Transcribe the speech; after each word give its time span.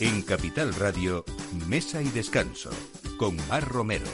En 0.00 0.22
Capital 0.22 0.74
Radio, 0.74 1.24
Mesa 1.66 2.00
y 2.00 2.08
Descanso, 2.10 2.70
con 3.16 3.36
Mar 3.48 3.66
Romero. 3.66 4.06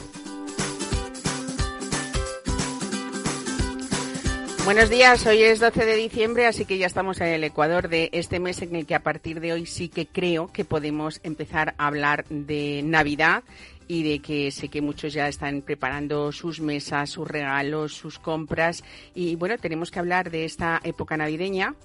Buenos 4.63 4.89
días, 4.89 5.27
hoy 5.27 5.43
es 5.43 5.59
12 5.59 5.85
de 5.85 5.95
diciembre, 5.95 6.47
así 6.47 6.65
que 6.65 6.79
ya 6.79 6.87
estamos 6.87 7.21
en 7.21 7.27
el 7.27 7.43
Ecuador 7.43 7.87
de 7.87 8.09
este 8.13 8.39
mes 8.39 8.63
en 8.63 8.75
el 8.75 8.87
que 8.87 8.95
a 8.95 9.03
partir 9.03 9.39
de 9.39 9.53
hoy 9.53 9.67
sí 9.67 9.87
que 9.87 10.07
creo 10.07 10.51
que 10.51 10.65
podemos 10.65 11.19
empezar 11.21 11.75
a 11.77 11.85
hablar 11.85 12.25
de 12.29 12.81
Navidad 12.83 13.43
y 13.87 14.01
de 14.09 14.19
que 14.23 14.49
sé 14.49 14.69
que 14.69 14.81
muchos 14.81 15.13
ya 15.13 15.27
están 15.27 15.61
preparando 15.61 16.31
sus 16.31 16.61
mesas, 16.61 17.11
sus 17.11 17.27
regalos, 17.27 17.93
sus 17.93 18.17
compras 18.17 18.83
y 19.13 19.35
bueno, 19.35 19.59
tenemos 19.59 19.91
que 19.91 19.99
hablar 19.99 20.31
de 20.31 20.45
esta 20.45 20.81
época 20.83 21.15
navideña 21.15 21.75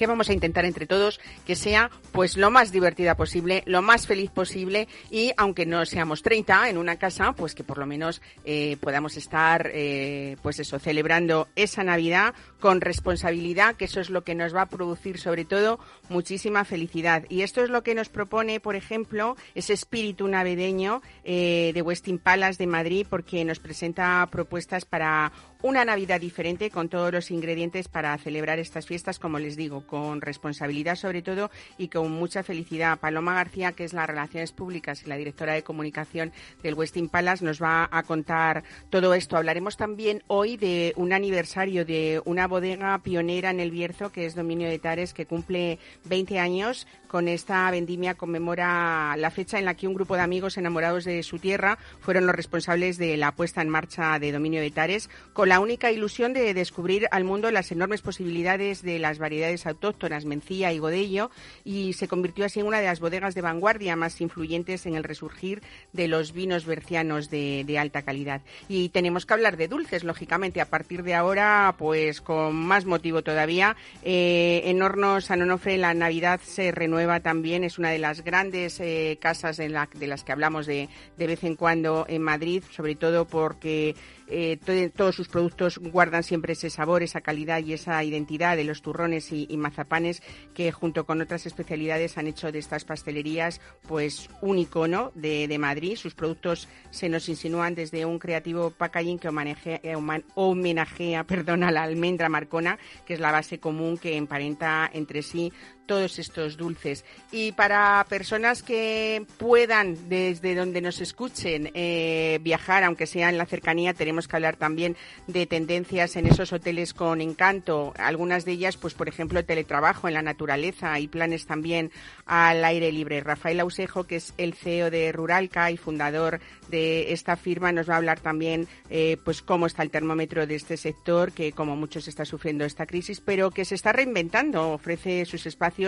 que 0.00 0.06
vamos 0.06 0.30
a 0.30 0.32
intentar 0.32 0.64
entre 0.64 0.86
todos 0.86 1.20
que 1.46 1.54
sea 1.54 1.90
pues 2.10 2.38
lo 2.38 2.50
más 2.50 2.72
divertida 2.72 3.18
posible, 3.18 3.62
lo 3.66 3.82
más 3.82 4.06
feliz 4.06 4.30
posible 4.30 4.88
y 5.10 5.32
aunque 5.36 5.66
no 5.66 5.84
seamos 5.84 6.22
30 6.22 6.70
en 6.70 6.78
una 6.78 6.96
casa, 6.96 7.34
pues 7.34 7.54
que 7.54 7.64
por 7.64 7.76
lo 7.76 7.84
menos 7.84 8.22
eh, 8.46 8.78
podamos 8.80 9.18
estar 9.18 9.70
eh, 9.74 10.38
pues 10.42 10.58
eso, 10.58 10.78
celebrando 10.78 11.48
esa 11.54 11.84
Navidad 11.84 12.34
con 12.60 12.80
responsabilidad, 12.80 13.76
que 13.76 13.84
eso 13.84 14.00
es 14.00 14.08
lo 14.08 14.24
que 14.24 14.34
nos 14.34 14.54
va 14.54 14.62
a 14.62 14.66
producir 14.66 15.18
sobre 15.18 15.44
todo 15.44 15.78
muchísima 16.08 16.64
felicidad. 16.64 17.24
Y 17.28 17.42
esto 17.42 17.62
es 17.62 17.68
lo 17.68 17.82
que 17.82 17.94
nos 17.94 18.08
propone, 18.08 18.58
por 18.58 18.76
ejemplo, 18.76 19.36
ese 19.54 19.74
espíritu 19.74 20.28
navideño 20.28 21.02
eh, 21.24 21.72
de 21.74 21.82
Westin 21.82 22.18
Palace 22.18 22.56
de 22.56 22.66
Madrid, 22.66 23.06
porque 23.08 23.44
nos 23.44 23.58
presenta 23.58 24.26
propuestas 24.30 24.86
para 24.86 25.32
una 25.62 25.84
Navidad 25.84 26.20
diferente 26.20 26.70
con 26.70 26.88
todos 26.88 27.12
los 27.12 27.30
ingredientes 27.30 27.88
para 27.88 28.16
celebrar 28.18 28.58
estas 28.58 28.86
fiestas, 28.86 29.18
como 29.18 29.38
les 29.38 29.56
digo, 29.56 29.86
con 29.86 30.20
responsabilidad 30.20 30.96
sobre 30.96 31.22
todo 31.22 31.50
y 31.76 31.88
con 31.88 32.10
mucha 32.10 32.42
felicidad. 32.42 32.98
Paloma 32.98 33.34
García, 33.34 33.72
que 33.72 33.84
es 33.84 33.92
la 33.92 34.06
Relaciones 34.06 34.52
Públicas 34.52 35.02
y 35.04 35.08
la 35.08 35.16
directora 35.16 35.52
de 35.52 35.62
comunicación 35.62 36.32
del 36.62 36.74
Westin 36.74 37.08
Palace, 37.08 37.44
nos 37.44 37.62
va 37.62 37.88
a 37.90 38.02
contar 38.04 38.64
todo 38.88 39.12
esto. 39.14 39.36
Hablaremos 39.36 39.76
también 39.76 40.22
hoy 40.28 40.56
de 40.56 40.94
un 40.96 41.12
aniversario 41.12 41.84
de 41.84 42.22
una 42.24 42.46
bodega 42.46 42.98
pionera 42.98 43.50
en 43.50 43.60
el 43.60 43.70
Bierzo, 43.70 44.10
que 44.12 44.26
es 44.26 44.34
Dominio 44.34 44.68
de 44.68 44.78
Tares, 44.78 45.12
que 45.12 45.26
cumple 45.26 45.78
20 46.04 46.38
años. 46.38 46.86
Con 47.06 47.28
esta 47.28 47.70
vendimia 47.70 48.14
conmemora 48.14 49.16
la 49.16 49.30
fecha 49.30 49.58
en 49.58 49.64
la 49.64 49.74
que 49.74 49.88
un 49.88 49.94
grupo 49.94 50.14
de 50.14 50.22
amigos 50.22 50.56
enamorados 50.56 51.04
de 51.04 51.22
su 51.22 51.38
tierra 51.38 51.76
fueron 52.00 52.26
los 52.26 52.36
responsables 52.36 52.98
de 52.98 53.16
la 53.16 53.32
puesta 53.32 53.62
en 53.62 53.68
marcha 53.68 54.18
de 54.18 54.32
Dominio 54.32 54.60
de 54.60 54.70
Tares, 54.70 55.10
con 55.32 55.49
la 55.50 55.58
única 55.58 55.90
ilusión 55.90 56.32
de 56.32 56.54
descubrir 56.54 57.08
al 57.10 57.24
mundo 57.24 57.50
las 57.50 57.72
enormes 57.72 58.02
posibilidades 58.02 58.82
de 58.82 59.00
las 59.00 59.18
variedades 59.18 59.66
autóctonas 59.66 60.24
Mencía 60.24 60.72
y 60.72 60.78
Godello, 60.78 61.32
y 61.64 61.94
se 61.94 62.06
convirtió 62.06 62.44
así 62.44 62.60
en 62.60 62.66
una 62.66 62.78
de 62.78 62.86
las 62.86 63.00
bodegas 63.00 63.34
de 63.34 63.40
vanguardia 63.40 63.96
más 63.96 64.20
influyentes 64.20 64.86
en 64.86 64.94
el 64.94 65.02
resurgir 65.02 65.60
de 65.92 66.06
los 66.06 66.32
vinos 66.32 66.66
bercianos 66.66 67.30
de, 67.30 67.76
alta 67.80 68.02
calidad. 68.02 68.42
Y 68.68 68.90
tenemos 68.90 69.26
que 69.26 69.34
hablar 69.34 69.56
de 69.56 69.66
dulces, 69.66 70.04
lógicamente, 70.04 70.60
a 70.60 70.66
partir 70.66 71.02
de 71.02 71.16
ahora, 71.16 71.74
pues 71.76 72.20
con 72.20 72.54
más 72.54 72.84
motivo 72.84 73.22
todavía. 73.22 73.74
Eh, 74.04 74.62
en 74.66 74.80
Hornos 74.80 75.24
San 75.24 75.42
Onofre 75.42 75.78
la 75.78 75.94
Navidad 75.94 76.38
se 76.44 76.70
renueva 76.70 77.18
también, 77.18 77.64
es 77.64 77.76
una 77.76 77.90
de 77.90 77.98
las 77.98 78.22
grandes 78.22 78.78
eh, 78.78 79.18
casas 79.20 79.56
de 79.56 79.68
las 79.68 80.22
que 80.22 80.30
hablamos 80.30 80.66
de, 80.66 80.88
de 81.16 81.26
vez 81.26 81.42
en 81.42 81.56
cuando 81.56 82.06
en 82.08 82.22
Madrid, 82.22 82.62
sobre 82.70 82.94
todo 82.94 83.24
porque 83.24 83.96
eh, 84.30 84.90
todos 84.94 85.16
sus 85.16 85.28
productos 85.28 85.78
guardan 85.78 86.22
siempre 86.22 86.52
ese 86.52 86.70
sabor, 86.70 87.02
esa 87.02 87.20
calidad 87.20 87.62
y 87.62 87.72
esa 87.72 88.02
identidad 88.04 88.56
de 88.56 88.64
los 88.64 88.82
turrones 88.82 89.32
y, 89.32 89.48
mazapanes 89.56 90.22
que 90.54 90.72
junto 90.72 91.04
con 91.04 91.20
otras 91.20 91.44
especialidades 91.44 92.16
han 92.16 92.26
hecho 92.26 92.50
de 92.50 92.58
estas 92.58 92.84
pastelerías 92.84 93.60
pues 93.86 94.30
un 94.40 94.58
icono 94.58 95.12
de, 95.14 95.58
Madrid. 95.58 95.96
Sus 95.96 96.14
productos 96.14 96.68
se 96.90 97.08
nos 97.08 97.28
insinúan 97.28 97.74
desde 97.74 98.06
un 98.06 98.18
creativo 98.18 98.70
packaging 98.70 99.18
que 99.18 99.28
homenajea, 99.28 99.80
eh, 99.82 99.94
a 99.94 101.70
la 101.70 101.82
almendra 101.82 102.28
marcona, 102.28 102.78
que 103.04 103.14
es 103.14 103.20
la 103.20 103.32
base 103.32 103.58
común 103.58 103.98
que 103.98 104.16
emparenta 104.16 104.90
entre 104.92 105.22
sí 105.22 105.52
todos 105.90 106.20
estos 106.20 106.56
dulces. 106.56 107.04
Y 107.32 107.50
para 107.50 108.06
personas 108.08 108.62
que 108.62 109.26
puedan, 109.38 110.08
desde 110.08 110.54
donde 110.54 110.80
nos 110.80 111.00
escuchen, 111.00 111.72
eh, 111.74 112.38
viajar, 112.42 112.84
aunque 112.84 113.08
sea 113.08 113.28
en 113.28 113.36
la 113.36 113.44
cercanía, 113.44 113.92
tenemos 113.92 114.28
que 114.28 114.36
hablar 114.36 114.54
también 114.54 114.96
de 115.26 115.46
tendencias 115.46 116.14
en 116.14 116.28
esos 116.28 116.52
hoteles 116.52 116.94
con 116.94 117.20
encanto. 117.20 117.92
Algunas 117.98 118.44
de 118.44 118.52
ellas, 118.52 118.76
pues 118.76 118.94
por 118.94 119.08
ejemplo, 119.08 119.44
teletrabajo 119.44 120.06
en 120.06 120.14
la 120.14 120.22
naturaleza 120.22 120.96
y 121.00 121.08
planes 121.08 121.46
también 121.46 121.90
al 122.24 122.64
aire 122.64 122.92
libre. 122.92 123.20
Rafael 123.20 123.58
Ausejo, 123.58 124.04
que 124.04 124.14
es 124.14 124.32
el 124.38 124.54
CEO 124.54 124.92
de 124.92 125.10
Ruralca 125.10 125.72
y 125.72 125.76
fundador 125.76 126.38
de 126.68 127.12
esta 127.12 127.34
firma, 127.34 127.72
nos 127.72 127.90
va 127.90 127.94
a 127.94 127.96
hablar 127.96 128.20
también 128.20 128.68
eh, 128.90 129.16
pues 129.24 129.42
cómo 129.42 129.66
está 129.66 129.82
el 129.82 129.90
termómetro 129.90 130.46
de 130.46 130.54
este 130.54 130.76
sector, 130.76 131.32
que 131.32 131.50
como 131.50 131.74
muchos 131.74 132.06
está 132.06 132.24
sufriendo 132.24 132.64
esta 132.64 132.86
crisis, 132.86 133.20
pero 133.20 133.50
que 133.50 133.64
se 133.64 133.74
está 133.74 133.90
reinventando, 133.90 134.70
ofrece 134.70 135.24
sus 135.24 135.46
espacios 135.46 135.79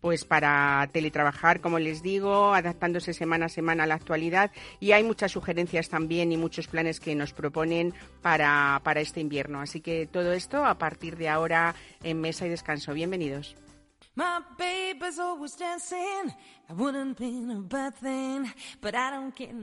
pues 0.00 0.24
para 0.24 0.88
teletrabajar, 0.92 1.60
como 1.60 1.78
les 1.78 2.02
digo, 2.02 2.54
adaptándose 2.54 3.12
semana 3.12 3.46
a 3.46 3.48
semana 3.48 3.84
a 3.84 3.86
la 3.86 3.94
actualidad 3.94 4.50
y 4.80 4.92
hay 4.92 5.02
muchas 5.02 5.32
sugerencias 5.32 5.88
también 5.88 6.32
y 6.32 6.36
muchos 6.36 6.68
planes 6.68 7.00
que 7.00 7.14
nos 7.14 7.32
proponen 7.32 7.94
para, 8.22 8.80
para 8.84 9.00
este 9.00 9.20
invierno. 9.20 9.60
Así 9.60 9.80
que 9.80 10.06
todo 10.06 10.32
esto 10.32 10.64
a 10.64 10.78
partir 10.78 11.16
de 11.16 11.28
ahora 11.28 11.74
en 12.02 12.20
Mesa 12.20 12.46
y 12.46 12.48
Descanso. 12.48 12.92
Bienvenidos. 12.94 13.56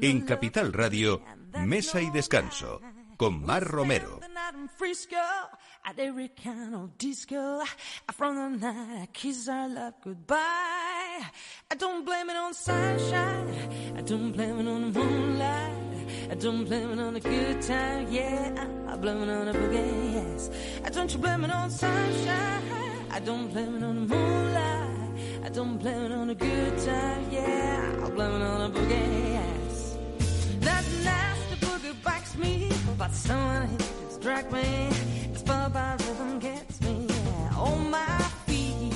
En 0.02 0.22
Capital 0.22 0.74
Radio, 0.74 1.22
Mesa 1.66 2.02
y 2.02 2.10
Descanso, 2.12 2.82
I 2.82 2.84
don't 2.84 3.01
on 14.68 14.82
the 14.82 15.00
moonlight. 15.00 15.72
I 16.32 16.36
don't 16.36 16.66
blame 16.66 16.92
it 16.94 17.00
on 17.00 17.16
a 17.16 17.20
good 17.20 17.62
time, 17.62 18.12
yeah. 18.12 18.68
I 18.88 18.96
blame 18.98 19.22
it 19.22 19.30
on 19.30 19.48
a 19.50 19.54
boogie, 19.54 20.14
yes. 20.14 20.50
I 20.84 20.90
don't 20.90 21.12
you 21.14 21.20
blame 21.20 21.44
it 21.44 21.52
on 21.52 21.70
sunshine. 21.70 22.64
I 23.12 23.20
don't 23.20 23.50
blame 23.54 23.76
it 23.78 23.84
on 23.84 23.96
the 24.08 24.16
moonlight. 24.16 25.46
I 25.46 25.50
don't 25.50 25.78
blame 25.78 26.04
it 26.06 26.12
on 26.12 26.30
a 26.32 26.36
good 26.36 26.78
time, 26.80 27.26
yeah. 27.30 28.04
I 28.04 28.10
blame 28.10 28.34
it 28.34 28.42
on 28.42 28.62
a 28.62 28.70
boogie, 28.74 29.21
drag 34.42 34.52
me. 34.52 34.90
Rhythm 36.08 36.40
gets 36.40 36.82
me 36.82 37.08
on 37.56 37.90
my 37.90 38.18
feet. 38.46 38.94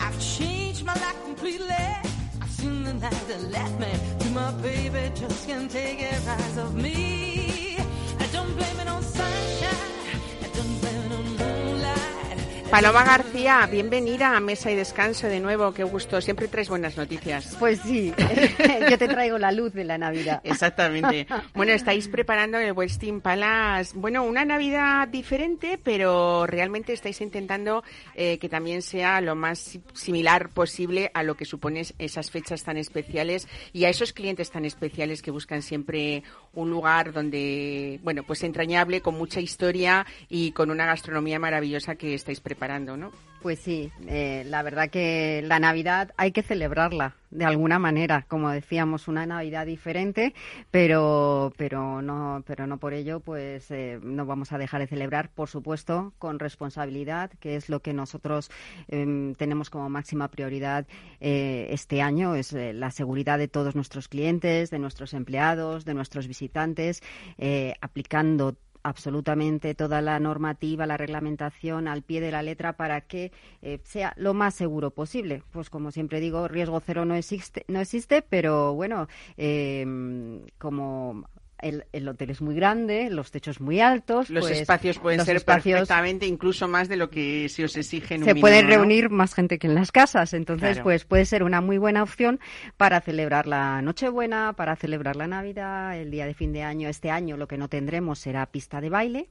I've 0.00 0.18
changed 0.20 0.84
my 0.84 0.94
life 0.94 1.22
completely. 1.24 1.74
I've 2.42 2.50
seen 2.50 2.84
the 2.84 2.94
night 2.94 3.28
that 3.28 3.50
left 3.50 3.78
me 3.80 3.92
to 4.20 4.30
my 4.30 4.50
baby. 4.62 5.12
Just 5.14 5.46
can't 5.46 5.70
take 5.70 6.00
it 6.00 6.26
rise 6.26 6.56
of 6.58 6.74
me. 6.74 7.76
I 8.18 8.26
don't 8.32 8.54
blame 8.56 8.80
it 8.80 8.88
on 8.88 9.02
sunshine. 9.02 10.20
I 10.42 10.48
don't 10.52 10.80
blame 10.80 11.04
bienvenida 13.70 14.34
a 14.34 14.40
Mesa 14.40 14.70
y 14.70 14.74
Descanso 14.74 15.26
de 15.26 15.38
nuevo. 15.38 15.74
Qué 15.74 15.84
gusto. 15.84 16.18
Siempre 16.22 16.48
traes 16.48 16.70
buenas 16.70 16.96
noticias. 16.96 17.54
Pues 17.58 17.78
sí, 17.80 18.10
yo 18.90 18.96
te 18.96 19.06
traigo 19.06 19.36
la 19.36 19.52
luz 19.52 19.74
de 19.74 19.84
la 19.84 19.98
Navidad. 19.98 20.40
Exactamente. 20.44 21.26
Bueno, 21.54 21.72
estáis 21.72 22.08
preparando 22.08 22.58
el 22.58 22.72
Westin 22.72 23.20
Palace. 23.20 23.92
Bueno, 23.94 24.24
una 24.24 24.44
Navidad 24.44 25.06
diferente, 25.08 25.78
pero 25.82 26.46
realmente 26.46 26.92
estáis 26.92 27.20
intentando 27.20 27.84
eh, 28.14 28.38
que 28.38 28.48
también 28.48 28.82
sea 28.82 29.20
lo 29.20 29.34
más 29.34 29.78
similar 29.92 30.48
posible 30.48 31.10
a 31.14 31.22
lo 31.22 31.36
que 31.36 31.44
suponen 31.44 31.84
esas 31.98 32.30
fechas 32.30 32.64
tan 32.64 32.76
especiales 32.76 33.46
y 33.72 33.84
a 33.84 33.88
esos 33.88 34.12
clientes 34.12 34.50
tan 34.50 34.64
especiales 34.64 35.22
que 35.22 35.30
buscan 35.30 35.62
siempre 35.62 36.22
un 36.54 36.70
lugar 36.70 37.12
donde, 37.12 38.00
bueno, 38.02 38.22
pues 38.22 38.42
entrañable, 38.42 39.00
con 39.00 39.16
mucha 39.16 39.40
historia 39.40 40.06
y 40.28 40.52
con 40.52 40.70
una 40.70 40.86
gastronomía 40.86 41.38
maravillosa 41.38 41.94
que 41.94 42.14
estáis 42.14 42.40
preparando 42.40 42.96
¿no? 42.96 43.12
Pues 43.44 43.58
sí, 43.58 43.92
eh, 44.08 44.42
la 44.46 44.62
verdad 44.62 44.88
que 44.88 45.42
la 45.44 45.58
Navidad 45.58 46.14
hay 46.16 46.32
que 46.32 46.40
celebrarla 46.40 47.14
de 47.30 47.44
alguna 47.44 47.78
manera, 47.78 48.24
como 48.26 48.48
decíamos, 48.48 49.06
una 49.06 49.26
Navidad 49.26 49.66
diferente, 49.66 50.32
pero 50.70 51.52
pero 51.58 52.00
no 52.00 52.42
pero 52.46 52.66
no 52.66 52.78
por 52.78 52.94
ello 52.94 53.20
pues 53.20 53.70
eh, 53.70 54.00
no 54.02 54.24
vamos 54.24 54.52
a 54.52 54.56
dejar 54.56 54.80
de 54.80 54.86
celebrar, 54.86 55.28
por 55.28 55.50
supuesto, 55.50 56.14
con 56.18 56.38
responsabilidad, 56.38 57.32
que 57.38 57.56
es 57.56 57.68
lo 57.68 57.80
que 57.80 57.92
nosotros 57.92 58.50
em, 58.88 59.34
tenemos 59.34 59.68
como 59.68 59.90
máxima 59.90 60.28
prioridad 60.28 60.86
eh, 61.20 61.66
este 61.68 62.00
año, 62.00 62.36
es 62.36 62.54
la 62.54 62.90
seguridad 62.92 63.36
de 63.36 63.48
todos 63.48 63.74
nuestros 63.74 64.08
clientes, 64.08 64.70
de 64.70 64.78
nuestros 64.78 65.12
empleados, 65.12 65.84
de 65.84 65.92
nuestros 65.92 66.28
visitantes, 66.28 67.02
aplicando 67.82 68.56
absolutamente 68.84 69.74
toda 69.74 70.00
la 70.00 70.20
normativa, 70.20 70.86
la 70.86 70.96
reglamentación 70.96 71.88
al 71.88 72.02
pie 72.02 72.20
de 72.20 72.30
la 72.30 72.42
letra 72.42 72.74
para 72.74 73.00
que 73.00 73.32
eh, 73.62 73.80
sea 73.82 74.12
lo 74.16 74.34
más 74.34 74.54
seguro 74.54 74.92
posible. 74.92 75.42
Pues 75.50 75.70
como 75.70 75.90
siempre 75.90 76.20
digo, 76.20 76.46
riesgo 76.46 76.80
cero 76.80 77.04
no 77.04 77.16
existe, 77.16 77.64
no 77.66 77.80
existe 77.80 78.22
pero 78.22 78.74
bueno, 78.74 79.08
eh, 79.36 79.84
como 80.58 81.24
el, 81.60 82.08
hotel 82.08 82.30
es 82.30 82.40
muy 82.40 82.54
grande, 82.54 83.08
los 83.10 83.30
techos 83.30 83.60
muy 83.60 83.80
altos. 83.80 84.30
Los 84.30 84.46
pues, 84.46 84.60
espacios 84.60 84.98
pueden 84.98 85.24
ser 85.24 85.42
perfectamente 85.44 86.26
incluso 86.26 86.68
más 86.68 86.88
de 86.88 86.96
lo 86.96 87.10
que 87.10 87.48
se 87.48 87.64
os 87.64 87.76
exige 87.76 88.16
en 88.16 88.24
Se 88.24 88.34
pueden 88.34 88.66
reunir 88.66 89.10
más 89.10 89.34
gente 89.34 89.58
que 89.58 89.66
en 89.66 89.74
las 89.74 89.92
casas, 89.92 90.34
entonces 90.34 90.80
pues 90.80 91.04
puede 91.04 91.24
ser 91.24 91.42
una 91.42 91.60
muy 91.60 91.78
buena 91.78 92.02
opción 92.02 92.40
para 92.76 93.00
celebrar 93.00 93.46
la 93.46 93.80
Nochebuena, 93.82 94.52
para 94.54 94.76
celebrar 94.76 95.16
la 95.16 95.26
Navidad, 95.26 95.98
el 95.98 96.10
día 96.10 96.26
de 96.26 96.34
fin 96.34 96.52
de 96.52 96.62
año. 96.62 96.88
Este 96.88 97.10
año 97.10 97.36
lo 97.36 97.48
que 97.48 97.56
no 97.56 97.68
tendremos 97.68 98.18
será 98.18 98.46
pista 98.46 98.80
de 98.80 98.90
baile, 98.90 99.30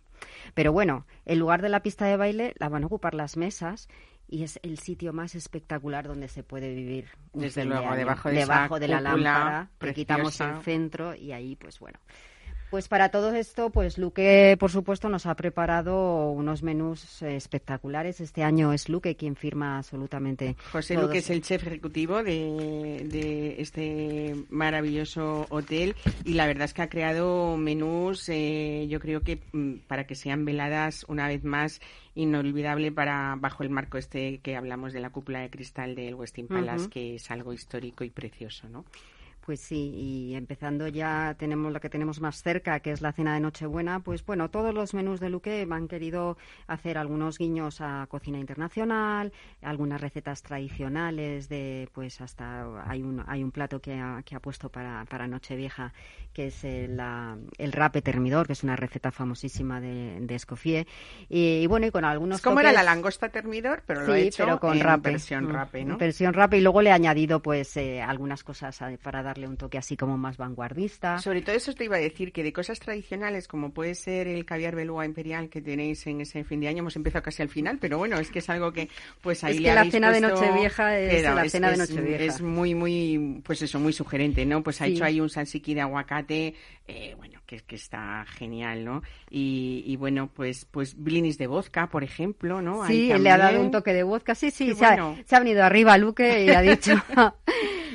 pero 0.53 0.71
bueno, 0.71 1.05
en 1.25 1.39
lugar 1.39 1.61
de 1.61 1.69
la 1.69 1.81
pista 1.81 2.05
de 2.05 2.17
baile 2.17 2.53
la 2.59 2.69
van 2.69 2.83
a 2.83 2.87
ocupar 2.87 3.13
las 3.13 3.37
mesas 3.37 3.87
y 4.27 4.43
es 4.43 4.59
el 4.63 4.79
sitio 4.79 5.13
más 5.13 5.35
espectacular 5.35 6.07
donde 6.07 6.27
se 6.27 6.43
puede 6.43 6.73
vivir. 6.73 7.05
Desde 7.33 7.65
luego, 7.65 7.95
debajo 7.95 8.29
de, 8.29 8.35
debajo 8.35 8.79
de 8.79 8.87
la 8.87 9.01
lámpara, 9.01 9.69
quitamos 9.93 10.39
el 10.41 10.57
centro 10.61 11.13
y 11.13 11.31
ahí, 11.33 11.55
pues 11.55 11.79
bueno. 11.79 11.99
Pues 12.73 12.87
para 12.87 13.09
todo 13.09 13.35
esto, 13.35 13.69
pues 13.69 13.99
Luque, 13.99 14.57
por 14.59 14.71
supuesto, 14.71 15.07
nos 15.07 15.27
ha 15.27 15.35
preparado 15.35 16.31
unos 16.31 16.63
menús 16.63 17.21
espectaculares. 17.21 18.19
Este 18.19 18.41
año 18.41 18.73
es 18.73 18.89
Luque 18.89 19.15
quien 19.15 19.35
firma 19.35 19.77
absolutamente. 19.77 20.55
José 20.71 20.95
Luque 20.95 21.19
es 21.19 21.29
el 21.29 21.43
chef 21.43 21.67
ejecutivo 21.67 22.23
de, 22.23 23.57
este 23.59 24.35
maravilloso 24.49 25.45
hotel 25.51 25.95
y 26.25 26.33
la 26.33 26.47
verdad 26.47 26.65
es 26.65 26.73
que 26.73 26.81
ha 26.81 26.89
creado 26.89 27.57
menús, 27.57 28.27
eh, 28.29 28.87
yo 28.89 28.99
creo 28.99 29.21
que 29.21 29.39
mm, 29.51 29.85
para 29.85 30.07
que 30.07 30.15
sean 30.15 30.43
veladas 30.43 31.05
una 31.07 31.27
vez 31.27 31.43
más 31.43 31.79
inolvidable 32.15 32.91
para 32.91 33.35
bajo 33.37 33.61
el 33.61 33.69
marco 33.69 33.99
este 33.99 34.39
que 34.39 34.55
hablamos 34.55 34.93
de 34.93 34.99
la 34.99 35.11
cúpula 35.11 35.41
de 35.41 35.51
cristal 35.51 35.93
del 35.93 36.15
Westin 36.15 36.47
Palace, 36.47 36.89
que 36.89 37.15
es 37.17 37.29
algo 37.29 37.53
histórico 37.53 38.03
y 38.03 38.09
precioso, 38.09 38.67
¿no? 38.67 38.83
Pues 39.45 39.59
sí, 39.59 39.91
y 39.93 40.35
empezando 40.35 40.87
ya 40.87 41.35
tenemos 41.37 41.73
lo 41.73 41.81
que 41.81 41.89
tenemos 41.89 42.21
más 42.21 42.41
cerca, 42.41 42.79
que 42.79 42.91
es 42.91 43.01
la 43.01 43.11
cena 43.11 43.33
de 43.33 43.41
Nochebuena, 43.41 43.99
pues 43.99 44.25
bueno, 44.25 44.49
todos 44.49 44.73
los 44.73 44.93
menús 44.93 45.19
de 45.19 45.29
Luque 45.29 45.67
han 45.69 45.89
querido 45.89 46.37
hacer 46.67 46.97
algunos 46.97 47.37
guiños 47.37 47.81
a 47.81 48.07
cocina 48.07 48.39
internacional, 48.39 49.33
algunas 49.61 49.99
recetas 49.99 50.43
tradicionales 50.43 51.49
de, 51.49 51.89
pues 51.91 52.21
hasta 52.21 52.89
hay 52.89 53.03
un, 53.03 53.21
hay 53.27 53.43
un 53.43 53.51
plato 53.51 53.81
que 53.81 53.95
ha, 53.95 54.21
que 54.23 54.37
ha 54.37 54.39
puesto 54.39 54.69
para, 54.69 55.03
para 55.09 55.27
Nochevieja, 55.27 55.91
que 56.31 56.47
es 56.47 56.63
el, 56.63 56.97
el 57.57 57.71
rape 57.73 58.01
termidor, 58.01 58.47
que 58.47 58.53
es 58.53 58.63
una 58.63 58.77
receta 58.77 59.11
famosísima 59.11 59.81
de, 59.81 60.21
de 60.21 60.35
Escoffier. 60.35 60.87
Y, 61.27 61.67
bueno, 61.67 61.85
y 61.85 61.91
con 61.91 62.05
algunos 62.05 62.41
¿Cómo 62.41 62.61
era 62.61 62.71
la 62.71 62.83
langosta 62.83 63.27
termidor? 63.27 63.83
Pero 63.85 64.07
lo 64.07 64.15
he 64.15 64.21
hecho 64.21 64.57
con 64.59 64.77
en 64.77 65.01
versión 65.01 65.51
rape, 65.51 65.83
¿no? 65.83 65.97
Versión 65.97 66.33
rape, 66.33 66.59
y 66.59 66.61
luego 66.61 66.81
le 66.81 66.91
he 66.91 66.93
añadido 66.93 67.41
pues 67.41 67.75
eh, 67.75 68.01
algunas 68.01 68.43
cosas 68.43 68.79
para 69.01 69.21
dar 69.21 69.32
darle 69.33 69.47
un 69.47 69.57
toque 69.57 69.79
así 69.79 69.97
como 69.97 70.17
más 70.17 70.37
vanguardista. 70.37 71.17
Sobre 71.17 71.41
todo 71.41 71.55
eso 71.55 71.73
te 71.73 71.85
iba 71.85 71.97
a 71.97 71.99
decir, 71.99 72.31
que 72.31 72.43
de 72.43 72.53
cosas 72.53 72.79
tradicionales, 72.79 73.47
como 73.47 73.73
puede 73.73 73.95
ser 73.95 74.27
el 74.27 74.45
caviar 74.45 74.75
beluga 74.75 75.05
imperial 75.05 75.49
que 75.49 75.61
tenéis 75.61 76.05
en 76.05 76.21
ese 76.21 76.43
fin 76.43 76.59
de 76.59 76.67
año, 76.67 76.79
hemos 76.79 76.95
empezado 76.95 77.23
casi 77.23 77.41
al 77.41 77.49
final, 77.49 77.79
pero 77.79 77.97
bueno, 77.97 78.19
es 78.19 78.29
que 78.29 78.39
es 78.39 78.49
algo 78.49 78.71
que 78.71 78.89
pues 79.21 79.43
ahí 79.43 79.57
es 79.57 79.61
que 79.61 79.73
la 79.73 79.89
cena 79.89 80.11
de 80.11 80.21
Nochevieja 80.21 80.99
es 80.99 81.23
la 81.23 81.49
cena 81.49 81.71
de 81.71 81.77
Nochevieja. 81.77 82.23
Es 82.23 82.41
muy, 82.41 82.75
muy, 82.75 83.41
pues 83.43 83.61
eso, 83.63 83.79
muy 83.79 83.93
sugerente, 83.93 84.45
¿no? 84.45 84.61
Pues 84.61 84.81
ha 84.81 84.87
hecho 84.87 85.03
ahí 85.03 85.19
un 85.19 85.29
salsiqui 85.29 85.73
de 85.73 85.81
aguacate, 85.81 86.53
eh, 86.87 87.15
bueno, 87.17 87.41
que, 87.47 87.61
que 87.61 87.75
está 87.75 88.25
genial, 88.27 88.85
¿no? 88.85 89.01
Y, 89.31 89.95
bueno, 89.95 90.29
pues, 90.31 90.65
pues 90.65 90.95
blinis 90.95 91.39
de 91.39 91.47
vodka, 91.47 91.87
por 91.87 92.03
ejemplo, 92.03 92.61
¿no? 92.61 92.85
Sí, 92.85 93.11
le 93.11 93.31
ha 93.31 93.37
dado 93.37 93.61
un 93.61 93.71
toque 93.71 93.93
de 93.93 94.03
vodka, 94.03 94.35
sí, 94.35 94.51
sí, 94.51 94.75
se, 94.75 94.85
ha, 94.85 95.15
se 95.25 95.35
ha 95.35 95.39
venido 95.39 95.63
arriba 95.63 95.97
Luque 95.97 96.45
y 96.45 96.49
ha 96.49 96.61
dicho... 96.61 96.93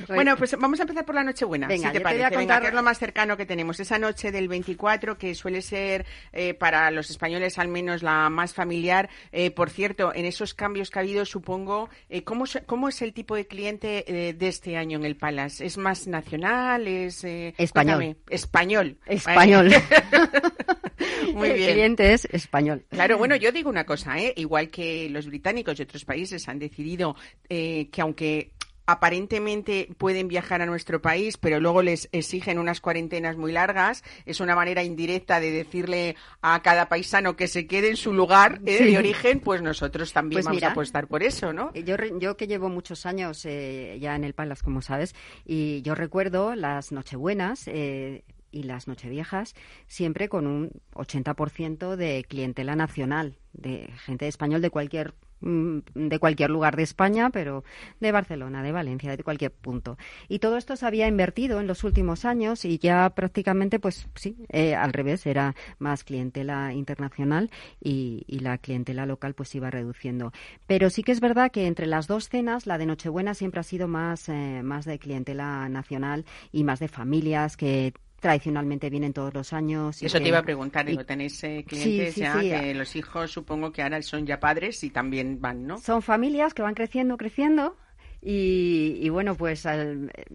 Bueno, 0.07 0.37
pues 0.37 0.57
vamos 0.59 0.79
a 0.81 0.83
empezar 0.83 1.05
por 1.05 1.15
la 1.15 1.25
Nochebuena, 1.29 1.69
Venga, 1.69 1.93
si 1.93 1.99
te. 1.99 2.05
Venga, 2.05 2.61
que 2.61 2.69
es 2.69 2.75
lo 2.75 2.83
más 2.83 2.99
cercano 2.99 3.37
que 3.37 3.45
tenemos. 3.45 3.79
Esa 3.81 3.99
noche 3.99 4.33
del 4.33 4.49
24, 4.49 5.19
que 5.19 5.35
suele 5.35 5.61
ser 5.61 6.07
eh, 6.33 6.55
para 6.55 6.91
los 6.91 7.11
españoles 7.11 7.59
al 7.59 7.69
menos 7.69 8.03
la 8.03 8.31
más 8.31 8.55
familiar. 8.55 9.11
Eh, 9.31 9.51
por 9.51 9.69
cierto, 9.69 10.15
en 10.15 10.25
esos 10.25 10.55
cambios 10.55 10.91
que 10.91 10.99
ha 10.99 11.03
habido, 11.03 11.27
supongo, 11.27 11.91
eh, 12.09 12.25
¿cómo, 12.25 12.45
¿cómo 12.65 12.89
es 12.89 13.03
el 13.03 13.13
tipo 13.13 13.37
de 13.37 13.47
cliente 13.47 14.35
de 14.37 14.49
este 14.49 14.79
año 14.79 14.99
en 14.99 15.05
el 15.05 15.17
Palace? 15.17 15.67
¿Es 15.67 15.77
más 15.77 16.07
nacional? 16.07 16.89
¿Es 16.89 17.23
español? 17.25 18.17
Español. 18.31 18.99
Español. 19.05 19.71
Muy 21.35 21.51
bien. 21.51 21.69
El 21.69 21.75
cliente 21.75 22.13
es 22.15 22.25
español. 22.25 22.87
Claro, 22.89 23.19
bueno, 23.19 23.37
yo 23.37 23.53
digo 23.53 23.69
una 23.69 23.85
cosa, 23.85 24.19
¿eh? 24.19 24.33
igual 24.37 24.71
que 24.71 25.11
los 25.11 25.27
británicos 25.27 25.79
y 25.79 25.83
otros 25.83 26.07
países 26.07 26.49
han 26.49 26.59
decidido 26.59 27.17
que 27.49 27.91
aunque 27.99 28.53
aparentemente 28.89 29.91
pueden 29.99 30.29
viajar 30.29 30.63
a 30.63 30.67
nuestro 30.67 31.03
país, 31.03 31.37
pero 31.37 31.61
luego 31.61 31.83
les 31.83 32.09
exigen 32.11 32.59
unas 32.59 32.81
cuarentenas 32.81 33.37
muy 33.37 33.53
largas. 33.53 34.03
Es 34.25 34.41
una 34.41 34.57
manera 34.57 34.83
indirecta 34.83 35.41
de 35.41 35.51
decirle 35.51 36.17
a 36.41 36.63
cada 36.63 36.89
paisano 36.89 37.37
que 37.37 37.49
se 37.49 37.67
quede 37.67 37.91
en 37.91 37.99
su 37.99 38.15
lugar 38.15 38.63
eh, 38.65 38.83
de 38.83 38.97
origen, 38.97 39.41
pues 39.41 39.61
nosotros 39.61 40.15
también 40.15 40.39
pues 40.39 40.47
vamos 40.47 40.63
a 40.63 40.71
apostar 40.71 41.07
por 41.07 41.23
eso, 41.23 41.53
¿no? 41.53 41.71
Yo, 41.75 41.97
yo 42.19 42.39
que 42.39 42.47
llevo 42.47 42.71
muchos 42.71 43.05
años 43.05 43.45
eh, 43.45 43.99
ya 44.01 44.17
en 44.17 44.25
el 44.25 44.33
Palace, 44.33 44.65
como 44.65 44.81
sabes, 44.81 45.15
y 45.45 45.83
yo 45.83 45.95
recuerdo 45.95 46.55
las 46.55 46.91
Nochebuenas. 46.91 47.69
Eh, 47.69 48.25
y 48.51 48.63
las 48.63 48.89
Nocheviejas 48.89 49.55
siempre 49.89 50.31
con 50.31 50.47
un 50.47 50.71
80% 50.95 51.97
de 51.97 52.25
clientela 52.27 52.77
nacional, 52.77 53.37
de 53.53 53.93
gente 54.07 54.27
español 54.27 54.63
de 54.63 54.71
cualquier 54.71 55.13
de 55.41 56.19
cualquier 56.19 56.51
lugar 56.51 56.77
de 56.77 56.83
España, 56.83 57.31
pero 57.31 57.65
de 58.01 58.13
Barcelona, 58.13 58.63
de 58.63 58.73
Valencia, 58.73 59.17
de 59.17 59.23
cualquier 59.23 59.53
punto. 59.53 59.97
Y 60.29 60.39
todo 60.41 60.57
esto 60.57 60.77
se 60.77 60.87
había 60.87 61.07
invertido 61.07 61.61
en 61.61 61.67
los 61.67 61.85
últimos 61.85 62.25
años 62.25 62.65
y 62.65 62.79
ya 62.79 63.11
prácticamente, 63.11 63.79
pues 63.79 64.09
sí, 64.15 64.37
eh, 64.49 64.75
al 64.75 64.93
revés, 64.93 65.27
era 65.27 65.55
más 65.79 66.05
clientela 66.05 66.73
internacional 66.73 67.51
y, 67.81 68.25
la 68.39 68.59
clientela 68.59 69.05
local 69.05 69.35
pues 69.35 69.53
iba 69.57 69.69
reduciendo. 69.69 70.33
Pero 70.67 70.91
sí 70.91 71.03
que 71.03 71.11
es 71.11 71.21
verdad 71.21 71.51
que 71.51 71.67
entre 71.67 71.87
las 71.87 72.07
dos 72.07 72.29
cenas, 72.29 72.67
la 72.67 72.79
de 72.79 72.87
Nochebuena 72.87 73.35
siempre 73.35 73.61
ha 73.61 73.65
sido 73.65 73.89
más, 73.89 74.29
eh, 74.29 74.61
más 74.63 74.85
de 74.85 74.99
clientela 75.01 75.69
nacional 75.69 76.25
y 76.53 76.63
más 76.63 76.79
de 76.79 76.87
familias 76.87 77.57
que 77.57 77.93
tradicionalmente 78.21 78.91
vienen 78.91 79.13
todos 79.13 79.33
los 79.33 79.53
años. 79.53 80.03
Eso 80.03 80.19
te 80.19 80.29
iba 80.29 80.39
a 80.39 80.43
preguntar, 80.43 80.89
y, 80.89 80.97
¿tenéis 81.05 81.43
eh, 81.45 81.65
clientes 81.67 82.17
ya 82.17 82.39
que 82.41 82.75
los 82.75 82.97
hijos 82.97 83.31
supongo 83.31 83.73
que 83.73 83.83
ahora 83.83 84.03
son 84.03 84.27
ya 84.27 84.41
padres 84.41 84.83
y 84.85 84.91
también 84.91 85.41
van, 85.41 85.67
¿no? 85.67 85.79
Son 85.79 86.03
familias 86.03 86.55
que 86.55 86.63
van 86.63 86.75
creciendo, 86.75 87.17
creciendo 87.17 87.77
y, 88.21 89.09
bueno, 89.11 89.37
pues 89.37 89.67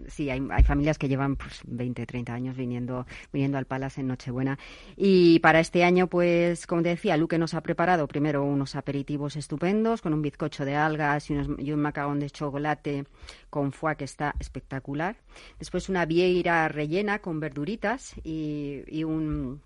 sí, 0.08 0.30
hay, 0.30 0.42
familias 0.64 0.98
que 0.98 1.10
llevan 1.10 1.36
pues, 1.36 1.62
20, 1.66 2.06
30 2.06 2.34
años 2.34 2.56
viniendo, 2.56 3.06
viniendo 3.32 3.58
al 3.58 3.66
Palace 3.66 4.02
en 4.02 4.08
Nochebuena. 4.08 4.58
Y 4.96 5.40
para 5.40 5.60
este 5.60 5.84
año, 5.84 6.08
pues, 6.08 6.66
como 6.66 6.82
te 6.82 6.90
decía, 6.90 7.18
Luque 7.18 7.38
nos 7.38 7.54
ha 7.54 7.62
preparado 7.62 8.08
primero 8.08 8.44
unos 8.44 8.76
aperitivos 8.76 9.36
estupendos 9.36 10.02
con 10.02 10.14
un 10.14 10.22
bizcocho 10.22 10.64
de 10.66 10.76
algas 10.76 11.30
y, 11.30 11.34
un 11.34 11.82
macarón 11.82 12.20
de 12.20 12.30
chocolate 12.30 13.06
con 13.50 13.72
foie 13.72 13.98
que 13.98 14.06
está 14.06 14.36
espectacular. 14.40 15.18
Después 15.60 15.90
una 15.90 16.06
vieira 16.06 16.68
rellena 16.70 17.20
con 17.20 17.40
verduritas 17.40 18.16
y, 18.24 19.04
un 19.04 19.62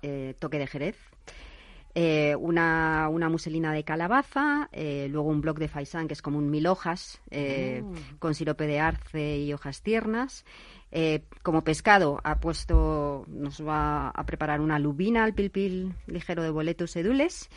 eh, 0.00 0.34
toque 0.38 0.58
de 0.58 0.66
jerez 0.66 0.96
eh, 1.94 2.34
una, 2.36 3.08
una, 3.10 3.28
muselina 3.28 3.72
de 3.72 3.84
calabaza, 3.84 4.68
eh, 4.72 5.08
luego 5.10 5.28
un 5.28 5.42
bloc 5.42 5.58
de 5.58 5.68
faisán 5.68 6.08
que 6.08 6.14
es 6.14 6.22
como 6.22 6.38
un 6.38 6.50
mil 6.50 6.66
hojas 6.66 7.20
eh, 7.30 7.82
mm. 7.84 8.18
con 8.18 8.34
sirope 8.34 8.66
de 8.66 8.80
arce 8.80 9.38
y 9.38 9.52
hojas 9.52 9.82
tiernas. 9.82 10.44
como 11.42 11.64
pescado 11.64 12.20
ha 12.24 12.40
puesto, 12.40 13.24
nos 13.28 13.66
va 13.66 14.08
a 14.08 14.24
preparar 14.24 14.60
una 14.60 14.78
lubina 14.78 15.24
al 15.24 15.34
pilpil 15.34 15.94
ligero 16.06 16.42
de 16.42 16.50
boletos 16.50 16.96
edules 16.96 17.50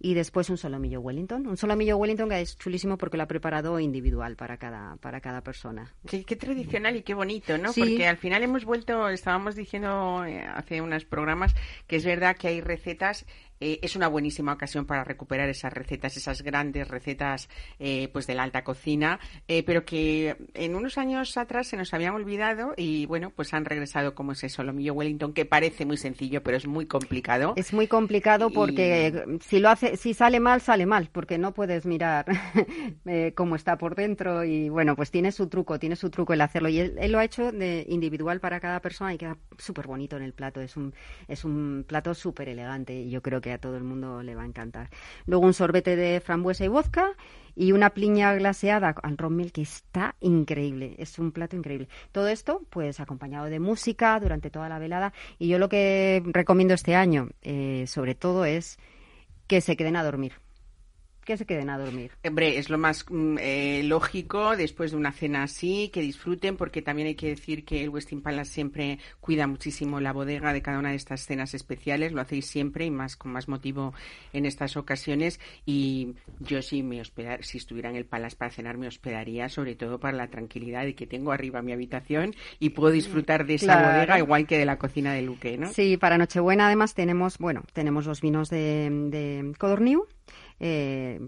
y 0.00 0.14
después 0.14 0.48
un 0.48 0.56
solomillo 0.56 1.00
Wellington. 1.00 1.46
Un 1.46 1.56
solomillo 1.56 1.96
Wellington 1.96 2.28
que 2.28 2.40
es 2.40 2.56
chulísimo 2.56 2.96
porque 2.96 3.16
lo 3.16 3.24
ha 3.24 3.26
preparado 3.26 3.80
individual 3.80 4.36
para 4.36 4.56
cada, 4.56 4.96
para 4.96 5.20
cada 5.20 5.42
persona. 5.42 5.92
Qué, 6.06 6.22
tradicional 6.36 6.96
y 6.96 7.02
qué 7.02 7.14
bonito, 7.14 7.58
¿no? 7.58 7.72
Porque 7.72 8.06
al 8.06 8.16
final 8.16 8.42
hemos 8.42 8.64
vuelto, 8.64 9.08
estábamos 9.08 9.56
diciendo 9.56 10.24
hace 10.54 10.80
unos 10.80 11.04
programas 11.04 11.54
que 11.86 11.96
es 11.96 12.04
verdad 12.04 12.36
que 12.36 12.48
hay 12.48 12.60
recetas 12.60 13.26
eh, 13.60 13.78
es 13.82 13.96
una 13.96 14.08
buenísima 14.08 14.52
ocasión 14.52 14.86
para 14.86 15.04
recuperar 15.04 15.48
esas 15.48 15.72
recetas, 15.72 16.16
esas 16.16 16.42
grandes 16.42 16.88
recetas 16.88 17.48
eh, 17.78 18.08
pues 18.12 18.26
de 18.26 18.34
la 18.34 18.42
alta 18.42 18.62
cocina, 18.64 19.18
eh, 19.48 19.62
pero 19.62 19.84
que 19.84 20.36
en 20.54 20.74
unos 20.74 20.98
años 20.98 21.36
atrás 21.36 21.68
se 21.68 21.76
nos 21.76 21.92
habían 21.94 22.14
olvidado 22.14 22.74
y 22.76 23.06
bueno, 23.06 23.30
pues 23.30 23.54
han 23.54 23.64
regresado 23.64 24.14
como 24.14 24.32
es 24.32 24.44
eso, 24.44 24.62
Lomillo 24.62 24.94
Wellington, 24.94 25.32
que 25.32 25.44
parece 25.44 25.84
muy 25.84 25.96
sencillo, 25.96 26.42
pero 26.42 26.56
es 26.56 26.66
muy 26.66 26.86
complicado. 26.86 27.54
Es 27.56 27.72
muy 27.72 27.86
complicado 27.86 28.50
porque 28.50 29.38
si 29.40 29.58
lo 29.58 29.70
hace, 29.70 29.96
si 29.96 30.14
sale 30.14 30.40
mal, 30.40 30.60
sale 30.60 30.86
mal, 30.86 31.08
porque 31.12 31.38
no 31.38 31.52
puedes 31.52 31.86
mirar 31.86 32.26
cómo 33.34 33.56
está 33.56 33.76
por 33.78 33.94
dentro 33.94 34.44
y 34.44 34.68
bueno, 34.68 34.94
pues 34.96 35.10
tiene 35.10 35.32
su 35.32 35.48
truco, 35.48 35.78
tiene 35.78 35.96
su 35.96 36.10
truco 36.10 36.32
el 36.32 36.40
hacerlo 36.40 36.68
y 36.68 36.78
él, 36.78 36.96
él 36.98 37.12
lo 37.12 37.18
ha 37.18 37.24
hecho 37.24 37.52
de 37.52 37.84
individual 37.88 38.40
para 38.40 38.60
cada 38.60 38.80
persona 38.80 39.14
y 39.14 39.18
queda 39.18 39.36
súper 39.58 39.86
bonito 39.86 40.16
en 40.16 40.22
el 40.22 40.32
plato, 40.32 40.60
es 40.60 40.76
un, 40.76 40.94
es 41.26 41.44
un 41.44 41.84
plato 41.86 42.14
súper 42.14 42.48
elegante 42.48 42.94
y 42.94 43.10
yo 43.10 43.22
creo 43.22 43.40
que 43.40 43.47
a 43.52 43.58
todo 43.58 43.76
el 43.76 43.84
mundo 43.84 44.22
le 44.22 44.34
va 44.34 44.42
a 44.42 44.46
encantar. 44.46 44.90
Luego 45.26 45.46
un 45.46 45.54
sorbete 45.54 45.96
de 45.96 46.20
frambuesa 46.20 46.64
y 46.64 46.68
vodka 46.68 47.12
y 47.54 47.72
una 47.72 47.90
piña 47.90 48.34
glaseada 48.34 48.94
al 49.02 49.18
ron 49.18 49.36
milk 49.36 49.52
que 49.52 49.62
está 49.62 50.14
increíble, 50.20 50.94
es 50.98 51.18
un 51.18 51.32
plato 51.32 51.56
increíble. 51.56 51.88
Todo 52.12 52.28
esto, 52.28 52.62
pues 52.70 53.00
acompañado 53.00 53.46
de 53.46 53.60
música 53.60 54.18
durante 54.20 54.50
toda 54.50 54.68
la 54.68 54.78
velada 54.78 55.12
y 55.38 55.48
yo 55.48 55.58
lo 55.58 55.68
que 55.68 56.22
recomiendo 56.26 56.74
este 56.74 56.94
año, 56.94 57.30
eh, 57.42 57.84
sobre 57.86 58.14
todo, 58.14 58.44
es 58.44 58.78
que 59.46 59.60
se 59.60 59.76
queden 59.76 59.96
a 59.96 60.04
dormir 60.04 60.34
que 61.28 61.36
se 61.36 61.44
queden 61.44 61.68
a 61.68 61.76
dormir. 61.76 62.12
Hombre, 62.26 62.56
es 62.56 62.70
lo 62.70 62.78
más 62.78 63.04
mm, 63.06 63.36
eh, 63.38 63.82
lógico 63.84 64.56
después 64.56 64.92
de 64.92 64.96
una 64.96 65.12
cena 65.12 65.42
así, 65.42 65.90
que 65.92 66.00
disfruten, 66.00 66.56
porque 66.56 66.80
también 66.80 67.08
hay 67.08 67.16
que 67.16 67.28
decir 67.28 67.66
que 67.66 67.84
el 67.84 67.90
Westin 67.90 68.22
Palace 68.22 68.50
siempre 68.50 68.98
cuida 69.20 69.46
muchísimo 69.46 70.00
la 70.00 70.14
bodega 70.14 70.54
de 70.54 70.62
cada 70.62 70.78
una 70.78 70.88
de 70.88 70.96
estas 70.96 71.26
cenas 71.26 71.52
especiales, 71.52 72.12
lo 72.12 72.22
hacéis 72.22 72.46
siempre 72.46 72.86
y 72.86 72.90
más 72.90 73.16
con 73.16 73.30
más 73.30 73.46
motivo 73.46 73.92
en 74.32 74.46
estas 74.46 74.78
ocasiones. 74.78 75.38
Y 75.66 76.14
yo 76.40 76.62
si 76.62 76.82
me 76.82 77.02
hospedar, 77.02 77.44
si 77.44 77.58
estuviera 77.58 77.90
en 77.90 77.96
el 77.96 78.06
Palace 78.06 78.36
para 78.36 78.50
cenar, 78.50 78.78
me 78.78 78.86
hospedaría 78.86 79.50
sobre 79.50 79.74
todo 79.76 80.00
para 80.00 80.16
la 80.16 80.28
tranquilidad 80.28 80.84
de 80.86 80.94
que 80.94 81.06
tengo 81.06 81.30
arriba 81.30 81.60
mi 81.60 81.72
habitación 81.72 82.34
y 82.58 82.70
puedo 82.70 82.90
disfrutar 82.90 83.44
de 83.44 83.56
esa 83.56 83.82
bodega 83.82 84.18
igual 84.18 84.46
que 84.46 84.56
de 84.56 84.64
la 84.64 84.78
cocina 84.78 85.12
de 85.12 85.20
Luque, 85.20 85.58
¿no? 85.58 85.70
Sí, 85.74 85.98
para 85.98 86.16
Nochebuena 86.16 86.68
además 86.68 86.94
tenemos, 86.94 87.36
bueno, 87.36 87.64
tenemos 87.74 88.06
los 88.06 88.22
vinos 88.22 88.48
de, 88.48 88.88
de 89.10 89.52
Codorniu 89.58 90.06
eh, 90.60 91.20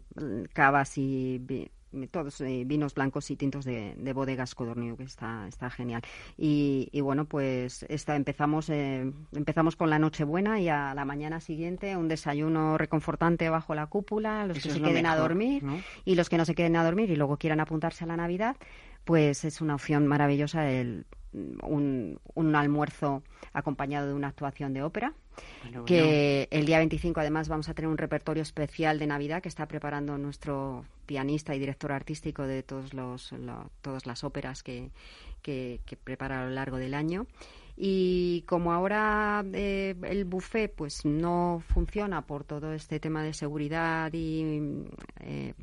cavas 0.52 0.99
y 0.99 1.40
todos 2.10 2.40
eh, 2.40 2.62
vinos 2.66 2.94
blancos 2.94 3.30
y 3.30 3.37
tintos 3.37 3.64
de, 3.64 4.12
bodegas 4.14 4.54
Codorniu, 4.54 4.96
que 4.96 5.04
está, 5.04 5.46
está 5.49 5.70
genial. 5.70 6.02
Y, 6.37 6.88
bueno, 7.00 7.25
pues 7.25 7.84
esta, 7.88 8.16
empezamos, 8.16 8.70
eh, 8.70 9.12
empezamos 9.32 9.76
con 9.76 9.90
la 9.90 9.99
Nochebuena 9.99 10.60
y 10.60 10.68
a 10.68 10.94
la 10.94 11.04
mañana 11.04 11.40
siguiente 11.40 11.96
un 11.96 12.08
desayuno 12.08 12.78
reconfortante 12.78 13.49
bajo 13.49 13.75
la 13.75 13.87
cúpula, 13.87 14.46
los 14.46 14.62
que 14.62 14.70
se 14.70 14.80
queden 14.80 15.06
a 15.06 15.16
dormir 15.16 15.64
y 16.04 16.14
los 16.14 16.28
que 16.28 16.37
no 16.37 16.44
se 16.44 16.54
queden 16.54 16.76
a 16.76 16.84
dormir 16.84 17.10
y 17.10 17.16
luego 17.16 17.37
quieran 17.37 17.60
apuntarse 17.60 18.04
a 18.04 18.06
la 18.06 18.16
Navidad, 18.16 18.56
pues 19.04 19.44
es 19.44 19.60
una 19.60 19.75
opción 19.75 20.06
maravillosa 20.06 20.70
el, 20.70 21.06
un, 21.32 22.20
un 22.34 22.54
almuerzo 22.54 23.22
acompañado 23.52 24.08
de 24.08 24.14
una 24.14 24.28
actuación 24.28 24.72
de 24.72 24.82
ópera 24.82 25.14
que 25.87 26.49
el 26.50 26.66
día 26.66 26.78
25 26.78 27.20
además 27.20 27.49
vamos 27.49 27.68
a 27.68 27.75
tener 27.75 27.88
un 27.88 27.99
repertorio 27.99 28.42
especial 28.42 28.99
de 28.99 29.06
Navidad 29.06 29.42
que 29.42 29.49
está 29.49 29.66
preparando 29.66 30.18
nuestro 30.18 30.85
pianista 31.06 31.54
y 31.54 31.59
director 31.59 31.92
artístico 31.92 32.44
de 32.44 32.62
todos 32.62 32.94
los, 32.94 33.35
todas 33.82 34.06
las 34.06 34.25
óperas 34.25 34.62
que, 34.62 34.90
prepara 36.04 36.42
a 36.42 36.44
lo 36.44 36.50
largo 36.50 36.76
del 36.76 36.94
año 36.94 37.26
y 37.77 38.43
como 38.47 38.73
ahora 38.73 39.45
eh, 39.53 39.95
el 40.03 40.25
buffet 40.25 40.75
pues 40.75 41.05
no 41.05 41.62
funciona 41.69 42.23
por 42.27 42.45
todo 42.45 42.73
este 42.73 43.00
tema 43.00 43.23
de 43.23 43.33
seguridad 43.33 44.12
y 44.12 44.87
eh, 45.21 45.55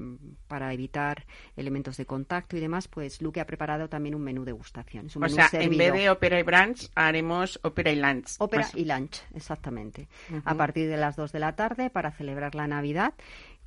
para 0.47 0.73
evitar 0.73 1.25
elementos 1.55 1.97
de 1.97 2.05
contacto 2.05 2.57
y 2.57 2.59
demás, 2.59 2.87
pues 2.87 3.21
Luque 3.21 3.41
ha 3.41 3.45
preparado 3.45 3.89
también 3.89 4.15
un 4.15 4.23
menú 4.23 4.45
de 4.45 4.51
gustación. 4.51 5.07
o 5.07 5.29
sea, 5.29 5.49
en 5.53 5.77
vez 5.77 5.93
de 5.93 6.09
ópera 6.09 6.39
y 6.39 6.43
brunch 6.43 6.89
haremos 6.95 7.59
ópera 7.63 7.91
y 7.91 7.95
lunch. 7.95 8.35
Ópera 8.39 8.67
y 8.75 8.85
lunch, 8.85 9.21
exactamente. 9.33 10.07
A 10.45 10.55
partir 10.55 10.89
de 10.89 10.97
las 10.97 11.15
2 11.15 11.31
de 11.31 11.39
la 11.39 11.55
tarde 11.55 11.89
para 11.89 12.11
celebrar 12.11 12.55
la 12.55 12.67
Navidad 12.67 13.13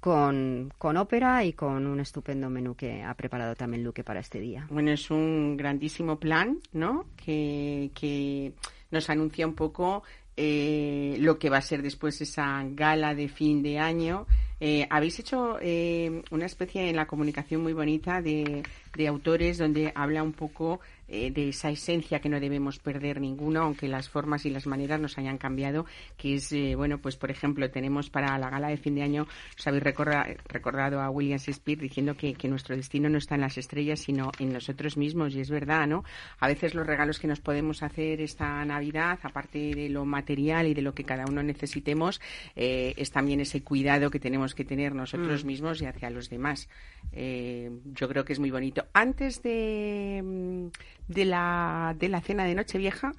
con, 0.00 0.72
con 0.78 0.96
ópera 0.96 1.44
y 1.44 1.52
con 1.52 1.86
un 1.86 2.00
estupendo 2.00 2.50
menú 2.50 2.74
que 2.74 3.02
ha 3.02 3.14
preparado 3.14 3.54
también 3.54 3.84
Luque 3.84 4.02
para 4.02 4.20
este 4.20 4.40
día. 4.40 4.66
Bueno, 4.70 4.90
es 4.90 5.10
un 5.10 5.56
grandísimo 5.56 6.18
plan, 6.18 6.58
¿no? 6.72 7.06
Que, 7.16 7.90
que 7.94 8.54
nos 8.90 9.08
anuncia 9.10 9.46
un 9.46 9.54
poco 9.54 10.02
eh, 10.36 11.16
lo 11.20 11.38
que 11.38 11.50
va 11.50 11.58
a 11.58 11.62
ser 11.62 11.82
después 11.82 12.20
esa 12.22 12.64
gala 12.70 13.14
de 13.14 13.28
fin 13.28 13.62
de 13.62 13.78
año. 13.78 14.26
Eh, 14.58 14.86
habéis 14.88 15.18
hecho 15.18 15.58
eh, 15.60 16.22
una 16.30 16.46
especie 16.46 16.88
en 16.88 16.96
la 16.96 17.06
comunicación 17.06 17.62
muy 17.62 17.72
bonita 17.72 18.22
de, 18.22 18.62
de 18.96 19.08
autores 19.08 19.58
donde 19.58 19.92
habla 19.94 20.22
un 20.22 20.32
poco 20.32 20.80
eh, 21.12 21.32
de 21.32 21.48
esa 21.48 21.70
esencia 21.70 22.20
que 22.20 22.28
no 22.28 22.38
debemos 22.38 22.78
perder 22.78 23.20
ninguno, 23.20 23.62
aunque 23.62 23.88
las 23.88 24.08
formas 24.08 24.46
y 24.46 24.50
las 24.50 24.68
maneras 24.68 25.00
nos 25.00 25.18
hayan 25.18 25.38
cambiado, 25.38 25.84
que 26.16 26.34
es, 26.34 26.52
eh, 26.52 26.76
bueno, 26.76 26.98
pues 26.98 27.16
por 27.16 27.32
ejemplo, 27.32 27.68
tenemos 27.68 28.10
para 28.10 28.38
la 28.38 28.48
gala 28.48 28.68
de 28.68 28.76
fin 28.76 28.94
de 28.94 29.02
año, 29.02 29.26
os 29.58 29.66
habéis 29.66 29.82
recordado 29.82 31.00
a 31.00 31.10
William 31.10 31.38
Shakespeare 31.38 31.80
diciendo 31.80 32.16
que, 32.16 32.34
que, 32.34 32.46
nuestro 32.46 32.76
destino 32.76 33.08
no 33.08 33.18
está 33.18 33.34
en 33.34 33.40
las 33.40 33.58
estrellas, 33.58 33.98
sino 33.98 34.30
en 34.38 34.52
nosotros 34.52 34.96
mismos, 34.96 35.34
y 35.34 35.40
es 35.40 35.50
verdad, 35.50 35.88
¿no? 35.88 36.04
A 36.38 36.46
veces 36.46 36.76
los 36.76 36.86
regalos 36.86 37.18
que 37.18 37.26
nos 37.26 37.40
podemos 37.40 37.82
hacer 37.82 38.20
esta 38.20 38.64
Navidad, 38.64 39.18
aparte 39.24 39.74
de 39.74 39.88
lo 39.88 40.04
material 40.04 40.68
y 40.68 40.74
de 40.74 40.82
lo 40.82 40.94
que 40.94 41.02
cada 41.02 41.24
uno 41.26 41.42
necesitemos, 41.42 42.20
eh, 42.54 42.94
es 42.96 43.10
también 43.10 43.40
ese 43.40 43.64
cuidado 43.64 44.10
que 44.10 44.20
tenemos 44.20 44.54
que 44.54 44.64
tener 44.64 44.94
nosotros 44.94 45.42
mm. 45.42 45.46
mismos 45.48 45.82
y 45.82 45.86
hacia 45.86 46.08
los 46.08 46.30
demás. 46.30 46.68
yo 47.12 48.08
creo 48.08 48.24
que 48.24 48.32
es 48.32 48.38
muy 48.38 48.52
bonito. 48.52 48.79
Antes 48.92 49.42
de 49.42 50.22
mm, 50.24 50.66
de 51.08 51.24
la, 51.24 51.96
de 51.98 52.08
la 52.08 52.20
cena 52.20 52.44
de 52.44 52.54
Nochevieja, 52.54 53.12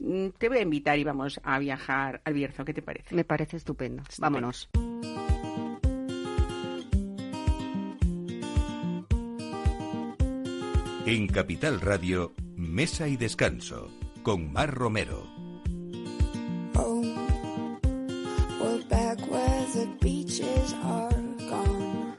mm, 0.00 0.28
te 0.38 0.48
voy 0.48 0.58
a 0.58 0.62
invitar 0.62 0.98
y 0.98 1.04
vamos 1.04 1.40
a 1.44 1.58
viajar 1.58 2.20
al 2.24 2.34
Bierzo. 2.34 2.64
¿Qué 2.64 2.74
te 2.74 2.82
parece? 2.82 3.14
Me 3.14 3.24
parece 3.24 3.56
estupendo. 3.56 4.02
Vámonos. 4.18 4.68
En 11.06 11.28
Capital 11.28 11.80
Radio, 11.80 12.32
Mesa 12.56 13.06
y 13.06 13.16
Descanso, 13.16 13.92
con 14.24 14.52
Mar 14.52 14.74
Romero. 14.74 15.24
Oh, 16.74 17.00
back 18.88 19.20
where 19.30 19.66
the 19.72 19.86
beaches 20.00 20.74
are 20.82 21.10
gone. 21.48 22.16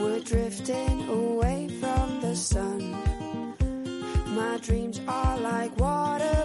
We're 0.00 0.20
drifting 0.20 1.08
away 1.08 1.68
from 1.80 1.89
sun. 2.34 2.96
My 4.34 4.58
dreams 4.62 5.00
are 5.08 5.38
like 5.38 5.76
water, 5.78 6.39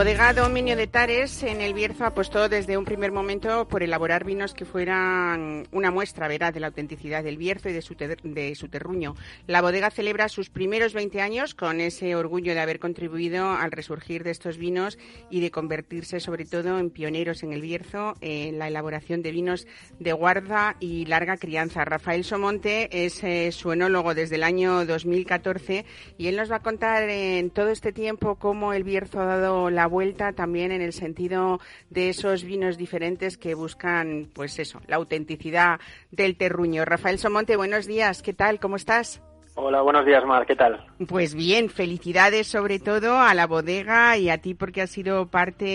bodega 0.00 0.32
Dominio 0.32 0.76
de 0.76 0.86
Tares 0.86 1.42
en 1.42 1.60
el 1.60 1.74
Bierzo 1.74 2.06
apostó 2.06 2.48
desde 2.48 2.78
un 2.78 2.86
primer 2.86 3.12
momento 3.12 3.68
por 3.68 3.82
elaborar 3.82 4.24
vinos 4.24 4.54
que 4.54 4.64
fueran 4.64 5.68
una 5.72 5.90
muestra 5.90 6.26
veraz 6.26 6.54
de 6.54 6.60
la 6.60 6.68
autenticidad 6.68 7.22
del 7.22 7.36
Bierzo 7.36 7.68
y 7.68 7.74
de 7.74 7.82
su, 7.82 7.94
de 7.94 8.54
su 8.54 8.68
terruño. 8.68 9.14
La 9.46 9.60
bodega 9.60 9.90
celebra 9.90 10.30
sus 10.30 10.48
primeros 10.48 10.94
20 10.94 11.20
años 11.20 11.54
con 11.54 11.82
ese 11.82 12.16
orgullo 12.16 12.54
de 12.54 12.60
haber 12.60 12.78
contribuido 12.78 13.50
al 13.50 13.72
resurgir 13.72 14.24
de 14.24 14.30
estos 14.30 14.56
vinos 14.56 14.98
y 15.28 15.42
de 15.42 15.50
convertirse 15.50 16.18
sobre 16.18 16.46
todo 16.46 16.78
en 16.78 16.88
pioneros 16.88 17.42
en 17.42 17.52
el 17.52 17.60
Bierzo 17.60 18.14
en 18.22 18.58
la 18.58 18.68
elaboración 18.68 19.20
de 19.20 19.32
vinos 19.32 19.66
de 19.98 20.14
guarda 20.14 20.76
y 20.80 21.04
larga 21.04 21.36
crianza. 21.36 21.84
Rafael 21.84 22.24
Somonte 22.24 23.04
es 23.04 23.22
eh, 23.22 23.52
su 23.52 23.70
enólogo 23.70 24.14
desde 24.14 24.36
el 24.36 24.44
año 24.44 24.86
2014 24.86 25.84
y 26.16 26.28
él 26.28 26.36
nos 26.36 26.50
va 26.50 26.56
a 26.56 26.62
contar 26.62 27.06
en 27.10 27.50
todo 27.50 27.68
este 27.68 27.92
tiempo 27.92 28.36
cómo 28.36 28.72
el 28.72 28.82
Bierzo 28.82 29.20
ha 29.20 29.26
dado 29.26 29.68
la 29.68 29.89
vuelta 29.90 30.32
también 30.32 30.72
en 30.72 30.80
el 30.80 30.94
sentido 30.94 31.60
de 31.90 32.08
esos 32.08 32.44
vinos 32.44 32.78
diferentes 32.78 33.36
que 33.36 33.54
buscan, 33.54 34.30
pues 34.32 34.58
eso, 34.58 34.80
la 34.86 34.96
autenticidad 34.96 35.80
del 36.10 36.36
terruño. 36.36 36.86
Rafael 36.86 37.18
Somonte, 37.18 37.56
buenos 37.56 37.86
días, 37.86 38.22
¿qué 38.22 38.32
tal? 38.32 38.58
¿Cómo 38.60 38.76
estás? 38.76 39.20
Hola, 39.62 39.82
buenos 39.82 40.06
días, 40.06 40.24
Mar. 40.24 40.46
¿Qué 40.46 40.56
tal? 40.56 40.82
Pues 41.06 41.34
bien, 41.34 41.68
felicidades 41.68 42.46
sobre 42.46 42.78
todo 42.78 43.18
a 43.18 43.34
la 43.34 43.46
bodega 43.46 44.16
y 44.16 44.30
a 44.30 44.38
ti 44.38 44.54
porque 44.54 44.80
has 44.80 44.88
sido 44.88 45.26
parte 45.26 45.66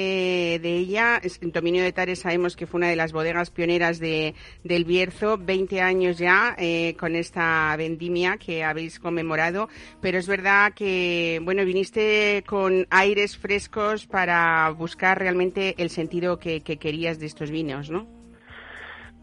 de 0.60 0.76
ella. 0.76 1.22
En 1.40 1.52
Dominio 1.52 1.84
de 1.84 1.94
Tares 1.94 2.22
sabemos 2.22 2.56
que 2.56 2.66
fue 2.66 2.80
una 2.80 2.88
de 2.88 2.96
las 2.96 3.14
bodegas 3.14 3.52
pioneras 3.52 4.00
de, 4.00 4.34
del 4.64 4.86
Bierzo, 4.86 5.38
20 5.38 5.82
años 5.82 6.18
ya 6.18 6.56
eh, 6.58 6.96
con 7.00 7.16
esta 7.16 7.76
vendimia 7.78 8.38
que 8.38 8.64
habéis 8.64 9.00
conmemorado, 9.00 9.70
pero 10.02 10.18
es 10.18 10.28
verdad 10.28 10.74
que, 10.74 11.40
bueno, 11.44 11.64
viniste 11.64 12.44
con 12.48 12.88
aires 12.90 13.38
frescos 13.38 14.08
para 14.08 14.68
buscar 14.72 15.20
realmente 15.20 15.76
el 15.78 15.92
sentido 15.92 16.40
que, 16.40 16.62
que 16.62 16.78
querías 16.78 17.20
de 17.20 17.28
estos 17.28 17.52
vinos, 17.52 17.92
¿no? 17.92 18.25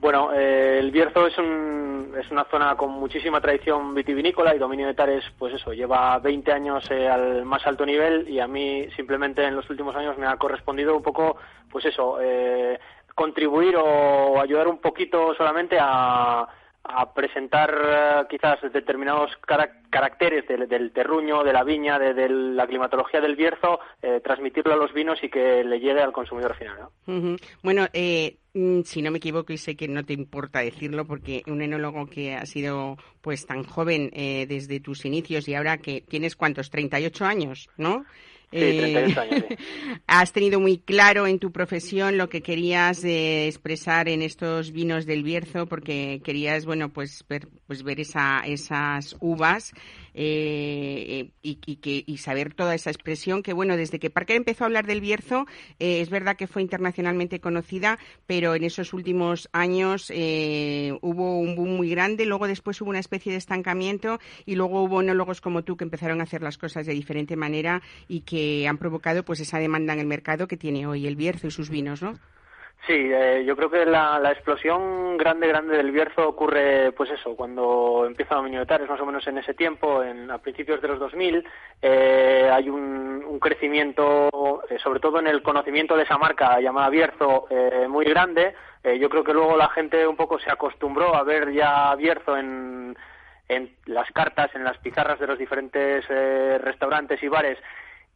Bueno, 0.02 0.32
eh, 0.34 0.80
el 0.80 0.90
Bierzo 0.90 1.28
es, 1.28 1.38
un, 1.38 2.12
es 2.20 2.28
una 2.32 2.44
zona 2.46 2.74
con 2.74 2.90
muchísima 2.90 3.40
tradición 3.40 3.94
vitivinícola 3.94 4.52
y 4.52 4.58
dominio 4.58 4.88
de 4.88 4.94
Tares, 4.94 5.22
pues 5.38 5.54
eso, 5.54 5.72
lleva 5.72 6.18
20 6.18 6.50
años 6.50 6.84
eh, 6.90 7.08
al 7.08 7.44
más 7.44 7.64
alto 7.68 7.86
nivel 7.86 8.28
y 8.28 8.40
a 8.40 8.48
mí 8.48 8.88
simplemente 8.96 9.44
en 9.44 9.54
los 9.54 9.70
últimos 9.70 9.94
años 9.94 10.18
me 10.18 10.26
ha 10.26 10.36
correspondido 10.38 10.96
un 10.96 11.04
poco, 11.04 11.36
pues 11.70 11.84
eso, 11.84 12.18
eh, 12.20 12.80
contribuir 13.14 13.76
o 13.76 14.40
ayudar 14.40 14.66
un 14.66 14.78
poquito 14.78 15.36
solamente 15.36 15.78
a, 15.80 16.48
a 16.84 17.12
presentar 17.14 17.72
eh, 17.74 18.26
quizás 18.28 18.60
determinados 18.72 19.30
caracteres 19.90 20.46
del, 20.48 20.92
terruño, 20.92 21.44
de 21.44 21.52
la 21.52 21.64
viña, 21.64 21.98
de, 21.98 22.28
la 22.28 22.66
climatología 22.66 23.20
del 23.20 23.36
Bierzo, 23.36 23.80
eh, 24.02 24.20
transmitirlo 24.22 24.72
a 24.72 24.76
los 24.76 24.92
vinos 24.92 25.22
y 25.22 25.28
que 25.28 25.62
le 25.64 25.78
llegue 25.78 26.02
al 26.02 26.12
consumidor 26.12 26.56
final. 26.56 26.88
Bueno, 27.62 27.86
eh, 27.92 28.36
mm, 28.54 28.80
si 28.82 29.02
no 29.02 29.10
me 29.10 29.18
equivoco 29.18 29.52
y 29.52 29.58
sé 29.58 29.76
que 29.76 29.88
no 29.88 30.04
te 30.04 30.12
importa 30.12 30.60
decirlo 30.60 31.04
porque 31.04 31.42
un 31.46 31.62
enólogo 31.62 32.06
que 32.06 32.34
ha 32.34 32.46
sido 32.46 32.96
pues 33.20 33.46
tan 33.46 33.62
joven 33.62 34.10
desde 34.12 34.80
tus 34.80 35.04
inicios 35.04 35.46
y 35.48 35.54
ahora 35.54 35.78
que 35.78 36.00
tienes 36.00 36.34
cuántos, 36.34 36.70
38 36.70 37.24
años, 37.24 37.70
¿no? 37.76 38.04
Eh, 38.52 39.14
has 40.06 40.32
tenido 40.32 40.60
muy 40.60 40.78
claro 40.78 41.26
en 41.26 41.38
tu 41.38 41.52
profesión 41.52 42.18
lo 42.18 42.28
que 42.28 42.42
querías 42.42 43.02
expresar 43.02 44.08
en 44.08 44.22
estos 44.22 44.72
vinos 44.72 45.06
del 45.06 45.22
Bierzo, 45.22 45.66
porque 45.66 46.20
querías, 46.22 46.66
bueno, 46.66 46.90
pues 46.90 47.24
ver, 47.28 47.48
pues 47.66 47.82
ver 47.82 48.00
esa, 48.00 48.40
esas 48.40 49.16
uvas 49.20 49.72
eh, 50.14 51.30
y, 51.42 51.56
que, 51.56 52.04
y 52.06 52.16
saber 52.18 52.54
toda 52.54 52.74
esa 52.74 52.90
expresión 52.90 53.42
que, 53.42 53.52
bueno, 53.52 53.76
desde 53.76 53.98
que 53.98 54.10
Parker 54.10 54.36
empezó 54.36 54.64
a 54.64 54.66
hablar 54.66 54.86
del 54.86 55.00
Bierzo, 55.00 55.46
eh, 55.78 56.00
es 56.00 56.10
verdad 56.10 56.36
que 56.36 56.46
fue 56.46 56.62
internacionalmente 56.62 57.40
conocida, 57.40 57.98
pero 58.26 58.54
en 58.54 58.64
esos 58.64 58.92
últimos 58.92 59.48
años 59.52 60.10
eh, 60.14 60.96
hubo 61.02 61.38
un 61.38 61.56
boom 61.56 61.76
muy 61.76 61.90
grande, 61.90 62.26
luego 62.26 62.46
después 62.46 62.80
hubo 62.80 62.90
una 62.90 62.98
especie 62.98 63.32
de 63.32 63.38
estancamiento 63.38 64.18
y 64.46 64.54
luego 64.54 64.82
hubo 64.82 65.02
monólogos 65.02 65.40
como 65.40 65.64
tú 65.64 65.76
que 65.76 65.84
empezaron 65.84 66.20
a 66.20 66.24
hacer 66.24 66.42
las 66.42 66.58
cosas 66.58 66.86
de 66.86 66.92
diferente 66.92 67.36
manera 67.36 67.82
y 68.08 68.20
que 68.20 68.68
han 68.68 68.78
provocado 68.78 69.24
pues 69.24 69.40
esa 69.40 69.58
demanda 69.58 69.92
en 69.92 69.98
el 69.98 70.06
mercado 70.06 70.46
que 70.46 70.56
tiene 70.56 70.86
hoy 70.86 71.06
el 71.06 71.16
Bierzo 71.16 71.48
y 71.48 71.50
sus 71.50 71.70
vinos, 71.70 72.02
¿no? 72.02 72.18
Sí, 72.86 72.94
eh, 72.94 73.44
yo 73.46 73.54
creo 73.54 73.70
que 73.70 73.86
la, 73.86 74.20
explosión 74.32 75.16
grande, 75.16 75.46
grande 75.46 75.76
del 75.76 75.92
Bierzo 75.92 76.28
ocurre, 76.28 76.90
pues 76.92 77.10
eso, 77.10 77.36
cuando 77.36 78.04
empieza 78.06 78.34
Dominio 78.34 78.58
de 78.60 78.66
Tares, 78.66 78.88
más 78.88 79.00
o 79.00 79.06
menos 79.06 79.24
en 79.28 79.38
ese 79.38 79.54
tiempo, 79.54 80.02
en, 80.02 80.28
a 80.32 80.38
principios 80.38 80.82
de 80.82 80.88
los 80.88 80.98
2000, 80.98 81.46
eh, 81.80 82.50
hay 82.52 82.68
un, 82.68 83.24
un 83.24 83.38
crecimiento, 83.38 84.64
eh, 84.68 84.78
sobre 84.82 84.98
todo 84.98 85.20
en 85.20 85.28
el 85.28 85.42
conocimiento 85.42 85.96
de 85.96 86.02
esa 86.02 86.18
marca 86.18 86.60
llamada 86.60 86.90
Bierzo, 86.90 87.46
eh, 87.50 87.86
muy 87.88 88.04
grande. 88.04 88.54
Eh, 88.82 88.98
yo 88.98 89.08
creo 89.08 89.22
que 89.22 89.32
luego 89.32 89.56
la 89.56 89.68
gente 89.68 90.04
un 90.04 90.16
poco 90.16 90.40
se 90.40 90.50
acostumbró 90.50 91.14
a 91.14 91.22
ver 91.22 91.52
ya 91.52 91.94
Bierzo 91.94 92.36
en, 92.36 92.96
en 93.48 93.76
las 93.86 94.10
cartas, 94.10 94.52
en 94.56 94.64
las 94.64 94.76
pizarras 94.78 95.20
de 95.20 95.28
los 95.28 95.38
diferentes 95.38 96.06
restaurantes 96.08 97.22
y 97.22 97.28
bares 97.28 97.58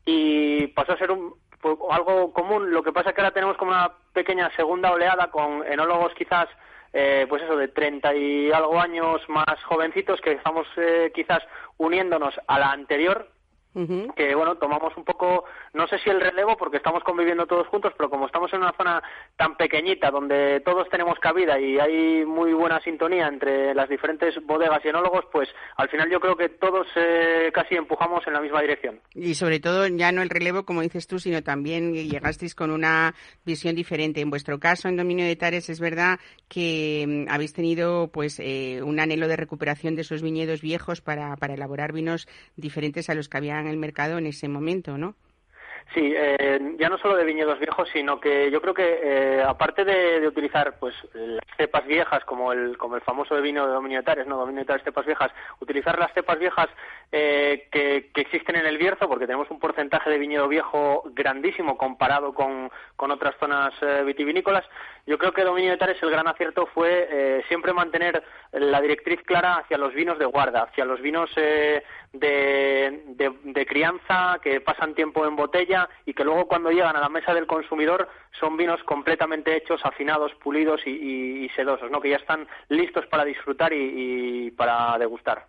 y 0.08 0.68
pasó 0.68 0.92
a 0.92 0.98
ser 0.98 1.10
un, 1.10 1.34
pues, 1.60 1.76
algo 1.90 2.32
común. 2.32 2.72
Lo 2.72 2.82
que 2.82 2.92
pasa 2.92 3.10
es 3.10 3.14
que 3.14 3.20
ahora 3.20 3.34
tenemos 3.34 3.56
como 3.56 3.72
una 3.72 3.92
pequeña 4.12 4.50
segunda 4.56 4.92
oleada 4.92 5.30
con 5.30 5.64
enólogos 5.66 6.12
quizás, 6.14 6.48
eh, 6.92 7.26
pues 7.28 7.42
eso, 7.42 7.56
de 7.56 7.68
30 7.68 8.14
y 8.14 8.52
algo 8.52 8.80
años 8.80 9.20
más 9.28 9.62
jovencitos 9.64 10.20
que 10.20 10.32
estamos 10.32 10.66
eh, 10.76 11.12
quizás 11.14 11.42
uniéndonos 11.78 12.34
a 12.46 12.58
la 12.58 12.70
anterior 12.70 13.28
que 14.16 14.34
bueno, 14.34 14.56
tomamos 14.56 14.96
un 14.96 15.04
poco, 15.04 15.44
no 15.74 15.86
sé 15.86 15.98
si 15.98 16.08
el 16.08 16.20
relevo, 16.20 16.56
porque 16.56 16.78
estamos 16.78 17.04
conviviendo 17.04 17.46
todos 17.46 17.66
juntos, 17.68 17.92
pero 17.96 18.08
como 18.08 18.26
estamos 18.26 18.50
en 18.54 18.60
una 18.60 18.72
zona 18.72 19.02
tan 19.36 19.56
pequeñita 19.56 20.10
donde 20.10 20.60
todos 20.60 20.88
tenemos 20.88 21.18
cabida 21.18 21.60
y 21.60 21.78
hay 21.78 22.24
muy 22.24 22.54
buena 22.54 22.80
sintonía 22.80 23.26
entre 23.26 23.74
las 23.74 23.88
diferentes 23.88 24.34
bodegas 24.46 24.82
y 24.84 24.88
enólogos, 24.88 25.26
pues 25.30 25.48
al 25.76 25.90
final 25.90 26.10
yo 26.10 26.20
creo 26.20 26.36
que 26.36 26.48
todos 26.48 26.86
eh, 26.96 27.50
casi 27.52 27.74
empujamos 27.74 28.26
en 28.26 28.32
la 28.32 28.40
misma 28.40 28.62
dirección. 28.62 29.00
Y 29.14 29.34
sobre 29.34 29.60
todo 29.60 29.86
ya 29.88 30.10
no 30.10 30.22
el 30.22 30.30
relevo, 30.30 30.64
como 30.64 30.80
dices 30.80 31.06
tú, 31.06 31.18
sino 31.18 31.42
también 31.42 31.92
llegasteis 31.92 32.54
con 32.54 32.70
una 32.70 33.14
visión 33.44 33.74
diferente. 33.74 34.22
En 34.22 34.30
vuestro 34.30 34.58
caso, 34.58 34.88
en 34.88 34.96
Dominio 34.96 35.26
de 35.26 35.36
Tares, 35.36 35.68
es 35.68 35.80
verdad 35.80 36.18
que 36.48 37.04
mm, 37.06 37.30
habéis 37.30 37.52
tenido 37.52 38.08
pues 38.08 38.40
eh, 38.40 38.80
un 38.82 39.00
anhelo 39.00 39.28
de 39.28 39.36
recuperación 39.36 39.96
de 39.96 40.02
esos 40.02 40.22
viñedos 40.22 40.62
viejos 40.62 41.02
para, 41.02 41.36
para 41.36 41.54
elaborar 41.54 41.92
vinos 41.92 42.26
diferentes 42.56 43.10
a 43.10 43.14
los 43.14 43.28
que 43.28 43.36
habían 43.36 43.65
el 43.66 43.76
mercado 43.76 44.18
en 44.18 44.26
ese 44.26 44.48
momento, 44.48 44.98
¿no? 44.98 45.14
Sí, 45.94 46.12
eh, 46.14 46.74
ya 46.78 46.88
no 46.88 46.98
solo 46.98 47.16
de 47.16 47.24
viñedos 47.24 47.60
viejos, 47.60 47.88
sino 47.92 48.20
que 48.20 48.50
yo 48.50 48.60
creo 48.60 48.74
que 48.74 49.00
eh, 49.02 49.42
aparte 49.42 49.84
de, 49.84 50.26
utilizar 50.26 50.78
pues 50.80 50.94
las 51.14 51.44
cepas 51.56 51.86
viejas 51.86 52.24
como 52.24 52.52
el 52.52 52.76
como 52.76 52.96
el 52.96 53.02
famoso 53.02 53.34
de 53.36 53.40
vino 53.40 53.66
de 53.66 53.72
dominio 53.72 54.02
de 54.02 54.24
no 54.24 54.36
dominio 54.36 54.64
de 54.64 54.78
cepas 54.80 55.06
viejas, 55.06 55.30
utilizar 55.60 55.98
las 55.98 56.12
cepas 56.12 56.38
viejas 56.38 56.68
eh, 57.12 57.68
que, 57.70 58.10
existen 58.16 58.56
en 58.56 58.66
el 58.66 58.78
Bierzo, 58.78 59.08
porque 59.08 59.26
tenemos 59.26 59.48
un 59.50 59.60
porcentaje 59.60 60.10
de 60.10 60.18
viñedo 60.18 60.48
viejo 60.48 61.04
grandísimo 61.14 61.78
comparado 61.78 62.34
con, 62.34 62.70
con 62.96 63.10
otras 63.12 63.36
zonas 63.38 63.72
vitivinícolas. 64.04 64.64
Yo 65.06 65.16
creo 65.16 65.32
que 65.32 65.44
dominio 65.44 65.70
de 65.70 65.76
Tares 65.76 66.02
el 66.02 66.10
gran 66.10 66.26
acierto 66.26 66.66
fue 66.66 67.44
siempre 67.46 67.72
mantener 67.72 68.24
la 68.52 68.80
directriz 68.80 69.22
clara 69.22 69.58
hacia 69.58 69.78
los 69.78 69.94
vinos 69.94 70.18
de 70.18 70.24
guarda, 70.24 70.64
hacia 70.64 70.84
los 70.84 71.00
vinos 71.00 71.30
de, 72.18 73.66
crianza 73.68 74.38
que 74.42 74.60
pasan 74.60 74.94
tiempo 74.94 75.26
en 75.26 75.36
botella 75.36 75.88
y 76.04 76.14
que 76.14 76.24
luego 76.24 76.46
cuando 76.46 76.70
llegan 76.70 76.96
a 76.96 77.00
la 77.00 77.08
mesa 77.08 77.34
del 77.34 77.46
consumidor 77.46 78.08
son 78.38 78.56
vinos 78.56 78.82
completamente 78.84 79.56
hechos, 79.56 79.80
afinados, 79.84 80.32
pulidos 80.42 80.80
y, 80.86 81.48
sedosos, 81.54 81.90
¿no? 81.90 82.00
que 82.00 82.10
ya 82.10 82.16
están 82.16 82.46
listos 82.68 83.06
para 83.06 83.24
disfrutar 83.24 83.72
y, 83.72 84.50
para 84.50 84.98
degustar. 84.98 85.46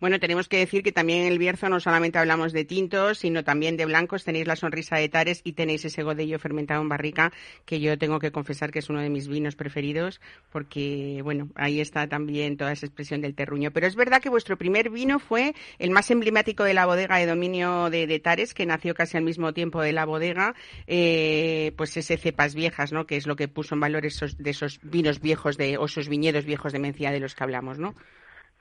Bueno, 0.00 0.18
tenemos 0.18 0.48
que 0.48 0.58
decir 0.58 0.82
que 0.82 0.92
también 0.92 1.22
en 1.22 1.32
el 1.32 1.38
Bierzo 1.38 1.68
no 1.68 1.80
solamente 1.80 2.18
hablamos 2.18 2.52
de 2.52 2.64
tintos, 2.64 3.18
sino 3.18 3.44
también 3.44 3.76
de 3.76 3.86
blancos. 3.86 4.24
Tenéis 4.24 4.46
la 4.46 4.56
sonrisa 4.56 4.96
de 4.96 5.08
Tares 5.08 5.42
y 5.44 5.52
tenéis 5.52 5.84
ese 5.84 6.02
godello 6.02 6.38
fermentado 6.38 6.80
en 6.80 6.88
barrica 6.88 7.32
que 7.64 7.80
yo 7.80 7.98
tengo 7.98 8.18
que 8.18 8.32
confesar 8.32 8.70
que 8.70 8.78
es 8.78 8.88
uno 8.88 9.00
de 9.00 9.10
mis 9.10 9.28
vinos 9.28 9.56
preferidos 9.56 10.20
porque, 10.50 11.20
bueno, 11.22 11.48
ahí 11.54 11.80
está 11.80 12.08
también 12.08 12.56
toda 12.56 12.72
esa 12.72 12.86
expresión 12.86 13.20
del 13.20 13.34
terruño. 13.34 13.70
Pero 13.70 13.86
es 13.86 13.96
verdad 13.96 14.22
que 14.22 14.28
vuestro 14.28 14.56
primer 14.56 14.90
vino 14.90 15.18
fue 15.18 15.54
el 15.78 15.90
más 15.90 16.10
emblemático 16.10 16.64
de 16.64 16.74
la 16.74 16.86
bodega 16.86 17.18
de 17.18 17.26
dominio 17.26 17.90
de, 17.90 18.20
Tares, 18.20 18.54
que 18.54 18.66
nació 18.66 18.94
casi 18.94 19.16
al 19.16 19.24
mismo 19.24 19.52
tiempo 19.52 19.82
de 19.82 19.92
la 19.92 20.04
bodega, 20.04 20.54
eh, 20.86 21.72
pues 21.76 21.96
ese 21.96 22.13
cepas 22.16 22.54
viejas, 22.54 22.92
¿no? 22.92 23.06
Que 23.06 23.16
es 23.16 23.26
lo 23.26 23.36
que 23.36 23.48
puso 23.48 23.74
en 23.74 23.80
valor 23.80 24.06
esos, 24.06 24.38
de 24.38 24.50
esos 24.50 24.80
vinos 24.82 25.20
viejos 25.20 25.56
de, 25.56 25.78
o 25.78 25.86
esos 25.86 26.08
viñedos 26.08 26.44
viejos 26.44 26.72
de 26.72 26.78
Mencía 26.78 27.12
de 27.12 27.20
los 27.20 27.34
que 27.34 27.44
hablamos, 27.44 27.78
¿no? 27.78 27.94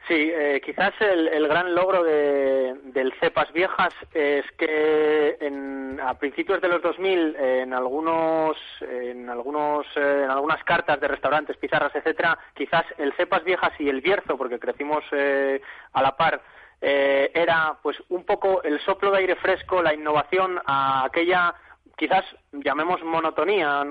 Sí, 0.08 0.32
eh, 0.36 0.62
quizás 0.64 0.94
el, 1.00 1.48
gran 1.48 1.74
logro 1.74 2.04
de, 2.04 2.76
del 2.92 3.14
cepas 3.22 3.52
viejas 3.54 3.94
es 4.14 4.44
que 4.58 5.38
en, 5.40 5.98
a 6.04 6.20
principios 6.20 6.60
de 6.60 6.68
los 6.68 6.82
2000 6.82 7.38
en 7.38 7.74
algunos 7.74 8.58
en 8.82 9.30
algunos 9.30 9.86
eh, 9.96 10.24
en 10.26 10.30
algunas 10.30 10.62
cartas 10.66 11.00
de 11.00 11.08
restaurantes, 11.08 11.56
pizarras, 11.56 11.96
etcétera, 11.96 12.38
quizás 12.54 12.84
el 12.98 13.14
cepas 13.14 13.46
viejas 13.46 13.72
y 13.80 13.88
el 13.88 14.02
bierzo, 14.02 14.38
porque 14.38 14.60
crecimos 14.60 15.06
a 15.14 16.02
la 16.02 16.18
par 16.18 16.42
eh, 16.86 17.32
era 17.34 17.78
pues 17.82 17.96
un 18.10 18.26
poco 18.26 18.62
el 18.62 18.78
soplo 18.82 19.10
de 19.12 19.20
aire 19.20 19.38
fresco, 19.38 19.82
la 19.82 19.94
innovación 19.94 20.60
a 20.66 21.06
aquella 21.06 21.56
quizás 21.96 22.26
llamemos 22.52 23.04
monotonía, 23.04 23.84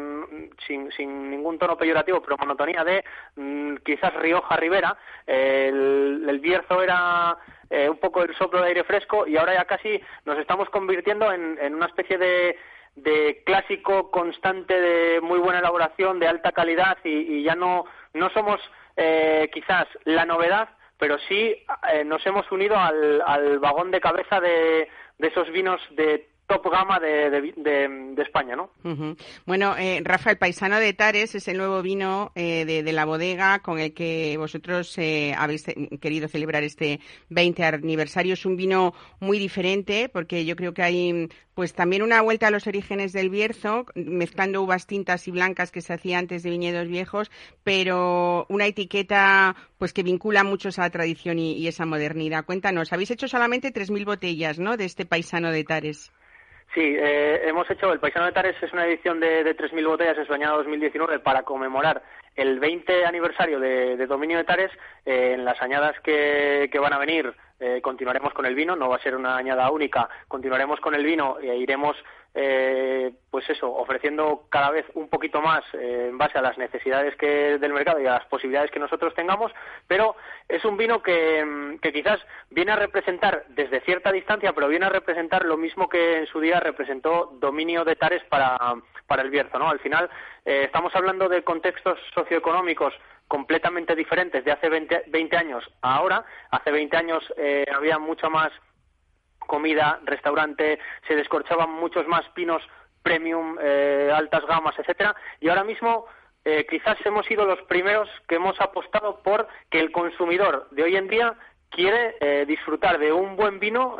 sin, 0.66 0.90
sin 0.92 1.30
ningún 1.30 1.58
tono 1.58 1.76
peyorativo, 1.76 2.20
pero 2.20 2.36
monotonía 2.38 2.84
de 2.84 3.04
quizás 3.84 4.12
Rioja 4.14 4.56
Rivera, 4.56 4.96
el, 5.26 6.24
el, 6.28 6.40
Bierzo 6.40 6.82
era 6.82 7.36
eh, 7.70 7.88
un 7.88 7.98
poco 7.98 8.22
el 8.22 8.34
soplo 8.36 8.60
de 8.60 8.68
aire 8.68 8.84
fresco 8.84 9.26
y 9.26 9.36
ahora 9.36 9.54
ya 9.54 9.64
casi 9.64 10.00
nos 10.24 10.38
estamos 10.38 10.68
convirtiendo 10.70 11.32
en, 11.32 11.58
en 11.60 11.74
una 11.74 11.86
especie 11.86 12.18
de, 12.18 12.56
de 12.96 13.42
clásico 13.44 14.10
constante 14.10 14.78
de 14.78 15.20
muy 15.20 15.38
buena 15.38 15.60
elaboración, 15.60 16.18
de 16.18 16.28
alta 16.28 16.52
calidad 16.52 16.98
y, 17.04 17.42
ya 17.42 17.54
no, 17.54 17.84
no 18.14 18.30
somos 18.30 18.60
eh, 18.96 19.48
quizás 19.52 19.86
la 20.04 20.26
novedad, 20.26 20.68
pero 20.98 21.18
sí 21.28 21.64
eh, 21.92 22.04
nos 22.04 22.24
hemos 22.26 22.50
unido 22.52 22.76
al, 22.76 23.22
al, 23.26 23.58
vagón 23.58 23.90
de 23.90 24.00
cabeza 24.00 24.40
de, 24.40 24.88
de 25.18 25.28
esos 25.28 25.50
vinos 25.50 25.80
de 25.90 26.31
top 26.52 26.70
gama 26.70 26.98
de, 26.98 28.14
España, 28.18 28.54
¿no? 28.56 28.70
Bueno, 29.46 29.74
eh, 29.76 30.00
Rafa, 30.04 30.30
el 30.30 30.38
paisano 30.38 30.78
de 30.78 30.92
Tares 30.92 31.34
es 31.34 31.48
el 31.48 31.58
nuevo 31.58 31.82
vino 31.82 32.30
eh, 32.34 32.64
de, 32.64 32.92
la 32.92 33.04
bodega 33.04 33.60
con 33.60 33.78
el 33.78 33.94
que 33.94 34.36
vosotros 34.36 34.96
eh, 34.98 35.34
habéis 35.36 35.64
querido 36.00 36.28
celebrar 36.28 36.62
este 36.62 37.00
20 37.30 37.64
aniversario. 37.64 38.34
Es 38.34 38.44
un 38.44 38.56
vino 38.56 38.94
muy 39.20 39.38
diferente 39.38 40.08
porque 40.08 40.44
yo 40.44 40.56
creo 40.56 40.74
que 40.74 40.82
hay 40.82 41.28
pues 41.54 41.74
también 41.74 42.02
una 42.02 42.22
vuelta 42.22 42.46
a 42.46 42.50
los 42.50 42.66
orígenes 42.66 43.12
del 43.12 43.28
Bierzo, 43.28 43.84
mezclando 43.94 44.62
uvas 44.62 44.86
tintas 44.86 45.28
y 45.28 45.30
blancas 45.30 45.70
que 45.70 45.82
se 45.82 45.92
hacía 45.92 46.18
antes 46.18 46.42
de 46.42 46.50
viñedos 46.50 46.88
viejos, 46.88 47.30
pero 47.62 48.46
una 48.48 48.66
etiqueta 48.66 49.54
pues 49.78 49.92
que 49.92 50.02
vincula 50.02 50.44
mucho 50.44 50.70
esa 50.70 50.88
tradición 50.90 51.38
y, 51.38 51.66
esa 51.66 51.84
modernidad. 51.84 52.44
Cuéntanos, 52.46 52.92
habéis 52.92 53.10
hecho 53.10 53.28
solamente 53.28 53.72
3.000 53.72 54.04
botellas, 54.04 54.58
¿no?, 54.58 54.76
de 54.76 54.84
este 54.86 55.04
paisano 55.04 55.50
de 55.50 55.64
Tares. 55.64 56.12
Sí, 56.74 56.80
eh, 56.98 57.42
hemos 57.46 57.70
hecho, 57.70 57.92
el 57.92 58.00
Paisano 58.00 58.26
de 58.26 58.32
Tares 58.32 58.56
es 58.62 58.72
una 58.72 58.86
edición 58.86 59.20
de, 59.20 59.44
de 59.44 59.54
3.000 59.54 59.86
botellas 59.86 60.16
en 60.16 60.26
su 60.26 60.32
año 60.32 60.56
2019 60.56 61.18
para 61.18 61.42
conmemorar 61.42 62.02
el 62.36 62.60
20 62.60 63.04
aniversario 63.04 63.60
de, 63.60 64.06
Dominio 64.06 64.38
de 64.38 64.44
Tares. 64.44 64.70
Eh, 65.04 65.32
en 65.34 65.44
las 65.44 65.60
añadas 65.60 65.98
que, 66.00 66.68
que 66.70 66.78
van 66.78 66.92
a 66.92 66.98
venir 66.98 67.34
eh, 67.64 67.80
continuaremos 67.80 68.32
con 68.34 68.44
el 68.44 68.56
vino, 68.56 68.74
no 68.74 68.88
va 68.88 68.96
a 68.96 69.02
ser 69.02 69.14
una 69.14 69.36
añada 69.36 69.70
única, 69.70 70.08
continuaremos 70.26 70.80
con 70.80 70.96
el 70.96 71.04
vino 71.04 71.38
e 71.38 71.56
iremos, 71.58 71.96
eh, 72.34 73.12
pues 73.30 73.48
eso, 73.48 73.72
ofreciendo 73.72 74.46
cada 74.48 74.72
vez 74.72 74.84
un 74.94 75.08
poquito 75.08 75.40
más 75.40 75.62
eh, 75.74 76.08
en 76.10 76.18
base 76.18 76.36
a 76.36 76.42
las 76.42 76.58
necesidades 76.58 77.14
que 77.14 77.58
del 77.58 77.72
mercado 77.72 78.00
y 78.00 78.06
a 78.08 78.14
las 78.14 78.24
posibilidades 78.24 78.72
que 78.72 78.80
nosotros 78.80 79.14
tengamos, 79.14 79.52
pero 79.86 80.16
es 80.48 80.64
un 80.64 80.76
vino 80.76 81.04
que, 81.04 81.78
que 81.80 81.92
quizás 81.92 82.18
viene 82.50 82.72
a 82.72 82.76
representar 82.76 83.44
desde 83.50 83.80
cierta 83.82 84.10
distancia, 84.10 84.52
pero 84.52 84.66
viene 84.66 84.86
a 84.86 84.90
representar 84.90 85.44
lo 85.44 85.56
mismo 85.56 85.88
que 85.88 86.16
en 86.18 86.26
su 86.26 86.40
día 86.40 86.58
representó 86.58 87.30
Dominio 87.38 87.84
de 87.84 87.94
Tares 87.94 88.24
para, 88.24 88.58
para 89.06 89.22
el 89.22 89.30
Bierzo, 89.30 89.60
¿no? 89.60 89.68
Al 89.68 89.78
final 89.78 90.10
estamos 90.44 90.94
hablando 90.94 91.28
de 91.28 91.42
contextos 91.44 91.98
socioeconómicos 92.14 92.94
completamente 93.32 93.96
diferentes 93.96 94.44
de 94.44 94.52
hace 94.52 94.68
20, 94.68 95.04
20 95.06 95.36
años 95.38 95.64
a 95.80 95.96
ahora. 95.96 96.22
Hace 96.50 96.70
20 96.70 96.96
años 96.98 97.24
eh, 97.38 97.64
había 97.74 97.98
mucha 97.98 98.28
más 98.28 98.52
comida, 99.38 100.00
restaurante, 100.04 100.78
se 101.08 101.16
descorchaban 101.16 101.70
muchos 101.70 102.06
más 102.06 102.28
pinos 102.34 102.62
premium, 103.02 103.56
eh, 103.58 104.12
altas 104.14 104.44
gamas, 104.46 104.78
etcétera, 104.78 105.16
y 105.40 105.48
ahora 105.48 105.64
mismo 105.64 106.04
eh, 106.44 106.66
quizás 106.68 106.98
hemos 107.06 107.24
sido 107.24 107.46
los 107.46 107.60
primeros 107.62 108.08
que 108.28 108.34
hemos 108.34 108.60
apostado 108.60 109.22
por 109.22 109.48
que 109.70 109.80
el 109.80 109.90
consumidor 109.92 110.68
de 110.70 110.82
hoy 110.82 110.96
en 110.96 111.08
día 111.08 111.34
quiere 111.70 112.44
disfrutar 112.44 112.98
de 112.98 113.14
un 113.14 113.34
buen 113.34 113.58
vino 113.58 113.96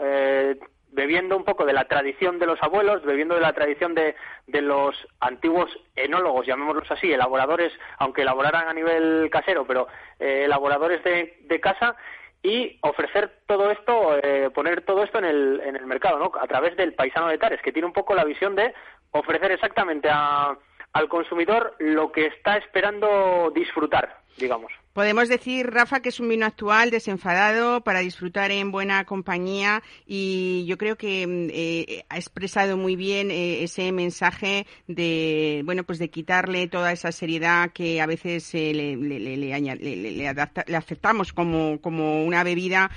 bebiendo 0.93 1.37
un 1.37 1.45
poco 1.45 1.65
de 1.65 1.73
la 1.73 1.87
tradición 1.89 2.39
de 2.39 2.47
los 2.47 2.63
abuelos, 2.63 3.03
bebiendo 3.03 3.35
de 3.35 3.41
la 3.41 3.53
tradición 3.53 3.95
de, 3.95 4.15
los 4.47 4.95
antiguos 5.21 5.71
enólogos, 5.97 6.47
llamémoslos 6.47 6.91
así, 6.91 7.13
elaboradores, 7.13 7.73
aunque 7.99 8.23
elaboraran 8.23 8.69
a 8.69 8.75
nivel 8.75 9.29
casero, 9.31 9.67
pero 9.67 9.89
eh, 10.21 10.43
elaboradores 10.45 11.03
de, 11.03 11.61
casa, 11.61 11.97
y 12.43 12.79
ofrecer 12.83 13.41
todo 13.47 13.71
esto, 13.71 14.19
eh, 14.23 14.51
poner 14.55 14.83
todo 14.83 15.05
esto 15.05 15.19
en 15.19 15.25
el, 15.25 15.63
en 15.65 15.77
el 15.77 15.87
mercado, 15.87 16.19
¿no? 16.19 16.33
A 16.41 16.47
través 16.47 16.77
del 16.77 16.95
paisano 16.95 17.29
de 17.29 17.39
Tares, 17.39 17.63
que 17.63 17.73
tiene 17.73 17.87
un 17.87 17.93
poco 17.93 18.15
la 18.15 18.25
visión 18.25 18.55
de 18.55 18.75
ofrecer 19.13 19.53
exactamente 19.53 20.11
al 20.11 21.09
consumidor 21.09 21.75
lo 21.79 22.13
que 22.13 22.27
está 22.27 22.57
esperando 22.57 23.51
disfrutar, 23.55 24.19
digamos. 24.37 24.73
Podemos 24.93 25.31
decir, 25.31 25.71
Rafa, 25.71 26.01
que 26.01 26.11
es 26.11 26.21
un 26.21 26.29
vino 26.29 26.45
actual, 26.45 26.91
desenfadado, 26.91 27.81
para 27.81 28.01
disfrutar 28.01 28.51
en 28.51 28.71
buena 28.71 29.07
compañía 29.07 29.83
y 30.07 30.67
yo 30.67 30.77
creo 30.77 30.99
que 30.99 31.27
mm, 31.27 31.49
eh, 31.51 32.05
ha 32.11 32.19
expresado 32.19 32.77
muy 32.77 32.95
bien 32.95 33.31
eh, 33.31 33.63
ese 33.63 33.91
mensaje 33.91 34.67
de, 34.89 35.63
bueno, 35.65 35.85
pues 35.85 35.99
de 35.99 36.11
quitarle 36.11 36.69
toda 36.69 36.93
esa 36.93 37.11
seriedad 37.11 37.71
que 37.71 38.03
a 38.03 38.07
veces 38.07 38.55
eh, 38.55 38.75
le, 38.75 38.97
le, 38.97 39.37
le, 39.39 40.29
aceptamos 40.77 41.33
como, 41.33 41.81
como 41.81 42.23
una 42.27 42.45
bebida, 42.45 42.91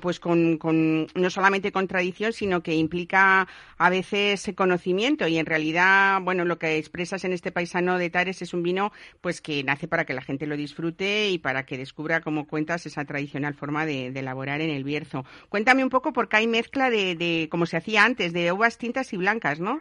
pues 0.00 0.20
con, 0.20 0.56
con, 0.56 1.08
no 1.16 1.30
solamente 1.30 1.72
con 1.72 1.88
tradición, 1.88 2.32
sino 2.32 2.62
que 2.62 2.76
implica 2.76 3.48
a 3.76 3.90
veces 3.90 4.52
conocimiento. 4.54 5.26
Y 5.26 5.38
en 5.38 5.46
realidad, 5.46 6.20
bueno, 6.22 6.44
lo 6.44 6.60
que 6.60 6.78
expresas 6.78 7.24
en 7.24 7.32
este 7.32 7.50
paisano 7.50 7.98
de 7.98 8.08
Tares 8.08 8.40
es 8.40 8.54
un 8.54 8.62
vino, 8.62 8.92
pues 9.20 9.40
que 9.40 9.64
nace 9.64 9.88
para 9.88 10.04
que 10.04 10.14
la 10.14 10.22
gente 10.22 10.46
lo 10.46 10.56
disfrute 10.56 11.30
y 11.30 11.39
para 11.40 11.64
que 11.64 11.78
descubra, 11.78 12.20
como 12.20 12.46
cuentas, 12.46 12.86
esa 12.86 13.04
tradicional 13.04 13.54
forma 13.54 13.86
de, 13.86 14.08
elaborar 14.08 14.60
en 14.60 14.70
el 14.70 14.84
Bierzo. 14.84 15.24
Cuéntame 15.48 15.82
un 15.82 15.90
poco, 15.90 16.12
porque 16.12 16.36
hay 16.36 16.46
mezcla 16.46 16.90
de, 16.90 17.48
como 17.50 17.66
se 17.66 17.76
hacía 17.76 18.04
antes, 18.04 18.32
de 18.32 18.52
uvas 18.52 18.78
tintas 18.78 19.12
y 19.12 19.16
blancas, 19.16 19.60
¿no? 19.60 19.80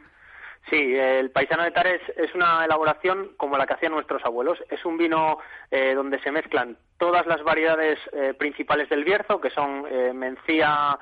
Sí, 0.70 0.96
el 0.96 1.32
paisano 1.32 1.64
de 1.64 1.72
Tares 1.72 2.02
es 2.16 2.34
una 2.36 2.64
elaboración 2.64 3.32
como 3.38 3.58
la 3.58 3.66
que 3.66 3.74
hacían 3.74 3.94
nuestros 3.94 4.24
abuelos. 4.24 4.60
Es 4.70 4.86
un 4.86 4.98
vino 4.98 5.40
eh, 5.72 5.94
donde 5.96 6.20
se 6.20 6.32
mezclan 6.32 6.78
todas 6.98 7.26
las 7.26 7.42
variedades 7.44 7.98
eh, 8.12 8.34
principales 8.38 8.88
del 8.90 9.04
Bierzo, 9.04 9.42
que 9.42 9.50
son 9.50 9.86
eh, 9.90 10.14
mencía, 10.14 10.98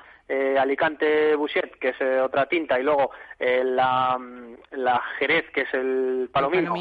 Alicante 0.60 1.34
Bouchet, 1.36 1.78
que 1.78 1.88
es 1.88 2.02
otra 2.22 2.44
tinta, 2.44 2.78
y 2.78 2.82
luego 2.82 3.12
la, 3.38 4.18
la, 4.72 5.02
Jerez, 5.18 5.46
que 5.54 5.62
es 5.62 5.72
el 5.72 6.28
palomino, 6.30 6.74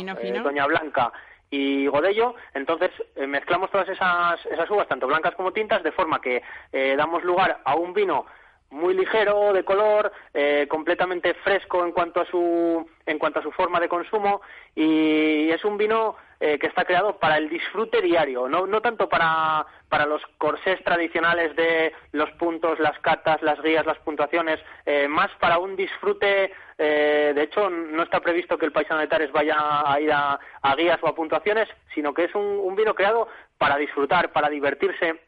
Doña 0.43 0.65
Blanca 0.65 1.13
y 1.49 1.87
Godello. 1.87 2.35
Entonces 2.53 2.91
eh, 3.15 3.27
mezclamos 3.27 3.71
todas 3.71 3.89
esas, 3.89 4.45
esas 4.45 4.69
uvas, 4.69 4.87
tanto 4.87 5.07
blancas 5.07 5.35
como 5.35 5.53
tintas, 5.53 5.83
de 5.83 5.91
forma 5.91 6.21
que 6.21 6.41
eh, 6.71 6.95
damos 6.97 7.23
lugar 7.23 7.59
a 7.63 7.75
un 7.75 7.93
vino 7.93 8.25
muy 8.69 8.93
ligero 8.93 9.53
de 9.53 9.63
color, 9.63 10.11
eh, 10.33 10.67
completamente 10.69 11.33
fresco 11.35 11.85
en 11.85 11.91
cuanto 11.93 12.21
a 12.21 12.25
su 12.25 12.85
en 13.05 13.17
cuanto 13.17 13.39
a 13.39 13.43
su 13.43 13.51
forma 13.51 13.79
de 13.79 13.87
consumo 13.87 14.41
y 14.75 15.49
es 15.49 15.63
un 15.63 15.77
vino 15.77 16.17
eh, 16.39 16.59
que 16.59 16.67
está 16.67 16.85
creado 16.85 17.17
para 17.17 17.37
el 17.37 17.49
disfrute 17.49 18.01
diario, 18.01 18.47
no, 18.47 18.67
no 18.67 18.81
tanto 18.81 19.09
para, 19.09 19.65
para 19.89 20.05
los 20.05 20.21
corsés 20.37 20.83
tradicionales 20.83 21.55
de 21.55 21.93
los 22.11 22.29
puntos, 22.31 22.79
las 22.79 22.97
catas, 22.99 23.41
las 23.41 23.61
guías, 23.61 23.85
las 23.85 23.97
puntuaciones, 23.99 24.59
eh, 24.85 25.07
más 25.07 25.31
para 25.39 25.59
un 25.59 25.75
disfrute. 25.75 26.51
de 26.77 27.41
hecho, 27.41 27.69
no 27.69 28.03
está 28.03 28.19
previsto 28.19 28.57
que 28.57 28.65
el 28.65 28.71
paisano 28.71 28.99
de 28.99 29.07
Tares 29.07 29.31
vaya 29.31 29.55
a 29.57 29.99
ir 29.99 30.11
a, 30.11 30.39
guías 30.75 30.99
o 31.01 31.07
a 31.07 31.15
puntuaciones, 31.15 31.67
sino 31.95 32.13
que 32.13 32.25
es 32.25 32.35
un 32.35 32.75
vino 32.75 32.93
creado 32.93 33.27
para 33.57 33.77
disfrutar, 33.77 34.31
para 34.31 34.49
divertirse 34.49 35.19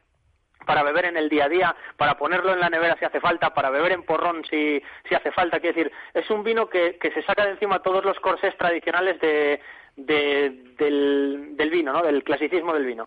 para 0.66 0.82
beber 0.82 1.06
en 1.06 1.16
el 1.16 1.28
día 1.28 1.46
a 1.46 1.48
día, 1.48 1.76
para 1.96 2.16
ponerlo 2.16 2.52
en 2.52 2.60
la 2.60 2.70
nevera 2.70 2.96
si 2.98 3.04
hace 3.04 3.20
falta, 3.20 3.52
para 3.54 3.70
beber 3.70 3.92
en 3.92 4.02
porrón 4.02 4.44
si, 4.48 4.82
si 5.08 5.14
hace 5.14 5.32
falta. 5.32 5.60
Quiero 5.60 5.76
decir, 5.76 5.92
es 6.14 6.30
un 6.30 6.44
vino 6.44 6.68
que, 6.68 6.96
que 6.98 7.10
se 7.12 7.22
saca 7.22 7.44
de 7.44 7.52
encima 7.52 7.82
todos 7.82 8.04
los 8.04 8.18
corsés 8.20 8.56
tradicionales 8.56 9.20
de, 9.20 9.60
del, 10.06 11.56
del, 11.56 11.70
vino, 11.70 11.92
¿no? 11.92 12.02
Del 12.02 12.22
clasicismo 12.22 12.72
del 12.74 12.86
vino. 12.86 13.04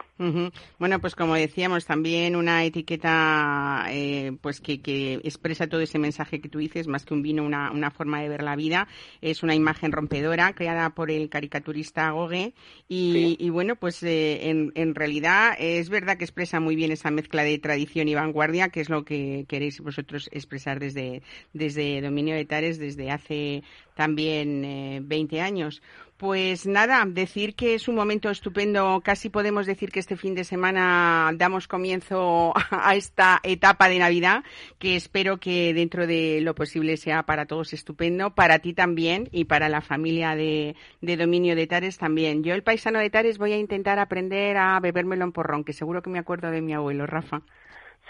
Bueno, 0.79 0.99
pues 0.99 1.15
como 1.15 1.35
decíamos, 1.35 1.85
también 1.85 2.35
una 2.35 2.63
etiqueta 2.63 3.85
eh, 3.89 4.31
pues 4.41 4.61
que, 4.61 4.81
que, 4.81 5.15
expresa 5.23 5.67
todo 5.67 5.81
ese 5.81 5.99
mensaje 5.99 6.39
que 6.39 6.49
tú 6.49 6.59
dices, 6.59 6.87
más 6.87 7.05
que 7.05 7.13
un 7.13 7.21
vino, 7.21 7.43
una, 7.43 7.71
una 7.71 7.91
forma 7.91 8.21
de 8.21 8.29
ver 8.29 8.43
la 8.43 8.55
vida. 8.55 8.87
Es 9.21 9.43
una 9.43 9.55
imagen 9.55 9.91
rompedora 9.91 10.53
creada 10.53 10.91
por 10.91 11.11
el 11.11 11.29
caricaturista 11.29 12.11
Gogue 12.11 12.53
y, 12.87 13.37
y 13.39 13.49
bueno, 13.49 13.75
pues 13.75 14.03
eh, 14.03 14.49
en, 14.49 14.71
en 14.75 14.95
realidad 14.95 15.55
es 15.57 15.89
verdad 15.89 16.17
que 16.17 16.25
expresa 16.25 16.59
muy 16.59 16.75
bien 16.75 16.91
esa 16.91 17.11
mezcla 17.11 17.43
de 17.43 17.57
tradición 17.59 18.07
y 18.07 18.15
vanguardia, 18.15 18.69
que 18.69 18.81
es 18.81 18.89
lo 18.89 19.03
que 19.03 19.45
queréis 19.47 19.79
vosotros 19.81 20.29
expresar 20.31 20.79
desde, 20.79 21.23
desde 21.53 22.01
Dominio 22.01 22.35
de 22.35 22.45
Tares 22.45 22.77
desde 22.77 23.11
hace 23.11 23.63
también 23.95 24.63
eh, 24.65 24.99
20 25.03 25.41
años. 25.41 25.81
Pues 26.23 26.65
nada, 26.65 27.03
decir 27.05 27.53
que 27.53 27.75
es 27.75 27.89
un 27.89 27.95
momento 27.95 28.29
estupendo. 28.29 29.01
Casi 29.03 29.27
podemos 29.27 29.65
decir 29.65 29.91
que 29.91 29.99
este 29.99 30.15
fin 30.15 30.35
de 30.35 30.45
semana 30.45 31.29
damos 31.35 31.67
comienzo 31.67 32.53
a 32.71 32.95
esta 32.95 33.41
etapa 33.43 33.89
de 33.89 33.99
Navidad, 33.99 34.45
que 34.79 34.95
espero 34.95 35.41
que 35.41 35.73
dentro 35.73 36.07
de 36.07 36.39
lo 36.39 36.55
posible 36.55 36.95
sea 36.95 37.23
para 37.23 37.45
todos 37.45 37.73
estupendo, 37.73 38.33
para 38.35 38.59
ti 38.59 38.73
también 38.73 39.27
y 39.33 39.43
para 39.43 39.67
la 39.67 39.81
familia 39.81 40.33
de, 40.33 40.77
Dominio 41.01 41.57
de 41.57 41.67
Tares 41.67 41.97
también. 41.97 42.41
Yo, 42.41 42.53
el 42.53 42.63
paisano 42.63 42.99
de 42.99 43.09
Tares, 43.09 43.37
voy 43.37 43.51
a 43.51 43.57
intentar 43.57 43.99
aprender 43.99 44.55
a 44.55 44.79
bebérmelo 44.79 45.25
en 45.25 45.33
porrón, 45.33 45.65
que 45.65 45.73
seguro 45.73 46.01
que 46.01 46.09
me 46.09 46.19
acuerdo 46.19 46.51
de 46.51 46.61
mi 46.61 46.73
abuelo, 46.73 47.05
Rafa. 47.05 47.41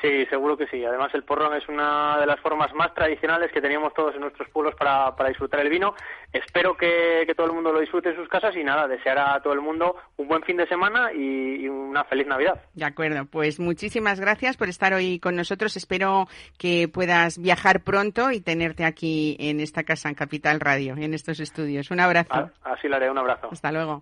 Sí, 0.04 0.26
seguro 0.26 0.58
que 0.58 0.68
sí. 0.68 0.84
Además, 0.84 1.14
el 1.14 1.24
porrón 1.24 1.56
es 1.56 1.66
una 1.70 2.18
de 2.20 2.26
las 2.26 2.38
formas 2.42 2.74
más 2.74 2.94
tradicionales 2.94 3.54
que 3.54 3.62
teníamos 3.62 3.94
todos 3.94 4.14
en 4.14 4.20
nuestros 4.20 4.50
pueblos 4.50 4.76
para, 4.76 5.16
para 5.16 5.30
disfrutar 5.30 5.62
el 5.62 5.70
vino. 5.70 5.96
Espero 6.34 6.76
que, 6.76 7.26
todo 7.38 7.48
el 7.48 7.54
mundo 7.54 7.72
lo 7.72 7.80
disfrute 7.80 8.10
en 8.10 8.18
sus 8.18 8.28
casas 8.28 8.54
y 8.58 8.66
nada, 8.66 8.86
desear 8.86 9.18
a 9.18 9.40
todo 9.42 9.54
el 9.54 9.62
mundo 9.62 9.96
un 10.18 10.28
buen 10.28 10.44
fin 10.44 10.58
de 10.58 10.68
semana 10.68 11.14
y, 11.14 11.70
una 11.70 12.04
feliz 12.04 12.28
Navidad. 12.28 12.62
De 12.74 12.84
acuerdo, 12.84 13.26
pues 13.26 13.62
muchísimas 13.62 14.20
gracias 14.20 14.58
por 14.58 14.68
estar 14.68 14.94
hoy 14.94 15.20
con 15.20 15.38
nosotros. 15.38 15.78
Espero 15.78 16.28
que 16.58 16.90
puedas 16.90 17.38
viajar 17.38 17.82
pronto 17.84 18.30
y 18.32 18.42
tenerte 18.42 18.84
aquí 18.84 19.38
en 19.40 19.62
esta 19.62 19.84
casa 19.84 20.10
en 20.10 20.16
Capital 20.16 20.60
Radio, 20.60 20.96
en 20.98 21.14
estos 21.14 21.40
estudios. 21.40 21.92
Un 21.92 22.02
abrazo. 22.02 22.30
Ah, 22.30 22.52
así 22.64 22.90
lo 22.90 22.98
haré, 22.98 23.10
un 23.10 23.20
abrazo. 23.20 23.48
Hasta 23.54 23.72
luego. 23.72 24.02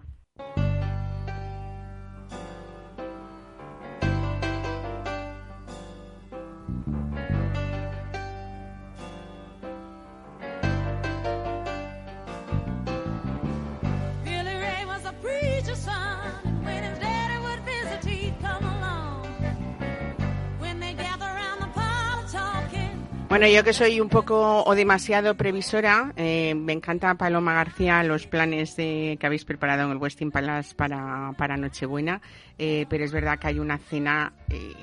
Bueno, 23.31 23.47
yo 23.47 23.63
que 23.63 23.71
soy 23.71 24.01
un 24.01 24.09
poco 24.09 24.61
o 24.65 24.75
demasiado 24.75 25.37
previsora, 25.37 26.11
eh, 26.17 26.53
me 26.53 26.73
encanta 26.73 27.15
Paloma 27.15 27.53
García 27.53 28.03
los 28.03 28.27
planes 28.27 28.75
de, 28.75 29.15
que 29.17 29.25
habéis 29.25 29.45
preparado 29.45 29.83
en 29.85 29.91
el 29.91 29.97
Westin 29.99 30.31
Palace 30.31 30.75
para, 30.75 31.31
para 31.37 31.55
Nochebuena, 31.55 32.21
eh, 32.59 32.85
pero 32.89 33.05
es 33.05 33.13
verdad 33.13 33.39
que 33.39 33.47
hay 33.47 33.59
una 33.59 33.77
cena 33.77 34.33
eh, 34.49 34.73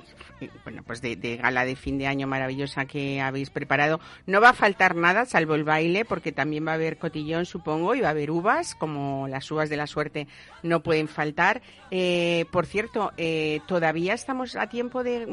bueno, 0.65 0.83
pues 0.87 1.01
de, 1.01 1.17
gala 1.37 1.65
de 1.65 1.77
fin 1.77 1.99
de 1.99 2.07
año 2.07 2.27
maravillosa 2.27 2.87
que 2.87 3.21
habéis 3.21 3.51
preparado. 3.51 4.01
No 4.27 4.41
va 4.41 4.51
a 4.51 4.55
faltar 4.55 4.95
nada, 4.95 5.25
salvo 5.25 5.55
el 5.55 5.65
baile, 5.65 6.05
porque 6.05 6.33
también 6.33 6.67
va 6.67 6.73
a 6.73 6.75
haber 6.75 6.99
cotillón, 6.99 7.47
supongo, 7.47 7.95
y 7.95 8.01
va 8.01 8.09
a 8.09 8.11
haber 8.11 8.31
uvas, 8.31 8.75
como 8.75 9.29
las 9.29 9.51
uvas 9.51 9.71
de 9.71 9.77
la 9.77 9.87
suerte 9.87 10.27
no 10.63 10.83
pueden 10.83 11.09
faltar. 11.09 11.63
Eh, 11.91 12.45
por 12.51 12.67
cierto, 12.67 13.13
eh, 13.17 13.61
todavía 13.67 14.15
estamos 14.15 14.57
a 14.57 14.69
tiempo 14.69 15.03
de, 15.03 15.25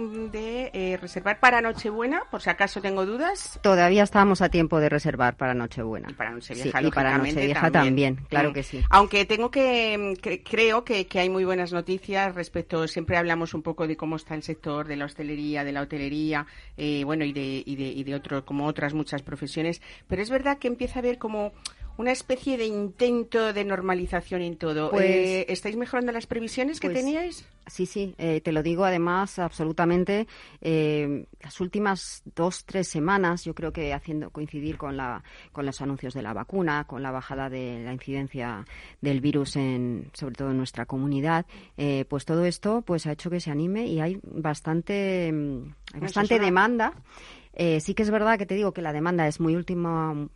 eh, 0.73 0.97
reservar 1.01 1.39
para 1.39 1.61
Nochebuena, 1.61 2.23
por 2.31 2.41
si 2.41 2.49
acaso 2.49 2.81
tengo 2.81 3.05
dudas. 3.05 3.59
Todavía 3.61 4.03
estamos 4.03 4.41
a 4.41 4.49
tiempo 4.49 4.79
de 4.79 4.89
reservar 4.89 5.35
para 5.35 5.53
Nochebuena. 5.53 6.09
Y 6.09 6.13
para 6.13 6.31
Nochevieja, 6.31 6.81
y 6.81 6.91
para 6.91 7.17
Nochevieja 7.17 7.71
también. 7.71 8.15
claro 8.29 8.51
mm. 8.51 8.53
que 8.53 8.63
sí. 8.63 8.81
Aunque 8.89 9.25
tengo 9.25 9.51
que, 9.51 10.41
creo 10.49 10.83
que, 10.83 11.07
que 11.07 11.19
hay 11.19 11.29
muy 11.29 11.45
buenas 11.45 11.73
noticias 11.73 12.33
respecto, 12.35 12.87
siempre 12.87 13.17
hablamos 13.17 13.53
un 13.53 13.61
poco 13.61 13.87
de 13.87 13.97
cómo 13.97 14.15
está 14.15 14.35
el 14.35 14.43
sector 14.43 14.87
de 14.87 14.94
de 14.95 14.99
la 14.99 15.05
hostelería, 15.05 15.63
de 15.63 15.71
la 15.71 15.81
hotelería, 15.81 16.47
eh, 16.77 17.03
bueno, 17.03 17.25
y 17.25 17.33
de, 17.33 17.63
y 17.65 17.75
de, 17.75 17.87
y 17.87 18.03
de 18.03 18.15
otro, 18.15 18.45
como 18.45 18.65
otras 18.65 18.93
muchas 18.93 19.21
profesiones, 19.21 19.81
pero 20.07 20.21
es 20.21 20.29
verdad 20.29 20.57
que 20.57 20.67
empieza 20.67 20.99
a 20.99 20.99
haber 20.99 21.17
como 21.17 21.51
una 21.97 22.11
especie 22.11 22.57
de 22.57 22.65
intento 22.65 23.53
de 23.53 23.63
normalización 23.63 24.41
en 24.41 24.57
todo. 24.57 24.91
Pues 24.91 25.05
eh, 25.05 25.45
¿Estáis 25.49 25.77
mejorando 25.77 26.11
las 26.11 26.27
previsiones 26.27 26.79
que 26.79 26.89
pues 26.89 26.99
teníais? 26.99 27.45
Sí, 27.67 27.85
sí, 27.85 28.13
eh, 28.17 28.41
te 28.41 28.51
lo 28.51 28.61
digo 28.61 28.83
además 28.83 29.39
absolutamente. 29.39 30.27
Eh, 30.61 31.25
las 31.41 31.59
últimas 31.61 32.21
dos, 32.35 32.65
tres 32.65 32.87
semanas, 32.89 33.43
yo 33.43 33.55
creo 33.55 33.71
que 33.71 33.93
haciendo 33.93 34.29
coincidir 34.29 34.77
con, 34.77 34.97
la, 34.97 35.23
con 35.51 35.65
los 35.65 35.81
anuncios 35.81 36.13
de 36.13 36.21
la 36.21 36.33
vacuna, 36.33 36.83
con 36.83 37.01
la 37.01 37.11
bajada 37.11 37.49
de 37.49 37.81
la 37.83 37.93
incidencia 37.93 38.65
del 39.01 39.21
virus, 39.21 39.55
en, 39.55 40.11
sobre 40.13 40.35
todo 40.35 40.51
en 40.51 40.57
nuestra 40.57 40.85
comunidad, 40.85 41.45
pues 42.09 42.25
todo 42.25 42.45
esto 42.45 42.81
pues 42.81 43.07
ha 43.07 43.13
hecho 43.13 43.29
que 43.29 43.39
se 43.39 43.51
anime 43.51 43.87
y 43.87 43.99
hay 43.99 44.19
bastante, 44.23 45.31
mm, 45.31 45.99
bastante 45.99 46.39
demanda. 46.39 46.93
sí 47.79 47.93
que 47.93 48.03
es 48.03 48.11
verdad 48.11 48.37
que 48.37 48.45
te 48.45 48.55
digo 48.55 48.73
que 48.73 48.81
la 48.81 48.93
demanda 48.93 49.27
es 49.27 49.39
muy 49.39 49.55
última, 49.55 50.27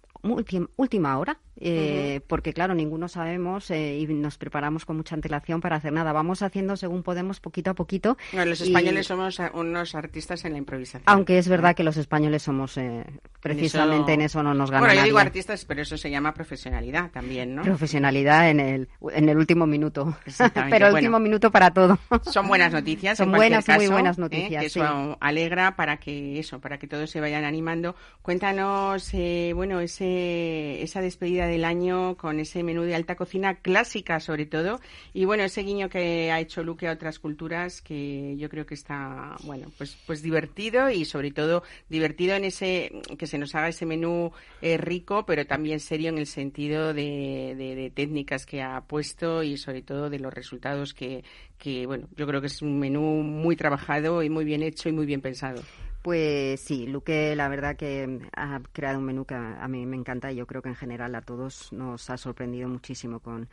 última 0.78 1.17
hora 1.17 1.39
eh, 1.62 2.22
porque 2.28 2.54
claro, 2.54 2.74
ninguno 2.74 3.08
sabemos 3.10 3.69
eh, 3.72 3.98
y 3.98 4.08
nos 4.08 4.38
preparamos 4.38 4.86
con 4.86 4.95
mucha 4.98 5.15
antelación 5.15 5.60
para 5.60 5.76
hacer 5.76 5.91
nada. 5.91 6.13
Vamos 6.13 6.41
haciendo 6.41 6.78
según 6.78 7.04
podemos, 7.04 7.39
poquito 7.39 7.72
a 7.72 7.74
poquito. 7.74 8.17
los 8.34 8.62
españoles 8.62 9.08
somos 9.08 9.39
unos 9.54 9.95
artistas 9.95 10.45
en 10.45 10.54
la 10.54 10.58
improvisación. 10.58 11.04
Aunque 11.06 11.38
es 11.38 11.50
verdad 11.50 11.76
que 11.76 11.84
los 11.84 11.98
españoles 11.98 12.43
somos, 12.43 12.78
eh, 12.78 13.06
precisamente 13.41 14.13
en 14.13 14.22
eso 14.22 14.41
no 14.41 14.54
nos 14.54 14.72
ganamos. 14.72 14.89
Bueno, 14.89 15.02
yo 15.02 15.06
digo 15.06 15.19
artistas, 15.19 15.65
pero 15.65 15.82
eso 15.82 15.98
se 15.98 16.10
llama 16.10 16.34
profesionalidad 16.34 17.12
también, 17.12 17.56
¿no? 17.56 17.63
Profesionalidad 17.63 18.50
en 18.50 18.60
el, 18.60 18.89
en 19.12 19.28
el 19.28 19.38
último 19.38 19.67
minuto. 19.67 20.17
pero 20.69 20.88
el 20.88 20.93
último 20.93 21.19
minuto 21.19 21.52
para 21.52 21.72
todo. 21.72 22.00
Son 22.24 22.48
buenas 22.48 22.72
noticias. 22.72 23.17
Son 23.17 23.32
buenas, 23.32 23.67
muy 23.67 23.88
buenas 23.88 24.17
noticias. 24.17 24.62
que 24.62 24.67
eso 24.67 25.17
alegra 25.19 25.76
para 25.76 25.98
que 25.98 26.39
eso, 26.39 26.62
para 26.62 26.80
que 26.80 26.88
todos 26.88 27.10
se 27.10 27.19
vayan 27.19 27.43
animando. 27.43 27.95
Cuéntanos, 28.22 29.12
bueno, 29.54 29.82
ese, 29.82 30.82
esa 30.82 31.02
despedida 31.02 31.49
del 31.50 31.66
año 31.66 32.16
con 32.16 32.40
ese 32.40 32.64
menú 32.64 32.84
de 32.84 32.96
alta 32.96 33.16
cocina 33.16 33.56
clásica 33.56 34.20
sobre 34.20 34.46
todo 34.46 34.80
y 35.14 35.26
bueno 35.26 35.44
ese 35.44 35.64
guiño 35.64 35.90
que 35.90 36.32
ha 36.32 36.40
hecho 36.40 36.64
Luque 36.64 36.88
a 36.88 36.94
otras 36.94 37.20
culturas 37.20 37.82
que 37.82 38.36
yo 38.38 38.50
creo 38.50 38.66
que 38.66 38.76
está 38.76 39.36
bueno 39.44 39.72
pues 39.78 39.98
pues 40.06 40.22
divertido 40.22 40.90
y 40.90 41.06
sobre 41.06 41.32
todo 41.32 41.64
divertido 41.90 42.36
en 42.36 42.46
ese 42.46 42.92
que 43.18 43.28
se 43.28 43.38
nos 43.38 43.54
haga 43.56 43.70
ese 43.70 43.86
menú 43.86 44.32
eh, 44.62 44.78
rico 44.78 45.26
pero 45.26 45.46
también 45.46 45.80
serio 45.80 46.10
en 46.10 46.18
el 46.18 46.28
sentido 46.28 46.94
de, 46.94 47.56
de, 47.58 47.92
técnicas 47.94 48.46
que 48.46 48.62
ha 48.62 48.80
puesto 48.82 49.44
y 49.44 49.58
sobre 49.58 49.82
todo 49.82 50.10
de 50.10 50.20
los 50.20 50.34
resultados 50.34 50.94
que, 50.94 51.24
que 51.58 51.86
bueno 51.86 52.08
yo 52.16 52.26
creo 52.28 52.42
que 52.42 52.48
es 52.48 52.62
un 52.62 52.80
menú 52.80 53.02
muy 53.24 53.56
trabajado 53.56 54.24
y 54.24 54.30
muy 54.30 54.46
bien 54.46 54.64
hecho 54.64 54.90
y 54.90 54.94
muy 54.94 55.06
bien 55.06 55.22
pensado. 55.22 55.62
Pues 56.02 56.62
sí, 56.62 56.88
Luque 56.88 57.36
la 57.36 57.50
verdad 57.50 57.76
que 57.76 58.22
ha 58.34 58.62
creado 58.72 59.00
un 59.00 59.06
menú 59.06 59.26
que 59.26 59.36
a, 59.36 59.68
mí 59.68 59.86
me 59.86 59.98
encanta 59.98 60.32
y 60.32 60.38
yo 60.38 60.48
creo 60.48 60.62
que 60.62 60.70
en 60.70 60.76
general 60.76 61.14
a 61.16 61.22
todos 61.22 61.74
nos 61.74 62.10
ha 62.10 62.18
sorprendido 62.18 62.70
muchísimo 62.70 63.20
con 63.20 63.50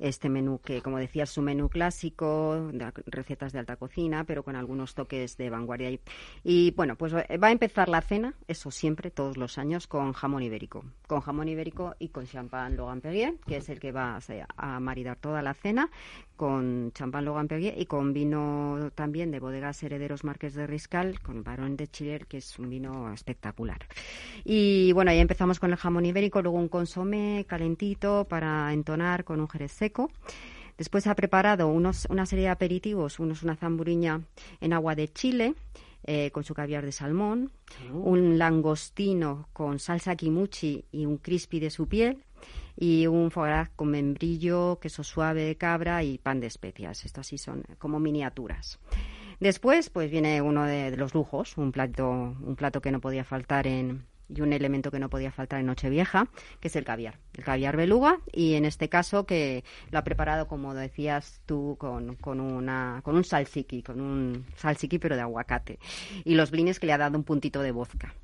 este 0.00 0.28
menú 0.28 0.60
que, 0.64 0.82
como 0.82 0.98
decía, 0.98 1.24
es 1.24 1.38
un 1.38 1.44
menú 1.44 1.68
clásico, 1.68 2.70
recetas 3.06 3.52
de 3.52 3.58
alta 3.58 3.76
cocina, 3.76 4.24
pero 4.24 4.42
con 4.42 4.56
algunos 4.56 4.94
toques 4.94 5.36
de 5.36 5.50
vanguardia. 5.50 5.96
Y, 6.42 6.72
bueno, 6.72 6.96
pues 6.96 7.14
va 7.14 7.48
a 7.48 7.52
empezar 7.52 7.88
la 7.88 8.00
cena, 8.00 8.34
eso 8.48 8.70
siempre, 8.70 9.10
todos 9.10 9.36
los 9.36 9.58
años, 9.58 9.86
con 9.86 10.12
jamón 10.12 10.42
ibérico. 10.42 10.84
Con 11.06 11.20
jamón 11.20 11.48
ibérico 11.48 11.94
y 11.98 12.08
con 12.08 12.26
champán 12.26 12.76
Logan 12.76 13.00
Perrier, 13.00 13.34
que 13.46 13.58
es 13.58 13.68
el 13.68 13.78
que 13.78 13.92
va 13.92 14.18
a 14.56 14.80
maridar 14.80 15.16
toda 15.18 15.42
la 15.42 15.54
cena, 15.54 15.90
con 16.36 16.90
champán 16.94 17.26
Logan 17.26 17.48
Perrier 17.48 17.74
y 17.78 17.84
con 17.84 18.14
vino 18.14 18.90
también 18.94 19.30
de 19.30 19.40
bodegas 19.40 19.82
herederos 19.82 20.24
Marques 20.24 20.54
de 20.54 20.66
Riscal, 20.66 21.20
con 21.20 21.44
Barón 21.44 21.76
de 21.76 21.88
Chiller, 21.88 22.26
que 22.26 22.38
es 22.38 22.58
un 22.58 22.70
vino 22.70 23.12
espectacular. 23.12 23.86
Y 24.44 24.92
bueno, 24.92 25.10
ahí 25.10 25.18
empezamos 25.18 25.60
con 25.60 25.70
el 25.70 25.76
jamón 25.76 26.06
ibérico, 26.06 26.40
luego 26.40 26.56
un 26.56 26.68
consomé 26.68 27.44
calentito 27.46 28.26
para 28.26 28.72
entonar 28.72 29.24
con 29.24 29.40
un 29.40 29.48
jerez 29.48 29.72
seco. 29.72 29.89
Después 30.78 31.06
ha 31.06 31.14
preparado 31.14 31.68
unos, 31.68 32.06
una 32.10 32.24
serie 32.24 32.44
de 32.46 32.50
aperitivos, 32.50 33.18
unos 33.20 33.42
una 33.42 33.56
zamburiña 33.56 34.22
en 34.60 34.72
agua 34.72 34.94
de 34.94 35.08
chile, 35.08 35.54
eh, 36.04 36.30
con 36.30 36.44
su 36.44 36.54
caviar 36.54 36.84
de 36.86 36.92
salmón, 36.92 37.52
oh. 37.92 37.98
un 37.98 38.38
langostino 38.38 39.48
con 39.52 39.78
salsa 39.78 40.16
kimuchi 40.16 40.86
y 40.90 41.04
un 41.04 41.18
crispy 41.18 41.60
de 41.60 41.70
su 41.70 41.86
piel, 41.86 42.24
y 42.76 43.06
un 43.06 43.30
foie 43.30 43.68
con 43.76 43.90
membrillo, 43.90 44.78
queso 44.80 45.04
suave 45.04 45.44
de 45.44 45.56
cabra 45.56 46.02
y 46.02 46.16
pan 46.16 46.40
de 46.40 46.46
especias. 46.46 47.04
Estas 47.04 47.26
sí 47.26 47.36
son 47.36 47.62
como 47.78 48.00
miniaturas. 48.00 48.78
Después, 49.38 49.90
pues 49.90 50.10
viene 50.10 50.40
uno 50.40 50.64
de, 50.64 50.96
los 50.96 51.14
lujos, 51.14 51.56
un 51.58 51.72
plato, 51.72 52.08
un 52.08 52.56
plato 52.56 52.80
que 52.80 52.90
no 52.90 53.00
podía 53.00 53.24
faltar 53.24 53.66
en, 53.66 54.06
y 54.34 54.40
un 54.40 54.52
elemento 54.52 54.90
que 54.90 54.98
no 54.98 55.10
podía 55.10 55.30
faltar 55.30 55.60
en 55.60 55.66
Nochevieja, 55.66 56.28
que 56.60 56.68
es 56.68 56.76
el 56.76 56.84
caviar. 56.84 57.18
El 57.34 57.44
caviar 57.44 57.76
beluga 57.76 58.18
y 58.32 58.54
en 58.54 58.64
este 58.64 58.88
caso 58.88 59.26
que 59.26 59.64
lo 59.90 59.98
ha 59.98 60.04
preparado, 60.04 60.46
como 60.48 60.74
decías 60.74 61.40
tú, 61.46 61.76
con, 61.78 62.16
con, 62.16 62.40
una, 62.40 63.00
con 63.02 63.16
un 63.16 63.24
salsiki, 63.24 63.82
con 63.82 64.00
un 64.00 64.46
salsiki 64.56 64.98
pero 64.98 65.16
de 65.16 65.22
aguacate. 65.22 65.78
Y 66.24 66.34
los 66.34 66.50
blines 66.50 66.78
que 66.78 66.86
le 66.86 66.92
ha 66.92 66.98
dado 66.98 67.16
un 67.16 67.24
puntito 67.24 67.62
de 67.62 67.72
vodka. 67.72 68.14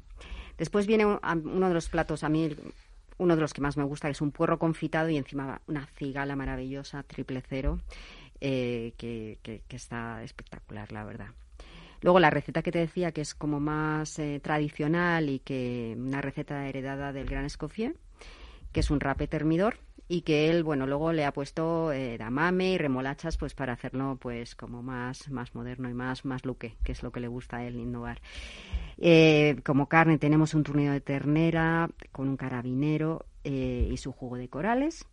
Después 0.58 0.86
viene 0.86 1.04
uno 1.04 1.68
de 1.68 1.74
los 1.74 1.88
platos, 1.88 2.24
a 2.24 2.28
mí 2.28 2.56
uno 3.18 3.34
de 3.34 3.40
los 3.40 3.52
que 3.52 3.60
más 3.60 3.76
me 3.76 3.84
gusta, 3.84 4.08
que 4.08 4.12
es 4.12 4.20
un 4.20 4.30
puerro 4.30 4.58
confitado 4.58 5.08
y 5.08 5.16
encima 5.16 5.60
una 5.66 5.86
cigala 5.98 6.36
maravillosa, 6.36 7.02
triple 7.02 7.42
cero, 7.46 7.80
eh, 8.40 8.92
que, 8.96 9.38
está 9.70 10.22
espectacular, 10.22 10.92
la 10.92 11.04
verdad. 11.04 11.28
Luego 12.06 12.20
la 12.20 12.30
receta 12.30 12.62
que 12.62 12.70
te 12.70 12.78
decía, 12.78 13.10
que 13.10 13.20
es 13.20 13.34
como 13.34 13.58
más 13.58 14.20
eh, 14.20 14.38
tradicional 14.40 15.28
y 15.28 15.40
que 15.40 15.96
una 15.98 16.20
receta 16.20 16.68
heredada 16.68 17.12
del 17.12 17.26
gran 17.26 17.44
Escoffier, 17.44 17.96
que 18.70 18.78
es 18.78 18.92
un 18.92 19.00
rape 19.00 19.26
termidor 19.26 19.78
y 20.06 20.20
que 20.20 20.48
él, 20.48 20.62
bueno, 20.62 20.86
luego 20.86 21.12
le 21.12 21.24
ha 21.24 21.32
puesto 21.32 21.90
eh, 21.90 22.16
damame 22.16 22.74
y 22.74 22.78
remolachas 22.78 23.36
pues 23.36 23.54
para 23.54 23.72
hacerlo 23.72 24.18
pues 24.20 24.54
como 24.54 24.84
más, 24.84 25.28
más 25.30 25.52
moderno 25.56 25.90
y 25.90 25.94
más, 25.94 26.24
más 26.24 26.44
luque, 26.44 26.76
que 26.84 26.92
es 26.92 27.02
lo 27.02 27.10
que 27.10 27.18
le 27.18 27.26
gusta 27.26 27.56
a 27.56 27.64
él 27.66 27.74
innovar. 27.74 28.20
Eh, 28.98 29.56
como 29.64 29.88
carne 29.88 30.16
tenemos 30.16 30.54
un 30.54 30.62
turnido 30.62 30.92
de 30.92 31.00
ternera 31.00 31.90
con 32.12 32.28
un 32.28 32.36
carabinero 32.36 33.26
y 33.42 33.96
su 33.96 34.12
jugo 34.12 34.36
de 34.36 34.48
corales. 34.48 35.04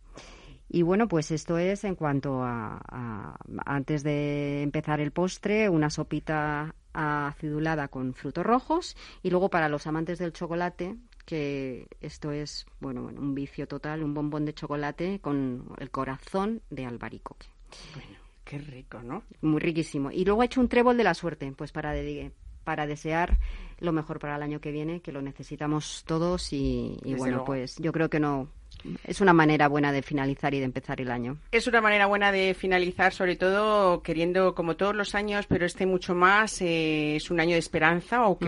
Y 0.68 0.82
bueno, 0.82 1.08
pues 1.08 1.32
esto 1.32 1.58
es 1.58 1.82
en 1.82 1.96
cuanto 1.96 2.42
a, 2.44 3.36
antes 3.66 4.04
de 4.04 4.62
empezar 4.62 5.00
el 5.00 5.10
postre, 5.10 5.68
una 5.68 5.90
sopita 5.90 6.74
acidulada 6.94 7.88
con 7.88 8.14
frutos 8.14 8.46
rojos 8.46 8.96
y 9.22 9.30
luego 9.30 9.50
para 9.50 9.68
los 9.68 9.86
amantes 9.86 10.18
del 10.18 10.32
chocolate, 10.32 10.96
que 11.26 11.88
esto 12.00 12.32
es, 12.32 12.66
bueno, 12.80 13.02
un 13.04 13.34
vicio 13.34 13.66
total, 13.66 14.02
un 14.02 14.14
bombón 14.14 14.44
de 14.44 14.54
chocolate 14.54 15.20
con 15.20 15.66
el 15.78 15.90
corazón 15.90 16.62
de 16.70 16.86
albaricoque. 16.86 17.48
Bueno, 17.94 18.18
qué 18.44 18.58
rico, 18.58 19.02
¿no? 19.02 19.24
Muy 19.42 19.60
riquísimo. 19.60 20.10
Y 20.10 20.24
luego 20.24 20.42
he 20.42 20.46
hecho 20.46 20.60
un 20.60 20.68
trébol 20.68 20.96
de 20.96 21.04
la 21.04 21.14
suerte, 21.14 21.52
pues 21.56 21.72
para, 21.72 21.94
para 22.62 22.86
desear 22.86 23.38
lo 23.80 23.92
mejor 23.92 24.18
para 24.18 24.36
el 24.36 24.42
año 24.42 24.60
que 24.60 24.70
viene, 24.70 25.00
que 25.00 25.12
lo 25.12 25.22
necesitamos 25.22 26.04
todos 26.06 26.52
y, 26.52 26.98
bueno, 27.18 27.44
pues 27.44 27.76
yo 27.78 27.92
creo 27.92 28.08
que 28.08 28.20
no 28.20 28.48
es 29.04 29.20
una 29.20 29.32
manera 29.32 29.68
buena 29.68 29.92
de 29.92 30.02
finalizar 30.02 30.54
y 30.54 30.58
de 30.58 30.64
empezar 30.64 31.00
el 31.00 31.10
año. 31.10 31.38
Es 31.52 31.66
una 31.66 31.80
manera 31.80 32.06
buena 32.06 32.32
de 32.32 32.54
finalizar, 32.54 33.12
sobre 33.12 33.36
todo 33.36 34.02
queriendo, 34.02 34.54
como 34.54 34.76
todos 34.76 34.94
los 34.94 35.14
años, 35.14 35.46
pero 35.46 35.66
este 35.66 35.86
mucho 35.86 36.14
más, 36.14 36.60
eh, 36.60 37.16
es 37.16 37.30
un 37.30 37.40
año 37.40 37.52
de 37.52 37.58
esperanza 37.58 38.26
o, 38.26 38.38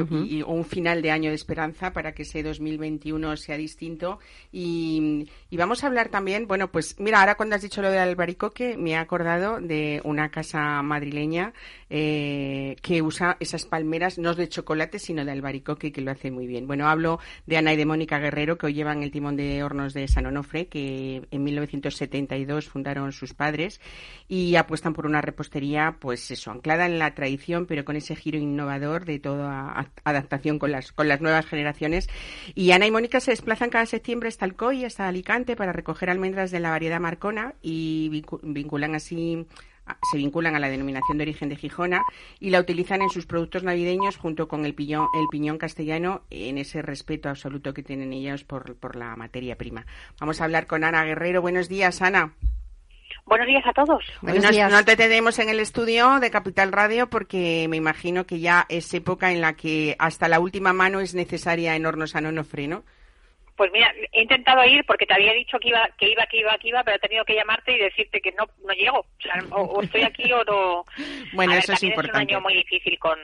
un 0.47 0.65
final 0.65 1.03
de 1.03 1.11
año 1.11 1.31
de 1.31 1.37
esperanza 1.37 1.93
para 1.93 2.13
que 2.13 2.23
ese 2.23 2.43
2021 2.43 3.37
sea 3.37 3.57
distinto. 3.57 4.19
Y, 4.53 5.27
vamos 5.53 5.83
a 5.83 5.87
hablar 5.87 6.11
también, 6.11 6.47
bueno, 6.47 6.71
pues 6.71 7.01
mira, 7.01 7.21
ahora 7.21 7.35
cuando 7.35 7.57
has 7.57 7.63
dicho 7.63 7.81
lo 7.81 7.91
de 7.91 7.99
Albaricoque, 7.99 8.77
me 8.77 8.91
he 8.91 8.97
acordado 8.97 9.59
de 9.61 10.01
una 10.05 10.31
casa 10.31 10.83
madrileña 10.83 11.55
eh, 11.89 12.77
que 12.83 13.01
usa 13.01 13.37
esas 13.41 13.65
palmeras, 13.65 14.19
no 14.19 14.35
de 14.35 14.49
chocolate, 14.49 14.99
sino 14.99 15.25
de 15.25 15.31
albaricoque, 15.31 15.93
que 15.93 16.01
lo 16.01 16.11
hace 16.11 16.31
muy 16.31 16.47
bien. 16.47 16.67
Bueno, 16.67 16.89
hablo 16.89 17.21
de 17.47 17.57
Ana 17.57 17.73
y 17.73 17.77
de 17.77 17.87
Mónica 17.87 18.19
Guerrero, 18.19 18.59
que 18.59 18.67
hoy 18.67 18.75
llevan 18.75 19.03
el 19.03 19.11
timón 19.11 19.37
de 19.37 19.63
hornos 19.63 19.95
de 19.95 20.09
San 20.09 20.26
Onofre, 20.27 20.69
que 20.69 21.27
en 21.31 21.45
1972 21.45 22.69
fundaron 22.69 23.13
sus 23.13 23.35
padres 23.35 23.81
y 24.29 24.57
apuestan 24.57 24.93
por 24.95 25.07
una 25.07 25.21
repostería, 25.21 25.97
pues 26.01 26.31
eso, 26.31 26.51
anclada 26.51 26.87
en 26.87 26.99
la 26.99 27.15
tradición, 27.15 27.67
pero 27.67 27.85
con 27.85 27.97
ese 27.97 28.17
giro 28.17 28.39
innovador 28.39 29.05
de 29.05 29.19
toda 29.19 29.91
adaptación 30.05 30.59
con 30.59 30.73
las, 30.73 30.93
con 30.93 31.09
las 31.09 31.21
nuevas 31.21 31.47
generaciones. 31.47 32.09
Y 32.55 32.71
Ana 32.71 32.87
y 32.87 32.91
Mónica 32.91 33.21
se 33.21 33.31
desplazan 33.33 33.71
cada 33.71 33.87
septiembre 33.87 34.29
hasta 34.29 34.45
Alcoy, 34.45 34.85
hasta 34.85 35.09
Alicante, 35.09 35.57
para 35.57 35.73
recoger 35.73 36.11
almendras 36.11 36.51
de 36.51 36.61
la 36.61 36.71
variedad 36.71 37.01
Marcona 37.01 37.55
y 37.63 38.25
vinculan 38.43 38.95
así 38.95 39.47
se 40.11 40.19
vinculan 40.19 40.55
a 40.55 40.59
la 40.59 40.69
denominación 40.69 41.19
de 41.19 41.23
origen 41.23 41.49
de 41.49 41.57
Gijona 41.57 42.03
y 42.41 42.51
la 42.51 42.61
utilizan 42.61 43.03
en 43.03 43.11
sus 43.11 43.27
productos 43.27 43.63
navideños 43.63 44.17
junto 44.17 44.49
con 44.49 44.67
el 44.67 44.75
piñón, 44.75 45.07
el 45.19 45.27
piñón 45.31 45.59
castellano 45.59 46.23
en 46.31 46.59
ese 46.59 46.83
respeto 46.83 47.29
absoluto 47.29 47.75
que 47.75 47.83
tienen 47.83 48.13
ellos 48.13 48.45
por, 48.45 48.77
por 48.77 48.97
la 48.97 49.17
materia 49.17 49.57
prima. 49.57 49.87
Vamos 50.21 50.41
a 50.41 50.45
hablar 50.45 50.67
con 50.67 50.85
Ana 50.85 51.05
Guerrero. 51.05 51.43
Buenos 51.43 51.69
días, 51.69 52.03
Ana. 52.03 52.33
Buenos 53.25 53.49
días 53.49 53.65
a 53.67 53.73
todos. 53.73 54.05
Buenos 54.23 54.51
días. 54.51 54.71
No 54.71 54.85
te 54.85 54.97
tenemos 54.97 55.39
en 55.41 55.49
el 55.49 55.59
estudio 55.59 56.21
de 56.21 56.31
Capital 56.31 56.71
Radio 56.71 57.11
porque 57.11 57.67
me 57.69 57.77
imagino 57.77 58.25
que 58.25 58.39
ya 58.39 58.67
es 58.69 58.93
época 58.95 59.33
en 59.33 59.41
la 59.41 59.55
que 59.55 59.97
hasta 59.99 60.29
la 60.29 60.39
última 60.39 60.73
mano 60.73 61.01
es 61.01 61.15
necesaria 61.15 61.75
en 61.75 61.87
hornos 61.87 62.15
a 62.15 62.21
¿no? 62.21 62.31
Pues 63.57 63.73
mira, 63.73 63.93
he 64.13 64.23
intentado 64.23 64.65
ir 64.65 64.85
porque 64.85 65.07
te 65.07 65.15
había 65.15 65.33
dicho 65.33 65.59
que 65.59 65.69
iba, 65.69 65.89
que 65.99 66.11
iba, 66.11 66.27
que 66.27 66.39
iba, 66.39 66.59
que 66.59 66.69
iba, 66.69 66.85
pero 66.85 66.97
he 66.97 67.01
tenido 67.01 67.25
que 67.25 67.35
llamarte 67.35 67.73
y 67.73 67.79
decirte 67.79 68.21
que 68.21 68.33
no, 68.33 68.45
no 68.65 68.73
llego. 68.75 69.01
O, 69.01 69.23
sea, 69.23 69.43
o, 69.51 69.83
estoy 69.83 70.03
aquí 70.03 70.31
o 70.33 70.45
no. 70.45 70.85
Bueno, 71.33 71.55
eso 71.55 71.73
es 71.73 71.83
importante. 71.83 72.19
Es 72.19 72.25
un 72.29 72.37
año 72.37 72.41
muy 72.43 72.55
difícil 72.55 72.99
con, 72.99 73.19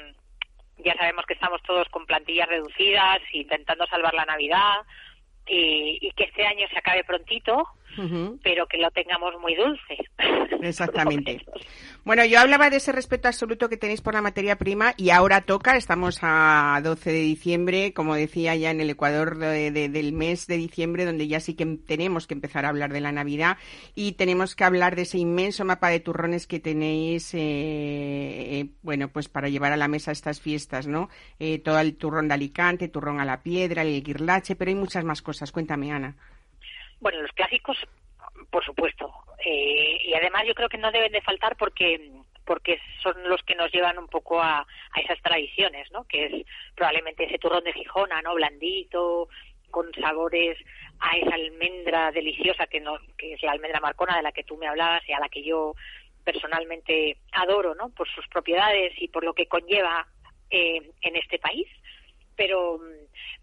ya 0.79 0.95
sabemos 0.95 1.27
que 1.27 1.35
estamos 1.35 1.63
todos 1.63 1.89
con 1.91 2.07
plantillas 2.07 2.49
reducidas, 2.49 3.21
intentando 3.33 3.87
salvar 3.87 4.15
la 4.15 4.25
Navidad 4.25 4.77
y, 5.47 5.99
y 6.01 6.11
que 6.13 6.25
este 6.25 6.47
año 6.47 6.67
se 6.73 6.79
acabe 6.79 7.05
prontito 7.05 7.69
pero 8.43 8.67
que 8.67 8.79
lo 8.79 8.91
tengamos 8.91 9.39
muy 9.41 9.55
dulce. 9.55 9.97
Exactamente. 10.63 11.45
Bueno, 12.05 12.25
yo 12.25 12.41
hablaba 12.41 12.69
de 12.69 12.79
ese 12.79 12.91
respeto 12.91 13.29
absoluto 13.29 13.69
que 13.69 13.77
tenéis 13.77 14.01
por 14.01 14.15
la 14.15 14.23
materia 14.23 14.57
prima 14.57 14.93
y 14.97 15.11
ahora 15.11 15.43
toca, 15.43 15.77
estamos 15.77 16.19
a 16.23 16.81
12 16.83 17.13
de 17.13 17.21
diciembre, 17.21 17.95
como 17.95 18.17
decía 18.17 18.57
ya 18.57 18.71
en 18.71 18.81
el 18.81 18.91
Ecuador 18.91 19.37
del 19.39 20.13
mes 20.13 20.49
de 20.49 20.57
diciembre, 20.57 21.05
donde 21.05 21.29
ya 21.29 21.39
sí 21.39 21.55
que 21.55 21.65
tenemos 21.87 22.27
que 22.27 22.35
empezar 22.35 22.65
a 22.65 22.71
hablar 22.71 22.93
de 22.93 23.01
la 23.01 23.13
Navidad 23.13 23.57
y 23.95 24.13
tenemos 24.13 24.57
que 24.57 24.65
hablar 24.65 24.97
de 24.97 25.03
ese 25.03 25.19
inmenso 25.19 25.65
mapa 25.65 25.91
de 25.91 26.01
turrones 26.01 26.49
que 26.49 26.59
tenéis, 26.59 27.35
eh, 27.35 27.39
eh, 27.39 28.69
bueno, 28.83 29.09
pues 29.09 29.29
para 29.29 29.49
llevar 29.49 29.73
a 29.73 29.77
la 29.77 29.87
mesa 29.87 30.11
estas 30.11 30.41
fiestas, 30.41 30.89
¿no? 30.89 31.09
Eh, 31.39 31.61
todo 31.61 31.79
el 31.79 31.97
turrón 31.97 32.27
de 32.27 32.35
Alicante, 32.35 32.89
turrón 32.89 33.21
a 33.21 33.25
la 33.25 33.43
piedra, 33.43 33.83
el 33.83 34.03
guirlache, 34.03 34.57
pero 34.57 34.71
hay 34.71 34.75
muchas 34.75 35.05
más 35.05 35.23
cosas. 35.23 35.53
Cuéntame, 35.53 35.93
Ana. 35.93 36.17
Bueno, 37.01 37.23
los 37.23 37.33
clásicos, 37.33 37.77
por 38.53 38.65
supuesto. 38.65 39.13
Eh, 39.45 39.99
y 40.05 40.15
además 40.15 40.45
yo 40.47 40.55
creo 40.55 40.69
que 40.69 40.79
no 40.79 40.93
deben 40.93 41.11
de 41.11 41.23
faltar 41.23 41.57
porque 41.57 42.13
porque 42.45 42.81
son 43.03 43.15
los 43.29 43.41
que 43.45 43.55
nos 43.55 43.73
llevan 43.73 43.99
un 43.99 44.09
poco 44.09 44.41
a, 44.41 44.59
a 44.59 45.01
esas 45.01 45.21
tradiciones, 45.23 45.91
¿no? 45.93 46.05
Que 46.05 46.27
es 46.27 46.47
probablemente 46.75 47.25
ese 47.25 47.39
turrón 47.39 47.63
de 47.63 47.73
Gijona, 47.73 48.21
¿no? 48.21 48.35
Blandito, 48.35 49.29
con 49.71 49.93
sabores 49.95 50.59
a 50.99 51.17
esa 51.17 51.35
almendra 51.35 52.11
deliciosa 52.11 52.67
que, 52.67 52.81
no, 52.81 52.99
que 53.17 53.35
es 53.35 53.43
la 53.43 53.53
almendra 53.53 53.81
marcona 53.81 54.17
de 54.17 54.23
la 54.23 54.33
que 54.33 54.43
tú 54.43 54.57
me 54.57 54.67
hablabas 54.67 55.09
y 55.09 55.13
a 55.13 55.21
la 55.21 55.29
que 55.29 55.43
yo 55.45 55.75
personalmente 56.25 57.17
adoro, 57.33 57.77
¿no? 57.77 57.91
Por 57.91 58.09
sus 58.09 58.27
propiedades 58.27 58.93
y 59.01 59.09
por 59.09 59.25
lo 59.25 59.35
que 59.35 59.47
conlleva 59.47 60.07
eh, 60.51 60.91
en 61.01 61.17
este 61.17 61.39
país. 61.39 61.69
Pero, 62.37 62.81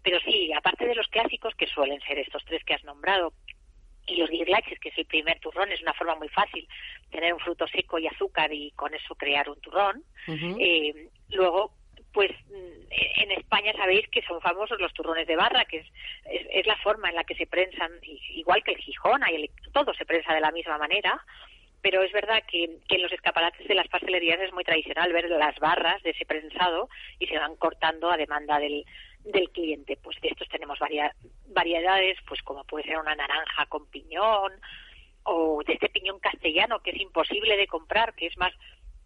pero 0.02 0.20
sí, 0.20 0.52
aparte 0.52 0.86
de 0.86 0.94
los 0.94 1.08
clásicos, 1.08 1.54
que 1.54 1.66
suelen 1.66 2.00
ser 2.02 2.18
estos 2.18 2.44
tres 2.44 2.62
que 2.64 2.74
has 2.74 2.84
nombrado, 2.84 3.32
y 4.10 4.16
los 4.16 4.30
guirlaches, 4.30 4.78
que 4.80 4.88
es 4.88 4.98
el 4.98 5.06
primer 5.06 5.38
turrón, 5.40 5.70
es 5.72 5.80
una 5.82 5.94
forma 5.94 6.16
muy 6.16 6.28
fácil 6.28 6.66
tener 7.10 7.32
un 7.32 7.40
fruto 7.40 7.66
seco 7.68 7.98
y 7.98 8.06
azúcar 8.06 8.52
y 8.52 8.70
con 8.72 8.94
eso 8.94 9.14
crear 9.14 9.48
un 9.48 9.60
turrón. 9.60 10.02
eh, 10.58 11.08
luego, 11.30 11.72
pues 12.12 12.30
en 12.90 13.30
España 13.30 13.72
sabéis 13.76 14.08
que 14.08 14.22
son 14.22 14.40
famosos 14.40 14.80
los 14.80 14.92
turrones 14.92 15.26
de 15.26 15.36
barra, 15.36 15.64
que 15.64 15.78
es, 15.78 15.86
es, 16.50 16.66
la 16.66 16.76
forma 16.78 17.08
en 17.08 17.14
la 17.14 17.24
que 17.24 17.36
se 17.36 17.46
prensan, 17.46 17.92
igual 18.02 18.62
que 18.64 18.72
el 18.72 18.78
Gijona 18.78 19.30
y 19.30 19.36
el, 19.36 19.50
todo 19.72 19.94
se 19.94 20.04
prensa 20.04 20.34
de 20.34 20.40
la 20.40 20.50
misma 20.50 20.78
manera. 20.78 21.24
Pero 21.82 22.02
es 22.02 22.12
verdad 22.12 22.42
que, 22.46 22.78
que 22.86 22.96
en 22.96 23.02
los 23.02 23.12
escaparates 23.12 23.66
de 23.66 23.74
las 23.74 23.88
pastelerías 23.88 24.38
es 24.40 24.52
muy 24.52 24.64
tradicional 24.64 25.14
ver 25.14 25.30
las 25.30 25.58
barras 25.60 26.02
de 26.02 26.10
ese 26.10 26.26
prensado 26.26 26.90
y 27.18 27.26
se 27.26 27.38
van 27.38 27.56
cortando 27.56 28.10
a 28.10 28.18
demanda 28.18 28.58
del, 28.58 28.84
del 29.24 29.50
cliente. 29.50 29.98
Pues 30.02 30.20
de 30.20 30.28
estos 30.28 30.48
tenemos 30.48 30.78
variedades, 31.48 32.18
pues 32.26 32.42
como 32.42 32.64
puede 32.64 32.84
ser 32.84 32.98
una 32.98 33.14
naranja 33.14 33.66
con 33.66 33.86
piñón 33.86 34.52
o 35.24 35.62
de 35.66 35.74
este 35.74 35.88
piñón 35.88 36.18
castellano 36.18 36.80
que 36.80 36.90
es 36.90 37.00
imposible 37.00 37.56
de 37.56 37.66
comprar, 37.66 38.14
que 38.14 38.26
es 38.26 38.36
más 38.38 38.52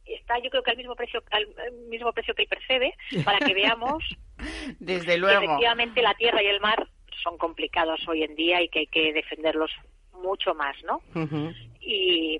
está 0.04 0.38
yo 0.38 0.50
creo 0.50 0.62
que 0.62 0.70
al 0.70 0.76
mismo 0.76 0.94
precio 0.94 1.22
al 1.30 1.48
mismo 1.88 2.12
precio 2.12 2.34
que 2.34 2.42
el 2.42 2.48
percebe 2.48 2.94
para 3.24 3.38
que 3.38 3.54
veamos 3.54 4.04
desde 4.78 5.16
luego 5.16 5.40
que 5.40 5.46
efectivamente 5.46 6.02
la 6.02 6.12
tierra 6.12 6.42
y 6.42 6.46
el 6.46 6.60
mar 6.60 6.86
son 7.22 7.38
complicados 7.38 8.06
hoy 8.06 8.22
en 8.22 8.34
día 8.34 8.62
y 8.62 8.68
que 8.68 8.80
hay 8.80 8.86
que 8.86 9.12
defenderlos 9.14 9.70
mucho 10.12 10.54
más, 10.54 10.76
¿no? 10.84 11.00
Y 11.80 12.38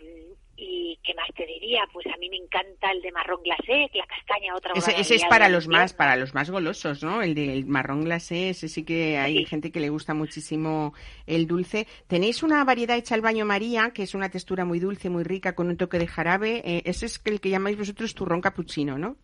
y 0.56 0.98
qué 1.02 1.14
más 1.14 1.28
te 1.34 1.46
diría 1.46 1.82
pues 1.92 2.06
a 2.06 2.16
mí 2.18 2.28
me 2.28 2.36
encanta 2.36 2.90
el 2.92 3.02
de 3.02 3.12
marrón 3.12 3.42
glacé 3.42 3.90
la 3.94 4.06
castaña 4.06 4.54
otra 4.54 4.72
ese, 4.74 4.98
ese 4.98 5.14
es 5.16 5.24
para 5.24 5.48
los 5.48 5.68
más 5.68 5.92
para 5.92 6.16
los 6.16 6.34
más 6.34 6.50
golosos 6.50 7.02
no 7.02 7.22
el 7.22 7.34
del 7.34 7.66
marrón 7.66 8.04
glacé 8.04 8.50
ese 8.50 8.68
sí 8.68 8.84
que 8.84 9.18
hay 9.18 9.44
gente 9.46 9.70
que 9.70 9.80
le 9.80 9.88
gusta 9.88 10.14
muchísimo 10.14 10.94
el 11.26 11.46
dulce. 11.46 11.86
Tenéis 12.06 12.42
una 12.42 12.64
variedad 12.64 12.96
hecha 12.96 13.14
al 13.14 13.20
baño 13.20 13.44
María 13.44 13.90
que 13.92 14.02
es 14.02 14.14
una 14.14 14.30
textura 14.30 14.64
muy 14.64 14.78
dulce 14.78 15.10
muy 15.10 15.24
rica 15.24 15.54
con 15.54 15.68
un 15.68 15.76
toque 15.76 15.98
de 15.98 16.06
jarabe. 16.06 16.62
Eh, 16.64 16.82
ese 16.84 17.06
es 17.06 17.20
el 17.24 17.40
que 17.40 17.50
llamáis 17.50 17.78
vosotros 17.78 18.14
turrón 18.14 18.40
capuchino 18.40 18.98
no 18.98 19.16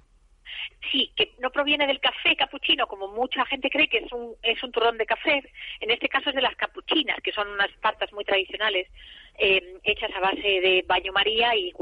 Sí, 0.90 1.12
que 1.14 1.32
no 1.38 1.50
proviene 1.50 1.86
del 1.86 2.00
café 2.00 2.34
capuchino, 2.36 2.86
como 2.86 3.08
mucha 3.08 3.44
gente 3.46 3.70
cree 3.70 3.88
que 3.88 3.98
es 3.98 4.12
un, 4.12 4.34
es 4.42 4.62
un 4.62 4.72
turrón 4.72 4.98
de 4.98 5.06
café. 5.06 5.42
En 5.78 5.90
este 5.90 6.08
caso 6.08 6.30
es 6.30 6.34
de 6.34 6.42
las 6.42 6.56
capuchinas, 6.56 7.18
que 7.22 7.32
son 7.32 7.48
unas 7.48 7.70
tartas 7.80 8.12
muy 8.12 8.24
tradicionales 8.24 8.88
eh, 9.40 9.78
hechas 9.84 10.10
a 10.14 10.20
base 10.20 10.60
de 10.60 10.84
baño 10.86 11.12
María 11.12 11.56
y, 11.56 11.72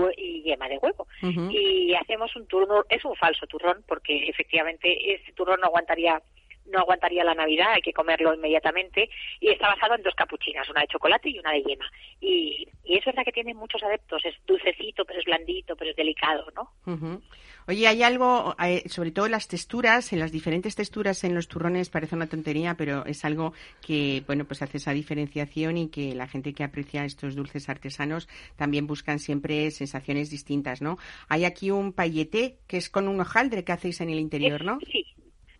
yema 0.44 0.68
de 0.68 0.79
huevo. 0.79 1.07
Y 1.51 1.92
hacemos 1.94 2.35
un 2.37 2.47
turno, 2.47 2.85
es 2.88 3.05
un 3.05 3.16
falso 3.16 3.47
turrón, 3.47 3.83
porque 3.87 4.29
efectivamente 4.29 5.14
este 5.14 5.33
turrón 5.33 5.61
no 5.61 5.66
aguantaría 5.66 6.23
no 6.69 6.81
aguantaría 6.81 7.25
la 7.25 7.35
Navidad, 7.35 7.73
hay 7.75 7.83
que 7.83 7.93
comerlo 7.93 8.35
inmediatamente. 8.35 9.09
Y 9.41 9.51
está 9.51 9.69
basado 9.69 9.95
en 9.95 10.03
dos 10.03 10.15
capuchinas, 10.15 10.69
una 10.69 10.83
de 10.83 10.89
chocolate 10.89 11.31
y 11.31 11.39
una 11.39 11.53
de 11.53 11.63
yema. 11.63 11.91
Y, 12.21 12.69
y 12.85 12.97
es 12.97 13.05
verdad 13.05 13.25
que 13.25 13.33
tiene 13.33 13.55
muchos 13.55 13.83
adeptos, 13.83 14.25
es 14.25 14.35
dulcecito, 14.47 15.05
pero 15.05 15.19
es 15.21 15.25
blandito, 15.25 15.77
pero 15.77 15.91
es 15.91 15.97
delicado, 15.97 16.47
¿no? 16.55 17.21
Oye, 17.67 17.87
hay 17.87 18.03
algo, 18.03 18.57
eh, 18.65 18.89
sobre 18.89 19.11
todo 19.11 19.29
las 19.29 19.47
texturas, 19.47 20.13
en 20.13 20.21
las 20.21 20.33
diferentes 20.33 20.75
texturas 20.75 21.23
en 21.25 21.35
los 21.35 21.49
turrones 21.49 21.91
parece 21.91 22.17
una 22.17 22.27
tontería, 22.27 22.77
pero 22.77 23.05
es 23.05 23.25
algo 23.27 23.53
que, 23.83 24.23
bueno, 24.27 24.47
pues 24.47 24.63
hace 24.63 24.79
esa 24.79 24.93
diferenciación 24.93 25.77
y 25.77 25.89
que 25.91 26.15
la 26.15 26.27
gente 26.27 26.55
que 26.55 26.65
aprecia 26.65 27.05
estos 27.05 27.35
dulces 27.35 27.69
artesanos 27.69 28.27
también 28.57 28.87
buscan 28.87 29.19
siempre 29.19 29.71
sensaciones 29.71 30.31
distintas, 30.31 30.81
¿no? 30.81 30.97
Hay 31.29 31.45
aquí 31.45 31.71
un 31.71 31.93
pailleté 31.93 32.57
que 32.67 32.79
es 32.79 32.89
con 32.89 33.07
un 33.07 33.21
hojaldre 33.21 33.65
que 33.65 33.73
hacéis 33.73 34.01
en 34.01 34.11
el 34.11 34.19
interior, 34.19 34.65
¿no? 34.65 34.79
Sí, 34.91 35.05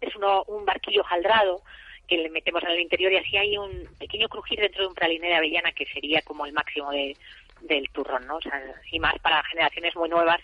es 0.01 0.15
uno, 0.17 0.45
un 0.47 0.65
barquillo 0.65 1.03
jaldrado 1.05 1.63
que 2.07 2.17
le 2.17 2.31
metemos 2.31 2.63
en 2.63 2.71
el 2.71 2.81
interior 2.81 3.13
y 3.13 3.17
así 3.17 3.37
hay 3.37 3.59
un 3.59 3.87
pequeño 3.99 4.29
crujir 4.29 4.61
dentro 4.61 4.83
de 4.83 4.89
un 4.89 4.95
praliné 4.95 5.29
de 5.29 5.35
avellana 5.35 5.73
que 5.73 5.87
sería 5.87 6.23
como 6.23 6.47
el 6.47 6.53
máximo 6.53 6.91
de, 6.91 7.15
del 7.61 7.89
turrón, 7.91 8.27
¿no? 8.27 8.37
O 8.37 8.41
sea, 8.41 8.61
y 8.91 8.99
más 8.99 9.19
para 9.19 9.43
generaciones 9.45 9.95
muy 9.95 10.09
nuevas 10.09 10.41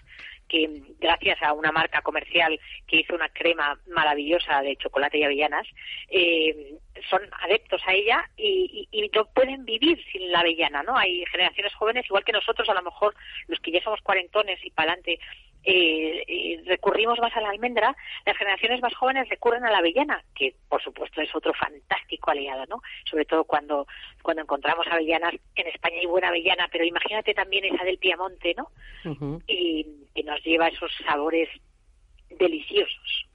que 0.48 0.68
gracias 1.00 1.42
a 1.42 1.54
una 1.54 1.72
marca 1.72 2.02
comercial 2.02 2.60
que 2.86 2.98
hizo 2.98 3.14
una 3.14 3.30
crema 3.30 3.78
maravillosa 3.86 4.60
de 4.60 4.76
chocolate 4.76 5.18
y 5.18 5.24
avellanas, 5.24 5.66
eh, 6.10 6.74
son 7.08 7.22
adeptos 7.40 7.80
a 7.86 7.94
ella 7.94 8.28
y, 8.36 8.86
y, 8.90 9.08
no 9.08 9.24
pueden 9.26 9.64
vivir 9.64 9.98
sin 10.12 10.30
la 10.30 10.40
avellana, 10.40 10.82
¿no? 10.82 10.96
Hay 10.96 11.24
generaciones 11.26 11.74
jóvenes, 11.74 12.04
igual 12.06 12.24
que 12.24 12.32
nosotros, 12.32 12.68
a 12.68 12.74
lo 12.74 12.82
mejor 12.82 13.14
los 13.48 13.58
que 13.60 13.70
ya 13.70 13.82
somos 13.82 14.02
cuarentones 14.02 14.62
y 14.64 14.70
para 14.70 14.92
adelante, 14.92 15.18
eh, 15.64 16.62
recurrimos 16.66 17.18
más 17.18 17.34
a 17.36 17.40
la 17.40 17.50
almendra, 17.50 17.96
las 18.26 18.36
generaciones 18.36 18.80
más 18.82 18.94
jóvenes 18.94 19.28
recurren 19.28 19.64
a 19.64 19.70
la 19.70 19.78
avellana, 19.78 20.22
que 20.34 20.54
por 20.68 20.82
supuesto 20.82 21.20
es 21.20 21.34
otro 21.34 21.52
fantástico 21.54 22.30
aliado, 22.30 22.64
¿no? 22.68 22.82
Sobre 23.10 23.24
todo 23.24 23.44
cuando, 23.44 23.86
cuando 24.22 24.42
encontramos 24.42 24.86
avellanas, 24.90 25.34
en 25.56 25.66
España 25.68 25.96
hay 26.00 26.06
buena 26.06 26.28
avellana, 26.28 26.68
pero 26.70 26.84
imagínate 26.84 27.34
también 27.34 27.64
esa 27.64 27.84
del 27.84 27.98
Piamonte, 27.98 28.54
¿no? 28.54 28.70
y, 29.46 29.86
y 30.14 30.22
nos 30.22 30.42
lleva 30.44 30.68
esos 30.68 30.90
sabores 31.06 31.48
deliciosos. 32.30 33.26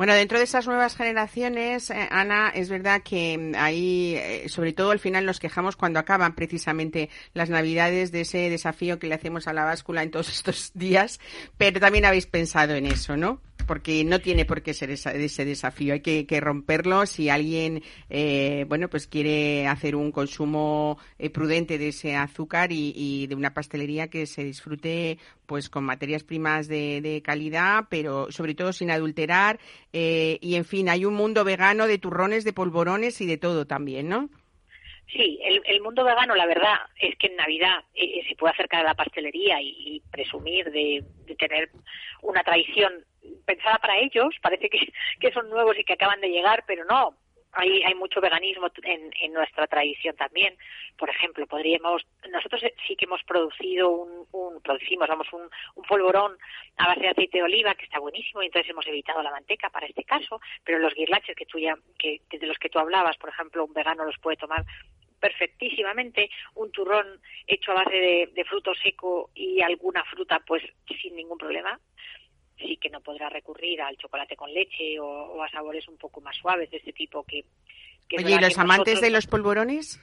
Bueno, 0.00 0.14
dentro 0.14 0.38
de 0.38 0.44
esas 0.44 0.66
nuevas 0.66 0.96
generaciones, 0.96 1.90
eh, 1.90 2.08
Ana, 2.10 2.48
es 2.48 2.70
verdad 2.70 3.02
que 3.02 3.52
ahí, 3.54 4.14
eh, 4.16 4.48
sobre 4.48 4.72
todo 4.72 4.92
al 4.92 4.98
final, 4.98 5.26
nos 5.26 5.40
quejamos 5.40 5.76
cuando 5.76 5.98
acaban 5.98 6.34
precisamente 6.34 7.10
las 7.34 7.50
Navidades 7.50 8.10
de 8.10 8.22
ese 8.22 8.48
desafío 8.48 8.98
que 8.98 9.08
le 9.08 9.14
hacemos 9.14 9.46
a 9.46 9.52
la 9.52 9.64
báscula 9.64 10.02
en 10.02 10.10
todos 10.10 10.30
estos 10.34 10.70
días, 10.72 11.20
pero 11.58 11.80
también 11.80 12.06
habéis 12.06 12.24
pensado 12.24 12.76
en 12.76 12.86
eso, 12.86 13.18
¿no? 13.18 13.42
Porque 13.70 14.02
no 14.02 14.18
tiene 14.18 14.44
por 14.46 14.62
qué 14.62 14.74
ser 14.74 14.90
ese 14.90 15.44
desafío. 15.44 15.94
Hay 15.94 16.00
que, 16.00 16.40
romperlo 16.40 17.06
si 17.06 17.28
alguien, 17.28 17.84
eh, 18.08 18.64
bueno, 18.68 18.88
pues 18.88 19.06
quiere 19.06 19.68
hacer 19.68 19.94
un 19.94 20.10
consumo 20.10 20.98
eh, 21.20 21.30
prudente 21.30 21.78
de 21.78 21.90
ese 21.90 22.16
azúcar 22.16 22.72
y, 22.72 23.28
de 23.28 23.34
una 23.36 23.54
pastelería 23.54 24.08
que 24.08 24.26
se 24.26 24.42
disfrute, 24.42 25.18
pues, 25.46 25.68
con 25.68 25.84
materias 25.84 26.24
primas 26.24 26.66
de, 26.66 27.22
calidad, 27.24 27.84
pero 27.88 28.32
sobre 28.32 28.56
todo 28.56 28.72
sin 28.72 28.90
adulterar. 28.90 29.60
Eh, 29.92 30.38
y, 30.40 30.56
en 30.56 30.64
fin, 30.64 30.88
hay 30.88 31.04
un 31.04 31.14
mundo 31.14 31.44
vegano 31.44 31.86
de 31.86 31.98
turrones, 31.98 32.42
de 32.42 32.52
polvorones 32.52 33.20
y 33.20 33.26
de 33.26 33.36
todo 33.36 33.68
también, 33.68 34.08
¿no? 34.08 34.30
Sí, 35.12 35.40
el, 35.42 35.80
mundo 35.80 36.04
vegano, 36.04 36.36
la 36.36 36.46
verdad, 36.46 36.78
es 37.00 37.16
que 37.16 37.26
en 37.26 37.36
Navidad 37.36 37.82
se 37.94 38.36
puede 38.36 38.52
acercar 38.52 38.80
a 38.80 38.88
la 38.90 38.94
pastelería 38.94 39.60
y, 39.60 40.00
presumir 40.10 40.70
de, 40.70 41.04
tener 41.36 41.70
una 42.22 42.44
tradición 42.44 43.04
pensada 43.44 43.78
para 43.78 43.98
ellos, 43.98 44.34
parece 44.40 44.68
que, 44.70 45.32
son 45.32 45.50
nuevos 45.50 45.76
y 45.78 45.84
que 45.84 45.94
acaban 45.94 46.20
de 46.20 46.28
llegar, 46.28 46.62
pero 46.66 46.84
no, 46.84 47.16
hay, 47.52 47.82
hay 47.82 47.94
mucho 47.94 48.20
veganismo 48.20 48.68
en, 48.82 49.10
en, 49.20 49.32
nuestra 49.32 49.66
tradición 49.66 50.14
también. 50.16 50.56
Por 50.96 51.10
ejemplo, 51.10 51.46
podríamos, 51.46 52.06
nosotros 52.30 52.62
sí 52.86 52.94
que 52.94 53.06
hemos 53.06 53.22
producido 53.24 53.90
un, 53.90 54.26
un 54.32 54.60
producimos, 54.62 55.08
vamos, 55.08 55.26
un, 55.32 55.42
un, 55.74 55.84
polvorón 55.84 56.36
a 56.76 56.88
base 56.88 57.00
de 57.00 57.08
aceite 57.08 57.38
de 57.38 57.44
oliva 57.44 57.74
que 57.74 57.84
está 57.84 57.98
buenísimo 57.98 58.42
y 58.42 58.46
entonces 58.46 58.70
hemos 58.70 58.86
evitado 58.86 59.22
la 59.22 59.30
manteca 59.30 59.70
para 59.70 59.86
este 59.86 60.04
caso, 60.04 60.40
pero 60.64 60.78
los 60.78 60.94
guirlaches 60.94 61.34
que 61.34 61.46
tú 61.46 61.58
ya, 61.58 61.76
que, 61.98 62.20
de 62.30 62.46
los 62.46 62.58
que 62.58 62.68
tú 62.68 62.78
hablabas, 62.78 63.16
por 63.16 63.30
ejemplo, 63.30 63.64
un 63.64 63.72
vegano 63.72 64.04
los 64.04 64.18
puede 64.18 64.36
tomar 64.36 64.64
perfectísimamente 65.20 66.30
un 66.54 66.72
turrón 66.72 67.20
hecho 67.46 67.72
a 67.72 67.84
base 67.84 67.96
de, 67.96 68.30
de 68.34 68.44
fruto 68.44 68.74
seco 68.74 69.30
y 69.34 69.60
alguna 69.60 70.04
fruta 70.04 70.40
pues 70.46 70.62
sin 71.00 71.14
ningún 71.14 71.38
problema 71.38 71.78
sí 72.60 72.76
que 72.76 72.90
no 72.90 73.00
podrá 73.00 73.28
recurrir 73.28 73.80
al 73.82 73.96
chocolate 73.96 74.36
con 74.36 74.52
leche 74.52 74.98
o, 75.00 75.42
a 75.42 75.50
sabores 75.50 75.86
un 75.88 75.96
poco 75.96 76.20
más 76.20 76.36
suaves 76.36 76.70
de 76.70 76.78
este 76.78 76.92
tipo 76.92 77.24
que... 77.24 77.44
Oye, 78.16 78.34
¿y 78.34 78.38
los 78.38 78.58
amantes 78.58 79.00
de 79.00 79.10
los 79.10 79.26
polvorones? 79.26 80.00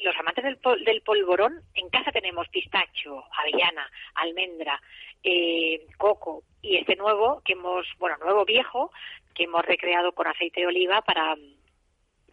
Los 0.00 0.16
amantes 0.16 0.44
del, 0.44 0.58
del, 0.84 1.02
polvorón, 1.02 1.60
en 1.74 1.88
casa 1.90 2.10
tenemos 2.10 2.48
pistacho, 2.48 3.24
avellana, 3.38 3.88
almendra, 4.14 4.80
eh, 5.22 5.86
coco 5.98 6.42
y 6.60 6.76
este 6.76 6.96
nuevo 6.96 7.42
que 7.44 7.52
hemos, 7.52 7.86
bueno, 7.98 8.16
nuevo 8.18 8.44
viejo, 8.44 8.90
que 9.34 9.44
hemos 9.44 9.64
recreado 9.64 10.12
con 10.12 10.26
aceite 10.26 10.62
de 10.62 10.66
oliva 10.66 11.02
para, 11.02 11.36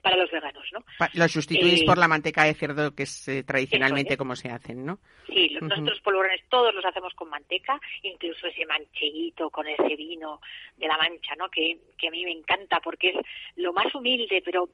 para 0.02 0.18
los 0.18 0.32
veganos, 0.32 0.66
¿no? 0.74 0.84
Lo 1.14 1.28
sustituís 1.28 1.84
por 1.84 1.98
eh, 1.98 2.02
la 2.02 2.08
manteca 2.08 2.44
de 2.44 2.54
cerdo, 2.54 2.96
que 2.96 3.04
es 3.04 3.28
eh, 3.28 3.44
tradicionalmente 3.44 4.18
como 4.18 4.36
se 4.36 4.50
hacen, 4.50 4.86
¿no? 4.86 5.00
Sí, 5.28 5.50
los, 5.50 5.64
nosotros 5.64 6.00
polvorones 6.02 6.42
todos 6.50 6.74
los 6.74 6.86
hacemos 6.86 7.14
con 7.14 7.30
manteca, 7.30 7.80
incluso 8.04 8.48
ese 8.48 8.66
mancheguito 8.66 9.50
con 9.50 9.68
ese 9.68 9.96
vino 9.96 10.42
de 10.78 10.88
la 10.88 10.98
mancha, 10.98 11.36
¿no? 11.38 11.50
Que, 11.50 11.78
que 11.98 12.08
a 12.08 12.12
mí 12.12 12.24
me 12.26 12.32
encanta 12.32 12.80
porque 12.80 13.10
es 13.10 13.18
lo 13.56 13.74
más 13.74 13.94
humilde, 13.94 14.42
pero 14.44 14.70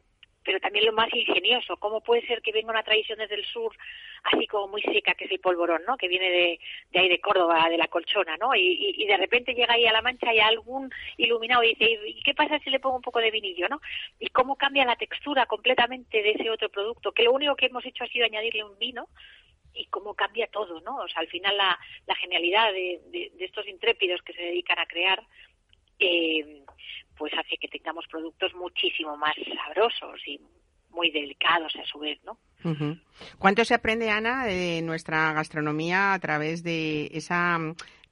pero 0.46 0.60
también 0.60 0.86
lo 0.86 0.94
más 0.94 1.12
ingenioso. 1.14 1.76
¿Cómo 1.78 2.02
puede 2.02 2.26
ser 2.28 2.42
que 2.42 2.52
venga 2.52 2.70
una 2.70 2.84
tradición 2.84 3.18
desde 3.18 3.36
el 3.36 3.46
sur, 3.46 3.76
así 4.24 4.46
como 4.48 4.68
muy 4.68 4.82
seca, 4.84 5.16
que 5.16 5.26
es 5.26 5.32
el 5.32 5.40
polvorón, 5.40 5.82
¿no? 5.88 5.98
Que 5.98 6.08
viene 6.08 6.30
de, 6.30 6.60
de 6.92 7.00
ahí 7.00 7.10
de 7.10 7.20
Córdoba, 7.20 7.68
de 7.70 7.78
la 7.78 7.88
colchona, 7.88 8.38
¿no? 8.38 8.56
Y, 8.56 8.94
y, 8.96 9.06
de 9.06 9.18
repente 9.18 9.56
llega 9.56 9.74
ahí 9.74 9.86
a 9.88 9.92
la 9.92 10.04
mancha 10.04 10.34
y 10.34 10.40
algún 10.40 10.90
iluminado 11.18 11.64
y 11.64 11.74
dice, 11.74 12.00
¿y 12.06 12.22
qué 12.22 12.34
pasa 12.36 12.60
si 12.60 12.70
le 12.70 12.80
pongo 12.80 12.98
un 12.98 13.02
poco 13.02 13.20
de 13.20 13.32
vinillo, 13.32 13.68
¿no? 13.68 13.82
Y 14.20 14.28
cómo 14.28 14.56
cambia 14.56 14.86
la 14.86 14.96
textura 14.96 15.48
completamente 15.48 16.22
de 16.22 16.32
ese 16.32 16.50
otro 16.50 16.70
producto, 16.70 17.12
que 17.12 17.24
lo 17.24 17.34
único 17.34 17.56
que 17.56 17.66
hemos 17.66 17.86
hecho 17.86 18.04
ha 18.04 18.08
sido 18.08 18.26
añadirle 18.26 18.64
un 18.64 18.78
vino 18.78 19.08
y 19.74 19.88
cómo 19.88 20.14
cambia 20.14 20.48
todo, 20.48 20.80
¿no? 20.82 20.98
O 20.98 21.08
sea, 21.08 21.22
al 21.22 21.28
final 21.28 21.58
la, 21.58 21.78
la 22.06 22.16
genialidad 22.16 22.72
de, 22.72 23.02
de, 23.08 23.32
de 23.36 23.46
estos 23.46 23.68
intrépidos 23.68 24.22
que 24.22 24.34
se 24.34 24.42
dedican 24.42 24.80
a 24.80 24.86
crear 24.86 25.22
eh, 26.00 26.64
pues 27.18 27.34
hace 27.34 27.58
que 27.58 27.68
tengamos 27.68 28.06
productos 28.08 28.54
muchísimo 28.56 29.18
más 29.18 29.36
sabrosos 29.66 30.22
y 30.28 30.40
muy 30.90 31.12
delicados 31.12 31.76
a 31.76 31.86
su 31.86 32.00
vez, 32.00 32.20
¿no? 32.24 32.38
¿Cuánto 33.38 33.64
se 33.64 33.76
aprende, 33.76 34.10
Ana, 34.10 34.46
de 34.46 34.82
nuestra 34.82 35.34
gastronomía 35.34 36.14
a 36.14 36.20
través 36.20 36.64
de 36.64 37.12
esa 37.14 37.60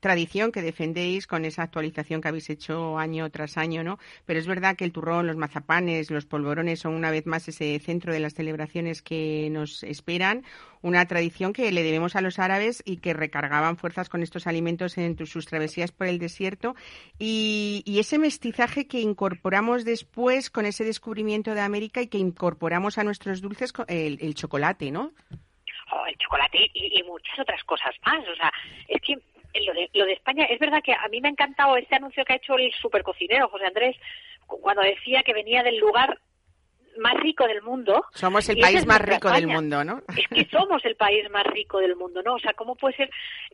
tradición 0.04 0.51
que 0.51 0.62
defendéis 0.62 1.28
con 1.28 1.45
esa 1.45 1.64
actualización 1.64 2.20
que 2.20 2.28
habéis 2.28 2.49
hecho 2.49 2.99
año 2.99 3.30
tras 3.32 3.58
año, 3.58 3.86
¿no? 3.86 3.99
Pero 4.26 4.38
es 4.38 4.45
verdad 4.45 4.76
que 4.76 4.84
el 4.84 4.91
turrón, 4.91 5.28
los 5.28 5.38
mazapanes, 5.38 6.12
los 6.12 6.26
polvorones 6.26 6.82
son 6.82 6.93
una 6.93 7.10
vez 7.10 7.26
más 7.26 7.47
ese 7.47 7.80
centro 7.80 8.12
de 8.12 8.20
las 8.20 8.34
celebraciones 8.34 9.01
que 9.01 9.47
nos 9.49 9.82
esperan, 9.84 10.43
una 10.82 11.06
tradición 11.08 11.54
que 11.54 11.72
le 11.72 11.84
debemos 11.84 12.18
a 12.18 12.22
los 12.22 12.38
árabes 12.38 12.84
y 12.86 12.97
que 12.97 13.14
recargaban 13.14 13.78
fuerzas 13.78 14.10
con 14.10 14.22
estos 14.24 14.45
alimentos 14.45 14.97
en 14.97 15.18
sus 15.26 15.45
travesías 15.45 15.93
por 15.93 16.08
el 16.08 16.20
desierto 16.20 16.76
y, 17.18 17.82
ese 18.04 18.20
mestizaje 18.20 18.86
que 18.86 18.99
incorporamos 18.99 19.86
después 19.86 20.49
con 20.49 20.66
ese 20.66 20.84
descubrimiento 20.84 21.56
de 21.56 21.62
América 21.62 22.01
y 22.01 22.08
que 22.08 22.18
incorporamos 22.18 22.97
a 22.97 23.06
nuestros 23.06 23.39
dulces 23.39 23.72
el, 23.88 24.36
chocolate, 24.36 24.91
¿no? 24.91 25.14
Oh, 25.93 26.06
el 26.06 26.18
chocolate 26.18 26.70
y, 26.74 26.99
y, 26.99 27.04
muchas 27.04 27.39
otras 27.39 27.64
cosas 27.64 27.95
más. 28.06 28.28
O 28.28 28.36
sea, 28.36 28.51
es 28.89 28.99
que 29.01 29.16
lo 29.62 29.74
de, 29.74 29.89
lo 29.93 30.06
de 30.06 30.14
España, 30.14 30.45
es 30.45 30.60
verdad 30.60 30.82
que 30.84 30.93
a 30.93 31.08
mí 31.10 31.22
me 31.22 31.28
ha 31.28 31.32
encantado 31.32 31.78
este 31.78 31.95
anuncio 31.95 32.26
que 32.26 32.34
ha 32.34 32.38
hecho 32.38 32.56
el 32.58 32.72
supercocinero 32.74 33.49
José 33.49 33.66
Andrés, 33.66 33.97
cuando 34.47 34.82
decía 34.82 35.24
que 35.24 35.34
venía 35.34 35.64
del 35.64 35.78
lugar 35.78 36.20
más 36.97 37.14
rico 37.16 37.47
del 37.47 37.62
mundo. 37.62 38.06
Somos 38.14 38.47
el 38.49 38.60
país 38.60 38.86
más 38.86 39.01
rico 39.01 39.30
del 39.32 39.47
mundo, 39.47 39.84
¿no? 39.84 40.01
Es 40.16 40.28
que 40.28 40.45
somos 40.49 40.84
el 40.86 40.95
país 40.95 41.30
más 41.32 41.45
rico 41.47 41.80
del 41.80 41.95
mundo, 41.95 42.22
¿no? 42.24 42.36
O 42.36 42.39
sea, 42.39 42.54
¿cómo 42.54 42.76
puede 42.76 42.95
ser 42.95 43.10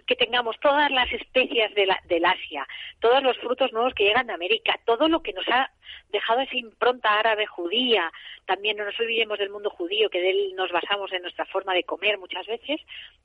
que 0.05 0.15
tengamos 0.15 0.59
todas 0.59 0.91
las 0.91 1.11
especias 1.13 1.73
de 1.75 1.85
la, 1.85 1.99
del 2.05 2.25
Asia, 2.25 2.67
todos 2.99 3.21
los 3.23 3.37
frutos 3.37 3.71
nuevos 3.71 3.93
que 3.93 4.05
llegan 4.05 4.27
de 4.27 4.33
América, 4.33 4.79
todo 4.85 5.07
lo 5.07 5.21
que 5.21 5.33
nos 5.33 5.47
ha 5.47 5.71
dejado 6.11 6.41
esa 6.41 6.57
impronta 6.57 7.19
árabe 7.19 7.45
judía, 7.45 8.11
también 8.45 8.77
no 8.77 8.85
nos 8.85 8.99
olvidemos 8.99 9.37
del 9.37 9.49
mundo 9.49 9.69
judío, 9.69 10.09
que 10.09 10.21
de 10.21 10.31
él 10.31 10.53
nos 10.55 10.71
basamos 10.71 11.11
en 11.13 11.21
nuestra 11.21 11.45
forma 11.45 11.73
de 11.73 11.83
comer 11.83 12.17
muchas 12.17 12.45
veces, 12.47 12.81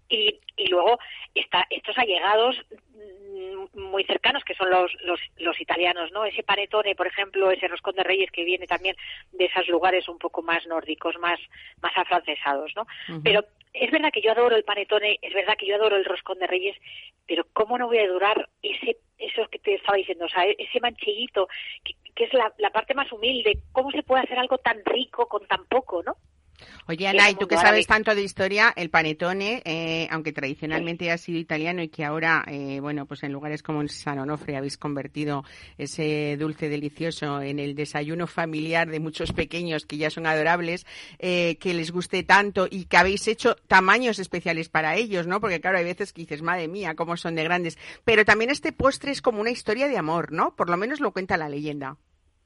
y, 0.09 0.39
y 0.57 0.67
luego 0.67 0.99
está, 1.35 1.67
estos 1.71 1.97
allegados 1.97 2.57
mm, 2.95 3.81
muy 3.81 4.05
cercanos 4.05 4.45
que 4.45 4.55
son 4.55 4.71
los, 4.71 4.93
los, 5.03 5.21
los 5.39 5.61
italianos, 5.61 6.13
¿no? 6.13 6.25
Ese 6.25 6.43
panetone, 6.43 6.95
por 6.95 7.07
ejemplo, 7.07 7.51
ese 7.51 7.69
roscón 7.69 7.95
de 7.95 8.05
reyes 8.05 8.31
que 8.31 8.45
viene 8.45 8.67
también 8.67 8.97
de 9.33 9.47
esos 9.47 9.67
lugares 9.69 10.09
un 10.09 10.19
poco 10.19 10.43
más 10.43 10.67
nórdicos, 10.67 11.19
más, 11.19 11.41
más 11.81 11.93
afrancesados, 11.97 12.73
¿no? 12.77 12.87
Pero 13.23 13.45
es 13.73 13.91
verdad 13.91 14.11
que 14.13 14.23
yo 14.23 14.31
adoro 14.31 14.55
el 14.57 14.65
panetone, 14.65 15.19
es 15.21 15.35
verdad 15.35 15.57
que 15.59 15.67
yo 15.67 15.75
adoro 15.75 15.97
el 15.97 16.05
roscón 16.05 16.39
de 16.39 16.47
reyes, 16.47 16.77
pero 17.27 17.45
¿cómo 17.53 17.77
no 17.77 17.89
voy 17.89 17.99
a 17.99 18.05
adorar 18.05 18.49
ese, 18.63 18.99
eso 19.19 19.49
que 19.49 19.59
te 19.59 19.75
estaba 19.75 19.97
diciendo, 19.97 20.27
o 20.27 20.29
sea, 20.29 20.45
ese 20.45 20.81
mancheguito, 20.81 21.49
que, 21.83 21.95
que 22.15 22.25
es 22.25 22.33
la, 22.33 22.53
la 22.59 22.71
parte 22.71 22.95
más 22.95 23.11
humilde, 23.13 23.63
cómo 23.73 23.91
se 23.91 24.03
puede 24.03 24.23
hacer 24.23 24.39
algo 24.39 24.59
tan 24.59 24.85
rico 24.85 25.27
con 25.27 25.47
tan 25.47 25.65
poco, 25.67 26.03
¿no? 26.03 26.17
Oye, 26.87 27.09
Ana, 27.09 27.31
y 27.31 27.35
tú 27.35 27.49
que 27.49 27.57
sabes 27.57 27.87
tanto 27.87 28.15
de 28.15 28.23
historia, 28.23 28.73
el 28.77 28.91
panetone, 28.91 29.63
eh, 29.65 30.07
aunque 30.11 30.33
tradicionalmente 30.33 31.11
ha 31.11 31.19
sido 31.19 31.39
italiano 31.39 31.83
y 31.83 31.89
que 31.89 32.05
ahora, 32.05 32.45
eh, 32.47 32.79
bueno, 32.81 33.07
pues 33.07 33.23
en 33.23 33.33
lugares 33.33 33.63
como 33.63 33.81
en 33.81 33.89
San 33.89 34.19
Onofre 34.19 34.57
habéis 34.57 34.77
convertido 34.77 35.45
ese 35.79 36.37
dulce 36.39 36.69
delicioso 36.69 37.41
en 37.41 37.59
el 37.59 37.75
desayuno 37.75 38.27
familiar 38.27 38.91
de 38.91 39.01
muchos 39.01 39.33
pequeños 39.33 39.87
que 39.87 39.97
ya 39.97 40.11
son 40.11 40.27
adorables, 40.27 40.87
eh, 41.19 41.57
que 41.59 41.75
les 41.75 41.91
guste 41.91 42.23
tanto 42.23 42.69
y 42.71 42.85
que 42.85 42.97
habéis 42.97 43.27
hecho 43.29 43.57
tamaños 43.67 44.19
especiales 44.19 44.69
para 44.69 44.97
ellos, 44.97 45.27
¿no? 45.27 45.41
Porque 45.41 45.61
claro, 45.61 45.79
hay 45.79 45.85
veces 45.85 46.13
que 46.13 46.23
dices, 46.23 46.43
madre 46.43 46.69
mía, 46.69 46.95
cómo 46.95 47.17
son 47.17 47.35
de 47.35 47.45
grandes. 47.45 47.79
Pero 48.05 48.25
también 48.25 48.51
este 48.51 48.73
postre 48.73 49.11
es 49.11 49.23
como 49.23 49.41
una 49.41 49.51
historia 49.51 49.89
de 49.89 49.97
amor, 49.97 50.33
¿no? 50.33 50.55
Por 50.55 50.69
lo 50.69 50.77
menos 50.77 51.01
lo 51.01 51.13
cuenta 51.13 51.37
la 51.37 51.49
leyenda 51.49 51.97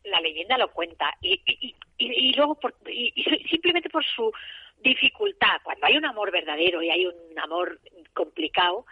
la 0.05 0.21
leyenda 0.21 0.59
lo 0.59 0.71
cuenta. 0.73 1.13
Y, 1.21 1.41
y, 1.47 1.75
y, 1.99 2.33
luego 2.35 2.55
por, 2.55 2.75
y, 2.87 3.13
simplemente 3.49 3.91
por 3.91 4.05
su 4.05 4.33
dificultad 4.81 5.61
cuando 5.65 5.87
hay 5.87 5.97
un 5.97 6.05
amor 6.05 6.31
verdadero 6.31 6.81
y 6.81 6.91
hay 6.91 7.05
un 7.05 7.39
amor 7.41 7.81
complicado 8.15 8.87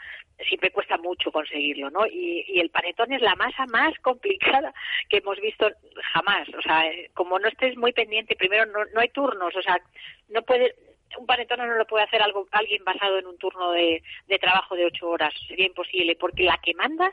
siempre 0.49 0.73
cuesta 0.73 0.99
mucho 0.99 1.31
conseguirlo 1.31 1.91
no 1.91 2.05
y, 2.07 2.45
y 2.49 2.59
el 2.59 2.71
panetón 2.71 3.13
es 3.13 3.23
la 3.23 3.37
masa 3.37 3.67
más 3.67 3.97
complicada 4.03 4.75
que 5.09 5.19
hemos 5.19 5.41
visto 5.41 5.71
jamás. 6.13 6.49
O 6.59 6.63
sea 6.63 6.83
como 7.15 7.39
no 7.39 7.47
estés 7.47 7.77
muy 7.77 7.93
pendiente 7.93 8.35
primero 8.35 8.67
no, 8.67 8.85
no 8.87 9.01
hay 9.01 9.11
turnos 9.11 9.55
o 9.55 9.63
sea 9.63 9.81
no 10.29 10.43
puede 10.43 10.75
un 11.19 11.27
panetón 11.27 11.59
no 11.59 11.67
lo 11.77 11.87
puede 11.87 12.05
hacer 12.05 12.21
algo 12.21 12.49
alguien 12.51 12.83
basado 12.85 13.19
en 13.19 13.27
un 13.27 13.39
turno 13.39 13.71
de, 13.71 14.03
de 14.27 14.39
trabajo 14.41 14.75
de 14.75 14.87
ocho 14.87 15.09
horas 15.09 15.33
sería 15.47 15.67
imposible 15.67 16.17
porque 16.17 16.43
la 16.43 16.59
que 16.59 16.75
manda 16.75 17.13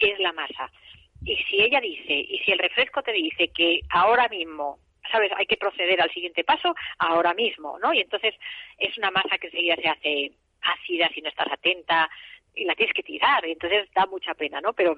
es 0.00 0.18
la 0.18 0.32
masa. 0.32 0.70
Y 1.24 1.36
si 1.48 1.62
ella 1.62 1.80
dice, 1.80 2.12
y 2.12 2.38
si 2.44 2.52
el 2.52 2.58
refresco 2.58 3.02
te 3.02 3.12
dice 3.12 3.48
que 3.48 3.80
ahora 3.90 4.28
mismo 4.28 4.78
sabes, 5.10 5.32
hay 5.36 5.46
que 5.46 5.56
proceder 5.56 6.00
al 6.00 6.12
siguiente 6.12 6.44
paso 6.44 6.74
ahora 6.98 7.34
mismo, 7.34 7.78
¿no? 7.78 7.92
Y 7.92 8.00
entonces 8.00 8.34
es 8.78 8.96
una 8.96 9.10
masa 9.10 9.38
que 9.38 9.48
enseguida 9.48 9.76
se 9.76 9.88
hace 9.88 10.32
ácida 10.62 11.10
si 11.12 11.20
no 11.20 11.28
estás 11.28 11.50
atenta 11.50 12.08
y 12.54 12.64
la 12.64 12.74
tienes 12.74 12.94
que 12.94 13.02
tirar, 13.02 13.46
y 13.46 13.52
entonces 13.52 13.88
da 13.94 14.06
mucha 14.06 14.34
pena, 14.34 14.60
¿no? 14.60 14.72
Pero 14.72 14.96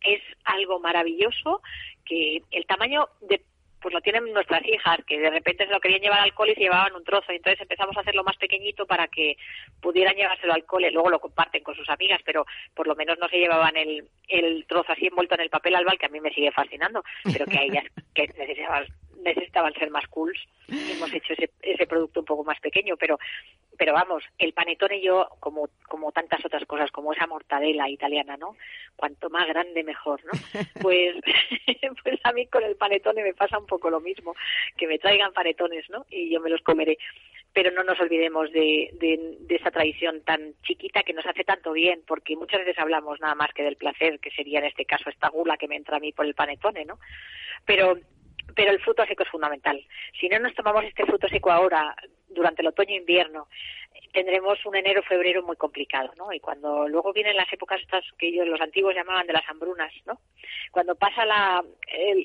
es 0.00 0.22
algo 0.44 0.78
maravilloso 0.80 1.62
que 2.04 2.42
el 2.50 2.66
tamaño 2.66 3.08
de 3.20 3.42
pues 3.86 3.94
lo 3.94 4.00
tienen 4.00 4.32
nuestras 4.32 4.66
hijas, 4.66 4.98
que 5.06 5.16
de 5.16 5.30
repente 5.30 5.64
se 5.64 5.70
lo 5.70 5.78
querían 5.78 6.00
llevar 6.00 6.18
al 6.18 6.34
cole 6.34 6.50
y 6.50 6.54
se 6.56 6.62
llevaban 6.62 6.96
un 6.96 7.04
trozo. 7.04 7.32
Y 7.32 7.36
entonces 7.36 7.60
empezamos 7.60 7.96
a 7.96 8.00
hacerlo 8.00 8.24
más 8.24 8.36
pequeñito 8.36 8.84
para 8.84 9.06
que 9.06 9.36
pudieran 9.80 10.16
llevárselo 10.16 10.54
al 10.54 10.64
cole. 10.64 10.90
Luego 10.90 11.08
lo 11.08 11.20
comparten 11.20 11.62
con 11.62 11.76
sus 11.76 11.88
amigas, 11.88 12.20
pero 12.24 12.44
por 12.74 12.88
lo 12.88 12.96
menos 12.96 13.16
no 13.20 13.28
se 13.28 13.38
llevaban 13.38 13.76
el, 13.76 14.08
el 14.26 14.66
trozo 14.66 14.90
así 14.90 15.06
envuelto 15.06 15.36
en 15.36 15.42
el 15.42 15.50
papel 15.50 15.76
albal, 15.76 16.00
que 16.00 16.06
a 16.06 16.08
mí 16.08 16.18
me 16.18 16.34
sigue 16.34 16.50
fascinando, 16.50 17.04
pero 17.32 17.46
que 17.46 17.58
a 17.58 17.62
ellas 17.62 17.84
que 18.12 18.26
necesitaban 18.36 18.86
necesitaban 19.26 19.74
ser 19.74 19.90
más 19.90 20.06
cools. 20.08 20.38
Hemos 20.68 21.12
hecho 21.12 21.32
ese, 21.32 21.50
ese 21.62 21.86
producto 21.86 22.20
un 22.20 22.26
poco 22.26 22.44
más 22.44 22.60
pequeño 22.60 22.96
pero 22.96 23.18
pero 23.78 23.92
vamos 23.92 24.24
el 24.38 24.52
panetone 24.52 25.00
yo 25.02 25.28
como 25.38 25.68
como 25.86 26.10
tantas 26.10 26.44
otras 26.44 26.64
cosas 26.66 26.90
como 26.90 27.12
esa 27.12 27.26
mortadela 27.26 27.88
italiana 27.88 28.36
no 28.36 28.56
cuanto 28.96 29.30
más 29.30 29.46
grande 29.46 29.84
mejor 29.84 30.20
no 30.24 30.32
pues 30.82 31.14
pues 32.02 32.20
a 32.24 32.32
mí 32.32 32.46
con 32.46 32.64
el 32.64 32.76
panetone 32.76 33.22
me 33.22 33.34
pasa 33.34 33.58
un 33.58 33.66
poco 33.66 33.90
lo 33.90 34.00
mismo 34.00 34.34
que 34.76 34.86
me 34.86 34.98
traigan 34.98 35.32
panetones 35.32 35.88
no 35.90 36.06
y 36.10 36.30
yo 36.30 36.40
me 36.40 36.50
los 36.50 36.62
comeré. 36.62 36.98
Pero 37.52 37.70
no 37.70 37.84
nos 37.84 37.98
olvidemos 38.00 38.52
de, 38.52 38.90
de, 39.00 39.36
de, 39.40 39.54
esa 39.54 39.70
tradición 39.70 40.20
tan 40.22 40.52
chiquita 40.62 41.02
que 41.02 41.14
nos 41.14 41.24
hace 41.24 41.42
tanto 41.42 41.72
bien, 41.72 42.02
porque 42.06 42.36
muchas 42.36 42.60
veces 42.60 42.78
hablamos 42.78 43.18
nada 43.20 43.34
más 43.34 43.50
que 43.54 43.62
del 43.62 43.76
placer, 43.76 44.20
que 44.20 44.30
sería 44.30 44.58
en 44.58 44.66
este 44.66 44.84
caso 44.84 45.08
esta 45.08 45.30
gula 45.30 45.56
que 45.56 45.66
me 45.66 45.76
entra 45.76 45.96
a 45.96 46.00
mí 46.00 46.12
por 46.12 46.26
el 46.26 46.34
panetone, 46.34 46.84
¿no? 46.84 46.98
Pero 47.64 47.98
pero 48.54 48.70
el 48.70 48.80
fruto 48.80 49.04
seco 49.06 49.22
es 49.22 49.28
fundamental. 49.28 49.82
Si 50.18 50.28
no 50.28 50.38
nos 50.38 50.54
tomamos 50.54 50.84
este 50.84 51.04
fruto 51.04 51.28
seco 51.28 51.50
ahora, 51.50 51.94
durante 52.28 52.62
el 52.62 52.68
otoño 52.68 52.90
e 52.90 52.98
invierno, 52.98 53.48
tendremos 54.12 54.64
un 54.64 54.76
enero 54.76 55.02
febrero 55.02 55.42
muy 55.42 55.56
complicado, 55.56 56.12
¿no? 56.16 56.32
Y 56.32 56.40
cuando 56.40 56.88
luego 56.88 57.12
vienen 57.12 57.36
las 57.36 57.52
épocas 57.52 57.80
estas 57.80 58.04
que 58.18 58.28
ellos 58.28 58.46
los 58.46 58.60
antiguos 58.60 58.94
llamaban 58.94 59.26
de 59.26 59.32
las 59.32 59.48
hambrunas, 59.48 59.92
¿no? 60.06 60.20
Cuando 60.70 60.94
pasa 60.94 61.24
la, 61.24 61.62
el, 61.88 62.24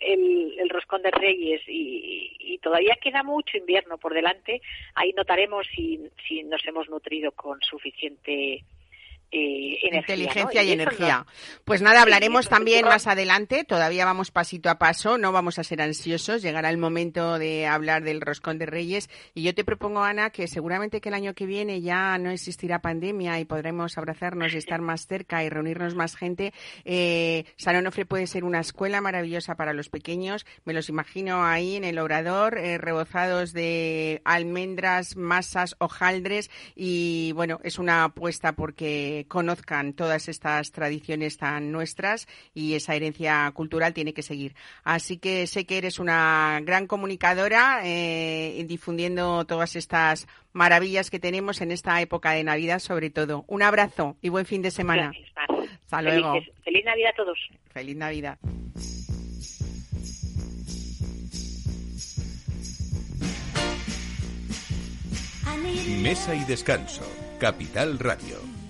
el, 0.57 0.69
roscón 0.69 1.01
de 1.01 1.11
Reyes 1.11 1.61
y, 1.67 2.35
y, 2.39 2.57
todavía 2.59 2.97
queda 3.01 3.23
mucho 3.23 3.57
invierno 3.57 3.97
por 3.97 4.13
delante, 4.13 4.61
ahí 4.95 5.11
notaremos 5.13 5.67
si, 5.75 5.99
si 6.27 6.43
nos 6.43 6.65
hemos 6.65 6.89
nutrido 6.89 7.31
con 7.33 7.61
suficiente 7.61 8.63
eh, 9.31 9.79
inteligencia 9.91 10.63
y, 10.63 10.71
energía. 10.71 11.25
Pues 11.63 11.81
nada, 11.81 12.01
hablaremos 12.01 12.49
también 12.49 12.85
más 12.85 13.07
adelante, 13.07 13.63
todavía 13.63 14.05
vamos 14.05 14.31
pasito 14.31 14.69
a 14.69 14.77
paso, 14.77 15.17
no 15.17 15.31
vamos 15.31 15.57
a 15.57 15.63
ser 15.63 15.81
ansiosos, 15.81 16.41
llegará 16.41 16.69
el 16.69 16.77
momento 16.77 17.39
de 17.39 17.65
hablar 17.65 18.03
del 18.03 18.21
roscón 18.21 18.57
de 18.57 18.65
Reyes. 18.65 19.09
Y 19.33 19.43
yo 19.43 19.55
te 19.55 19.63
propongo, 19.63 20.03
Ana, 20.03 20.31
que 20.31 20.47
seguramente 20.47 21.01
que 21.01 21.09
el 21.09 21.15
año 21.15 21.33
que 21.33 21.45
viene 21.45 21.81
ya 21.81 22.17
no 22.17 22.29
existirá 22.29 22.81
pandemia 22.81 23.39
y 23.39 23.45
podremos 23.45 23.97
abrazarnos 23.97 24.53
y 24.53 24.57
estar 24.57 24.81
más 24.81 25.07
cerca 25.07 25.43
y 25.43 25.49
reunirnos 25.49 25.95
más 25.95 26.15
gente. 26.15 26.53
Eh, 26.83 27.45
San 27.55 27.75
Onofre 27.75 28.05
puede 28.05 28.27
ser 28.27 28.43
una 28.43 28.59
escuela 28.59 29.01
maravillosa 29.01 29.55
para 29.55 29.73
los 29.73 29.89
pequeños, 29.89 30.45
me 30.65 30.73
los 30.73 30.89
imagino 30.89 31.45
ahí 31.45 31.75
en 31.75 31.83
el 31.83 31.99
obrador, 31.99 32.57
eh, 32.57 32.77
rebozados 32.77 33.53
de 33.53 34.21
almendras, 34.25 35.15
masas, 35.15 35.75
hojaldres. 35.79 36.49
Y 36.75 37.31
bueno, 37.33 37.59
es 37.63 37.79
una 37.79 38.03
apuesta 38.03 38.53
porque 38.53 39.20
conozcan 39.27 39.93
todas 39.93 40.27
estas 40.27 40.71
tradiciones 40.71 41.37
tan 41.37 41.71
nuestras 41.71 42.27
y 42.53 42.75
esa 42.75 42.95
herencia 42.95 43.49
cultural 43.53 43.93
tiene 43.93 44.13
que 44.13 44.21
seguir. 44.21 44.55
Así 44.83 45.17
que 45.17 45.47
sé 45.47 45.65
que 45.65 45.77
eres 45.77 45.99
una 45.99 46.59
gran 46.63 46.87
comunicadora 46.87 47.81
eh, 47.83 48.63
difundiendo 48.67 49.45
todas 49.45 49.75
estas 49.75 50.27
maravillas 50.53 51.09
que 51.09 51.19
tenemos 51.19 51.61
en 51.61 51.71
esta 51.71 52.01
época 52.01 52.31
de 52.31 52.43
Navidad, 52.43 52.79
sobre 52.79 53.09
todo. 53.09 53.45
Un 53.47 53.63
abrazo 53.63 54.17
y 54.21 54.29
buen 54.29 54.45
fin 54.45 54.61
de 54.61 54.71
semana. 54.71 55.11
Hasta 55.83 56.01
luego. 56.01 56.33
Feliz 56.63 56.85
Navidad 56.85 57.11
a 57.11 57.15
todos. 57.15 57.39
Feliz 57.73 57.95
Navidad. 57.95 58.37
Mesa 66.01 66.33
y 66.35 66.43
descanso. 66.45 67.03
Capital 67.39 67.99
Radio. 67.99 68.60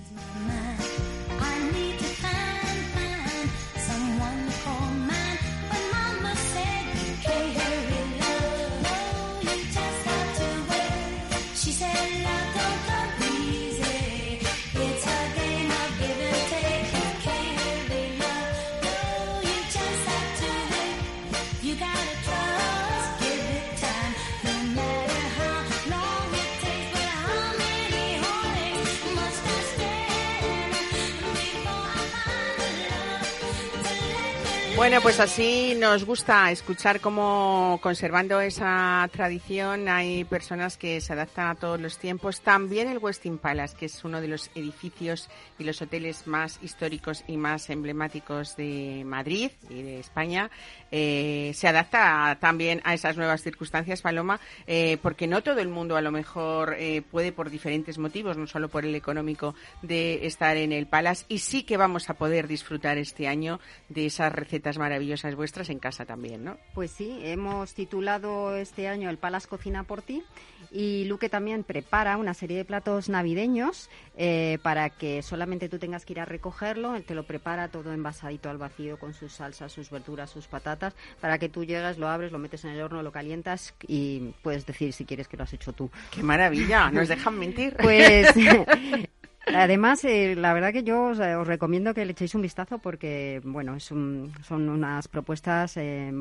Bueno, 34.82 35.00
pues 35.00 35.20
así 35.20 35.76
nos 35.78 36.04
gusta 36.04 36.50
escuchar 36.50 37.00
cómo 37.00 37.78
conservando 37.80 38.40
esa 38.40 39.08
tradición 39.12 39.88
hay 39.88 40.24
personas 40.24 40.76
que 40.76 41.00
se 41.00 41.12
adaptan 41.12 41.46
a 41.46 41.54
todos 41.54 41.80
los 41.80 41.98
tiempos. 41.98 42.40
También 42.40 42.88
el 42.88 42.98
Westin 42.98 43.38
Palace, 43.38 43.76
que 43.76 43.86
es 43.86 44.04
uno 44.04 44.20
de 44.20 44.26
los 44.26 44.50
edificios 44.56 45.30
y 45.56 45.62
los 45.62 45.80
hoteles 45.80 46.26
más 46.26 46.58
históricos 46.62 47.22
y 47.28 47.36
más 47.36 47.70
emblemáticos 47.70 48.56
de 48.56 49.04
Madrid 49.06 49.52
y 49.70 49.82
de 49.82 50.00
España, 50.00 50.50
eh, 50.90 51.52
se 51.54 51.68
adapta 51.68 52.36
también 52.40 52.80
a 52.82 52.92
esas 52.92 53.16
nuevas 53.16 53.40
circunstancias, 53.40 54.02
Paloma, 54.02 54.40
eh, 54.66 54.98
porque 55.00 55.28
no 55.28 55.44
todo 55.44 55.60
el 55.60 55.68
mundo 55.68 55.96
a 55.96 56.02
lo 56.02 56.10
mejor 56.10 56.74
eh, 56.76 57.02
puede 57.08 57.30
por 57.30 57.50
diferentes 57.50 57.98
motivos, 57.98 58.36
no 58.36 58.48
solo 58.48 58.68
por 58.68 58.84
el 58.84 58.96
económico, 58.96 59.54
de 59.80 60.26
estar 60.26 60.56
en 60.56 60.72
el 60.72 60.88
Palace. 60.88 61.24
Y 61.28 61.38
sí 61.38 61.62
que 61.62 61.76
vamos 61.76 62.10
a 62.10 62.14
poder 62.14 62.48
disfrutar 62.48 62.98
este 62.98 63.28
año 63.28 63.60
de 63.88 64.06
esas 64.06 64.32
recetas 64.32 64.71
maravillosas 64.78 65.34
vuestras 65.34 65.70
en 65.70 65.78
casa 65.78 66.04
también, 66.04 66.44
¿no? 66.44 66.56
Pues 66.74 66.90
sí, 66.90 67.20
hemos 67.22 67.74
titulado 67.74 68.56
este 68.56 68.88
año 68.88 69.10
el 69.10 69.18
Palas 69.18 69.46
Cocina 69.46 69.84
por 69.84 70.02
ti 70.02 70.22
y 70.70 71.04
Luque 71.04 71.28
también 71.28 71.64
prepara 71.64 72.16
una 72.16 72.34
serie 72.34 72.56
de 72.56 72.64
platos 72.64 73.08
navideños 73.08 73.90
eh, 74.16 74.58
para 74.62 74.90
que 74.90 75.22
solamente 75.22 75.68
tú 75.68 75.78
tengas 75.78 76.04
que 76.04 76.14
ir 76.14 76.20
a 76.20 76.24
recogerlo. 76.24 76.94
Él 76.94 77.04
te 77.04 77.14
lo 77.14 77.24
prepara 77.24 77.68
todo 77.68 77.92
envasadito 77.92 78.50
al 78.50 78.58
vacío 78.58 78.98
con 78.98 79.14
sus 79.14 79.32
salsas, 79.32 79.72
sus 79.72 79.90
verduras, 79.90 80.30
sus 80.30 80.46
patatas, 80.46 80.94
para 81.20 81.38
que 81.38 81.48
tú 81.48 81.64
llegas, 81.64 81.98
lo 81.98 82.08
abres, 82.08 82.32
lo 82.32 82.38
metes 82.38 82.64
en 82.64 82.70
el 82.70 82.80
horno, 82.80 83.02
lo 83.02 83.12
calientas 83.12 83.74
y 83.86 84.34
puedes 84.42 84.66
decir 84.66 84.92
si 84.92 85.04
quieres 85.04 85.28
que 85.28 85.36
lo 85.36 85.44
has 85.44 85.52
hecho 85.52 85.72
tú. 85.72 85.90
¡Qué 86.10 86.22
maravilla! 86.22 86.90
¿Nos 86.90 87.08
dejan 87.08 87.38
mentir? 87.38 87.76
Pues 87.76 88.34
Además, 89.46 90.04
eh, 90.04 90.34
la 90.36 90.52
verdad 90.52 90.72
que 90.72 90.84
yo 90.84 91.04
os, 91.04 91.18
recomiendo 91.46 91.94
que 91.94 92.04
le 92.04 92.12
echéis 92.12 92.34
un 92.34 92.42
vistazo 92.42 92.78
porque, 92.78 93.40
bueno, 93.44 93.76
es 93.76 93.84
son 93.84 94.32
unas 94.50 95.08
propuestas 95.08 95.76
eh, 95.76 96.12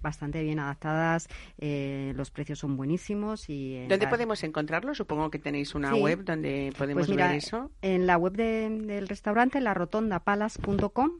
bastante 0.00 0.42
bien 0.42 0.58
adaptadas, 0.58 1.28
eh, 1.58 2.12
los 2.16 2.30
precios 2.30 2.58
son 2.58 2.76
buenísimos 2.76 3.48
y... 3.48 3.86
¿Dónde 3.88 4.06
podemos 4.06 4.42
encontrarlo? 4.44 4.94
Supongo 4.94 5.30
que 5.30 5.38
tenéis 5.38 5.74
una 5.74 5.94
web 5.94 6.24
donde 6.24 6.72
podemos 6.76 7.06
pues 7.06 7.16
ver 7.16 7.36
eso. 7.36 7.70
En 7.82 8.06
la 8.06 8.16
web 8.16 8.34
del 8.34 9.08
restaurante, 9.08 9.60
la 9.60 9.74
rotondapalas.com, 9.74 11.10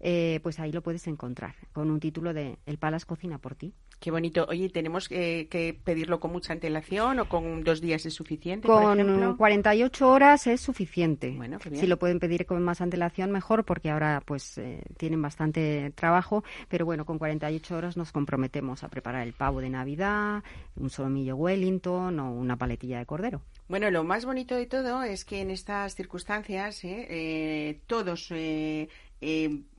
eh, 0.00 0.40
pues 0.42 0.60
ahí 0.60 0.72
lo 0.72 0.82
puedes 0.82 1.06
encontrar, 1.06 1.54
con 1.72 1.90
un 1.90 2.00
título 2.00 2.32
de 2.32 2.58
El 2.66 2.78
Palas 2.78 3.04
cocina 3.04 3.38
por 3.38 3.54
ti. 3.54 3.74
Qué 4.00 4.10
bonito. 4.10 4.46
Oye, 4.48 4.68
¿tenemos 4.68 5.08
que 5.08 5.78
pedirlo 5.84 6.20
con 6.20 6.32
mucha 6.32 6.52
antelación 6.52 7.20
o 7.20 7.28
con 7.28 7.64
dos 7.64 7.80
días 7.80 8.04
es 8.04 8.14
suficiente? 8.14 8.66
Con 8.66 9.36
48 9.36 10.08
horas 10.08 10.46
es 10.46 10.60
suficiente. 10.60 11.30
Bueno, 11.36 11.58
Si 11.60 11.86
lo 11.86 11.98
pueden 11.98 12.18
pedir 12.18 12.46
con 12.46 12.62
más 12.62 12.80
antelación, 12.80 13.30
mejor, 13.30 13.64
porque 13.64 13.90
ahora 13.90 14.22
pues 14.24 14.58
eh, 14.58 14.82
tienen 14.96 15.22
bastante 15.22 15.92
trabajo. 15.94 16.44
Pero 16.68 16.84
bueno, 16.84 17.04
con 17.04 17.18
48 17.18 17.76
horas 17.76 17.96
nos 17.96 18.12
comprometemos 18.12 18.84
a 18.84 18.88
preparar 18.88 19.26
el 19.26 19.32
pavo 19.32 19.60
de 19.60 19.70
Navidad, 19.70 20.42
un 20.76 20.90
solomillo 20.90 21.36
Wellington 21.36 22.18
o 22.20 22.32
una 22.32 22.56
paletilla 22.56 22.98
de 22.98 23.06
cordero. 23.06 23.42
Bueno, 23.68 23.90
lo 23.90 24.04
más 24.04 24.24
bonito 24.24 24.54
de 24.54 24.66
todo 24.66 25.02
es 25.02 25.24
que 25.24 25.40
en 25.40 25.50
estas 25.50 25.94
circunstancias 25.94 26.80
eh, 26.84 27.80
todos 27.86 28.30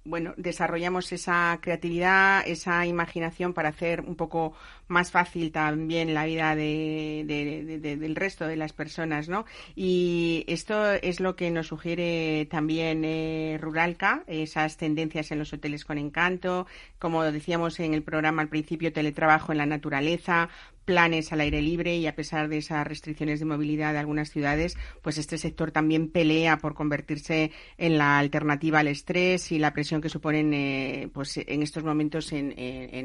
bueno, 0.06 0.34
desarrollamos 0.38 1.12
esa 1.12 1.58
creatividad, 1.62 2.48
esa 2.48 2.86
imaginación 2.86 3.54
para 3.54 3.70
hacer 3.70 4.02
un 4.02 4.16
poco 4.16 4.54
más 4.88 5.12
fácil 5.12 5.52
también 5.52 6.14
la 6.14 6.26
vida 6.26 6.56
del 6.56 8.16
resto 8.16 8.48
de 8.48 8.56
las 8.56 8.74
personas, 8.74 9.30
¿no? 9.30 9.46
Y 9.76 10.44
esto 10.48 10.94
es 10.94 11.20
lo 11.20 11.36
que 11.36 11.52
nos 11.52 11.68
sugiere 11.68 12.48
también 12.50 13.04
eh, 13.04 13.58
Ruralca, 13.60 14.24
esas 14.28 14.78
tendencias 14.78 15.32
en 15.32 15.40
los 15.40 15.54
hoteles 15.54 15.86
con 15.86 15.98
encanto, 15.98 16.68
como 17.00 17.24
decíamos 17.24 17.80
en 17.80 17.94
el 17.94 18.04
programa 18.04 18.42
al 18.42 18.50
principio, 18.50 18.94
teletrabajo 18.94 19.52
en 19.52 19.58
la 19.60 19.66
naturaleza, 19.66 20.50
planes 20.86 21.34
al 21.34 21.42
aire 21.42 21.62
libre 21.62 21.98
y 21.98 22.08
a 22.08 22.16
pesar 22.16 22.48
de 22.48 22.60
esas 22.60 22.88
restricciones 22.88 23.40
de 23.40 23.46
movilidad 23.46 23.92
de 23.92 24.00
algunas 24.00 24.30
ciudades, 24.30 24.78
pues 25.02 25.18
este 25.18 25.38
sector 25.38 25.72
también 25.72 26.10
pelea 26.10 26.58
por 26.58 26.76
convertirse 26.76 27.52
en 27.78 27.98
la 27.98 28.20
alternativa 28.20 28.80
al 28.80 28.88
estrés 28.88 29.52
y 29.52 29.60
la 29.60 29.74
presión 29.74 30.00
que 30.00 30.10
suponen 30.10 30.54
eh, 30.54 31.10
pues 31.12 31.38
en 31.38 31.64
estos 31.64 31.84
momentos 31.84 32.32
en, 32.32 32.46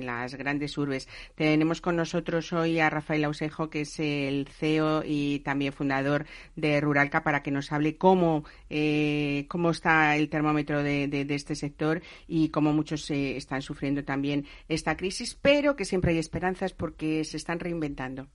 las 0.05 0.35
grandes 0.35 0.77
urbes. 0.79 1.09
Tenemos 1.35 1.70
con 1.81 1.95
nosotros 1.95 2.53
hoy 2.53 2.81
a 2.81 2.91
Rafael 2.91 3.23
Ausejo, 3.25 3.71
que 3.71 3.83
es 3.83 4.01
el 4.01 4.49
CEO 4.49 5.05
y 5.07 5.39
también 5.41 5.73
fundador 5.73 6.27
de 6.57 6.81
Ruralca, 6.81 7.23
para 7.23 7.45
que 7.45 7.53
nos 7.53 7.71
hable 7.71 7.97
cómo, 7.97 8.45
eh, 8.69 9.47
cómo 9.49 9.71
está 9.71 10.17
el 10.17 10.29
termómetro 10.29 10.83
de, 10.83 11.27
este 11.31 11.55
sector 11.55 12.03
y 12.27 12.49
cómo 12.49 12.73
muchos 12.73 13.09
eh, 13.13 13.37
están 13.37 13.63
sufriendo 13.63 14.03
también 14.03 14.47
esta 14.69 14.97
crisis, 14.97 15.39
pero 15.41 15.77
que 15.77 15.85
siempre 15.85 16.11
hay 16.11 16.19
esperanzas 16.19 16.73
porque 16.73 17.23
se 17.25 17.37
están 17.37 17.61
inventando. 17.67 18.27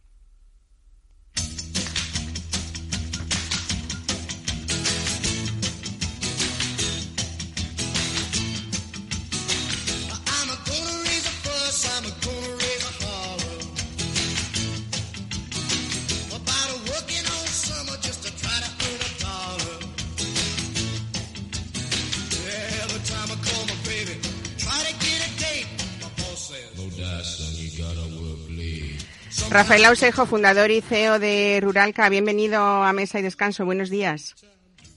Rafael 29.50 29.86
Ausejo, 29.86 30.26
fundador 30.26 30.72
y 30.72 30.82
CEO 30.82 31.20
de 31.20 31.60
Ruralca, 31.62 32.10
bienvenido 32.10 32.60
a 32.60 32.91
Mesa 32.93 33.20
y 33.20 33.22
Descanso. 33.22 33.64
Buenos 33.66 33.89
días. 33.89 34.36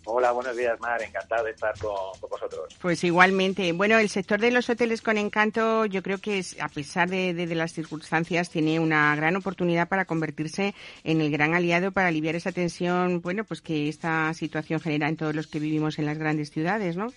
Hola, 0.05 0.33
buenos 0.33 0.57
días, 0.57 0.81
Mar. 0.81 1.03
Encantado 1.03 1.45
de 1.45 1.51
estar 1.51 1.79
con, 1.79 1.95
vosotros. 2.31 2.75
Pues 2.81 3.05
igualmente. 3.05 3.73
Bueno, 3.73 3.99
el 3.99 4.09
sector 4.09 4.41
de 4.41 4.51
los 4.51 4.71
hoteles 4.71 5.03
con 5.03 5.19
encanto, 5.19 5.85
yo 5.85 6.03
creo 6.03 6.19
que 6.19 6.43
a 6.61 6.69
pesar 6.69 7.11
de, 7.11 7.35
de, 7.35 7.55
las 7.55 7.73
circunstancias, 7.73 8.49
tiene 8.49 8.81
una 8.81 9.15
gran 9.17 9.37
oportunidad 9.37 9.87
para 9.87 10.07
convertirse 10.07 10.75
en 11.05 11.21
el 11.21 11.31
gran 11.31 11.55
aliado 11.55 11.93
para 11.93 12.09
aliviar 12.09 12.35
esa 12.37 12.53
tensión, 12.53 13.21
bueno, 13.21 13.45
pues 13.45 13.61
que 13.61 13.91
esta 13.91 14.33
situación 14.33 14.81
genera 14.81 15.09
en 15.09 15.19
todos 15.19 15.35
los 15.35 15.47
que 15.47 15.61
vivimos 15.61 15.99
en 15.99 16.07
las 16.07 16.19
grandes 16.19 16.51
ciudades, 16.51 16.97
¿no? 16.97 17.13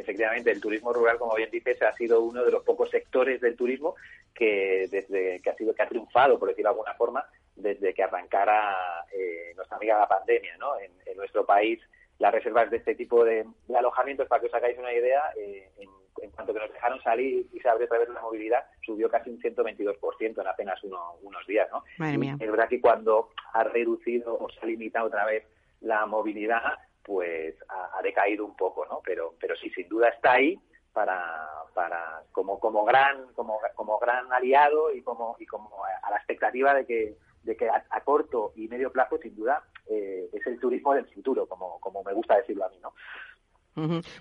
efectivamente 0.00 0.50
el 0.50 0.60
turismo 0.60 0.92
rural, 0.92 1.18
como 1.18 1.34
bien 1.34 1.50
dices, 1.50 1.80
ha 1.82 1.92
sido 1.94 2.20
uno 2.20 2.42
de 2.44 2.50
los 2.50 2.64
pocos 2.64 2.90
sectores 2.90 3.40
del 3.40 3.56
turismo 3.56 3.96
que 4.40 4.88
desde 4.90 5.38
que 5.42 5.50
ha 5.50 5.54
sido 5.54 5.74
que 5.74 5.82
ha 5.82 5.88
triunfado, 5.88 6.38
por 6.38 6.48
decirlo 6.48 6.70
de 6.70 6.72
alguna 6.72 6.94
forma, 6.94 7.26
desde 7.54 7.92
que 7.92 8.02
arrancara 8.02 9.04
eh, 9.12 9.52
nuestra 9.54 9.76
amiga 9.76 9.98
la 9.98 10.08
pandemia, 10.08 10.56
¿no? 10.56 10.80
En, 10.80 10.90
nuestro 11.14 11.44
país 11.44 11.78
las 12.18 12.32
reservas 12.32 12.70
de 12.70 12.78
este 12.78 12.94
tipo 12.94 13.22
de, 13.22 13.44
alojamientos, 13.76 14.26
para 14.26 14.40
que 14.40 14.46
os 14.46 14.54
hagáis 14.54 14.78
una 14.78 14.90
idea, 14.90 15.20
eh, 15.36 15.68
en, 15.76 16.30
cuanto 16.30 16.54
que 16.54 16.60
nos 16.60 16.72
dejaron 16.72 17.02
salir 17.02 17.46
y 17.52 17.60
se 17.60 17.68
abrió 17.68 17.84
otra 17.84 17.98
vez 17.98 18.08
la 18.08 18.22
movilidad, 18.22 18.64
subió 18.86 19.10
casi 19.10 19.28
un 19.28 19.38
122% 19.38 20.40
en 20.40 20.46
apenas 20.46 20.82
unos 20.82 21.46
días, 21.46 21.68
¿no? 21.70 21.84
Es 22.06 22.50
verdad 22.50 22.68
que 22.68 22.80
cuando 22.80 23.28
ha 23.52 23.64
reducido 23.64 24.38
o 24.38 24.48
se 24.48 24.60
ha 24.60 24.66
limitado 24.66 25.08
otra 25.08 25.26
vez 25.26 25.44
la 25.82 26.06
movilidad, 26.06 26.78
pues 27.02 27.54
ha, 27.68 28.00
decaído 28.02 28.46
un 28.46 28.56
poco, 28.56 28.86
¿no? 28.86 29.02
Pero, 29.04 29.34
pero 29.38 29.54
sí, 29.56 29.68
sin 29.70 29.88
duda 29.88 30.08
está 30.08 30.32
ahí 30.32 30.58
para, 30.92 31.48
para 31.74 32.22
como, 32.32 32.58
como 32.58 32.84
gran, 32.84 33.32
como, 33.34 33.58
como 33.74 33.98
gran 33.98 34.32
aliado 34.32 34.92
y 34.92 35.02
como, 35.02 35.36
y 35.38 35.46
como 35.46 35.70
a 35.84 36.10
la 36.10 36.16
expectativa 36.16 36.74
de 36.74 36.86
que, 36.86 37.16
de 37.42 37.56
que 37.56 37.68
a, 37.68 38.00
corto 38.04 38.52
y 38.56 38.68
medio 38.68 38.92
plazo, 38.92 39.18
sin 39.18 39.34
duda, 39.34 39.62
eh, 39.86 40.28
es 40.32 40.46
el 40.46 40.58
turismo 40.60 40.94
del 40.94 41.06
futuro, 41.06 41.46
como, 41.46 41.80
como 41.80 42.02
me 42.02 42.12
gusta 42.12 42.36
decirlo 42.36 42.64
a 42.64 42.68
mí, 42.68 42.78
¿no? 42.82 42.92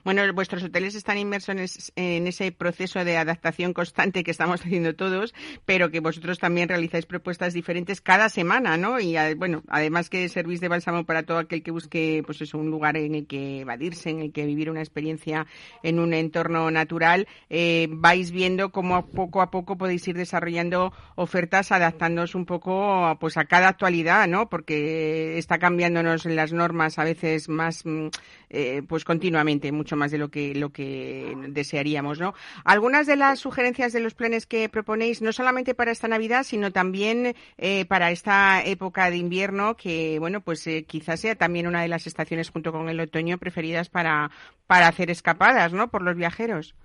Bueno, 0.03 0.21
vuestros 0.33 0.63
hoteles 0.63 0.93
están 0.93 1.17
inmersos 1.17 1.91
en, 1.95 2.27
ese 2.27 2.51
proceso 2.51 3.03
de 3.03 3.17
adaptación 3.17 3.73
constante 3.73 4.23
que 4.23 4.29
estamos 4.29 4.61
haciendo 4.61 4.95
todos, 4.95 5.33
pero 5.65 5.89
que 5.89 6.01
vosotros 6.01 6.37
también 6.37 6.69
realizáis 6.69 7.07
propuestas 7.07 7.53
diferentes 7.53 7.99
cada 7.99 8.29
semana, 8.29 8.77
¿no? 8.77 8.99
Y 8.99 9.15
bueno, 9.35 9.63
además 9.67 10.09
que 10.09 10.29
servís 10.29 10.61
de 10.61 10.67
bálsamo 10.67 11.03
para 11.03 11.23
todo 11.23 11.39
aquel 11.39 11.63
que 11.63 11.71
busque, 11.71 12.21
pues 12.25 12.41
eso, 12.41 12.59
un 12.59 12.69
lugar 12.69 12.95
en 12.97 13.15
el 13.15 13.27
que 13.27 13.61
evadirse, 13.61 14.11
en 14.11 14.19
el 14.19 14.31
que 14.31 14.45
vivir 14.45 14.69
una 14.69 14.81
experiencia 14.81 15.47
en 15.81 15.99
un 15.99 16.13
entorno 16.13 16.69
natural, 16.69 17.27
eh, 17.49 17.87
vais 17.89 18.31
viendo 18.31 18.71
cómo 18.71 19.07
poco 19.07 19.41
a 19.41 19.49
poco 19.49 19.77
podéis 19.77 20.07
ir 20.07 20.15
desarrollando 20.15 20.93
ofertas 21.15 21.71
adaptándoos 21.71 22.35
un 22.35 22.45
poco, 22.45 23.17
pues 23.19 23.37
a 23.37 23.45
cada 23.45 23.69
actualidad, 23.69 24.27
¿no? 24.27 24.47
Porque 24.47 25.37
está 25.39 25.57
cambiándonos 25.57 26.25
las 26.25 26.53
normas 26.53 26.99
a 26.99 27.03
veces 27.03 27.49
más, 27.49 27.83
mm, 27.83 28.07
eh, 28.51 28.83
pues 28.87 29.03
continuamente 29.03 29.38
mucho 29.71 29.95
más 29.95 30.11
de 30.11 30.17
lo 30.17 30.29
que, 30.29 30.53
lo 30.55 30.69
que 30.69 31.33
desearíamos, 31.49 32.19
¿no? 32.19 32.33
Algunas 32.65 33.07
de 33.07 33.15
las 33.15 33.39
sugerencias 33.39 33.93
de 33.93 33.99
los 33.99 34.13
planes 34.13 34.45
que 34.45 34.69
proponéis, 34.69 35.21
no 35.21 35.31
solamente 35.31 35.73
para 35.73 35.91
esta 35.91 36.07
Navidad, 36.07 36.43
sino 36.43 36.71
también 36.71 37.35
eh, 37.57 37.85
para 37.85 38.11
esta 38.11 38.63
época 38.63 39.09
de 39.09 39.17
invierno, 39.17 39.75
que, 39.75 40.17
bueno, 40.19 40.41
pues 40.41 40.65
eh, 40.67 40.85
quizás 40.85 41.19
sea 41.19 41.35
también 41.35 41.67
una 41.67 41.81
de 41.81 41.87
las 41.87 42.07
estaciones 42.07 42.49
junto 42.49 42.71
con 42.71 42.89
el 42.89 42.99
otoño 42.99 43.37
preferidas 43.37 43.89
para, 43.89 44.29
para 44.67 44.87
hacer 44.87 45.09
escapadas, 45.09 45.73
¿no? 45.73 45.89
Por 45.89 46.01
los 46.01 46.15
viajeros. 46.15 46.75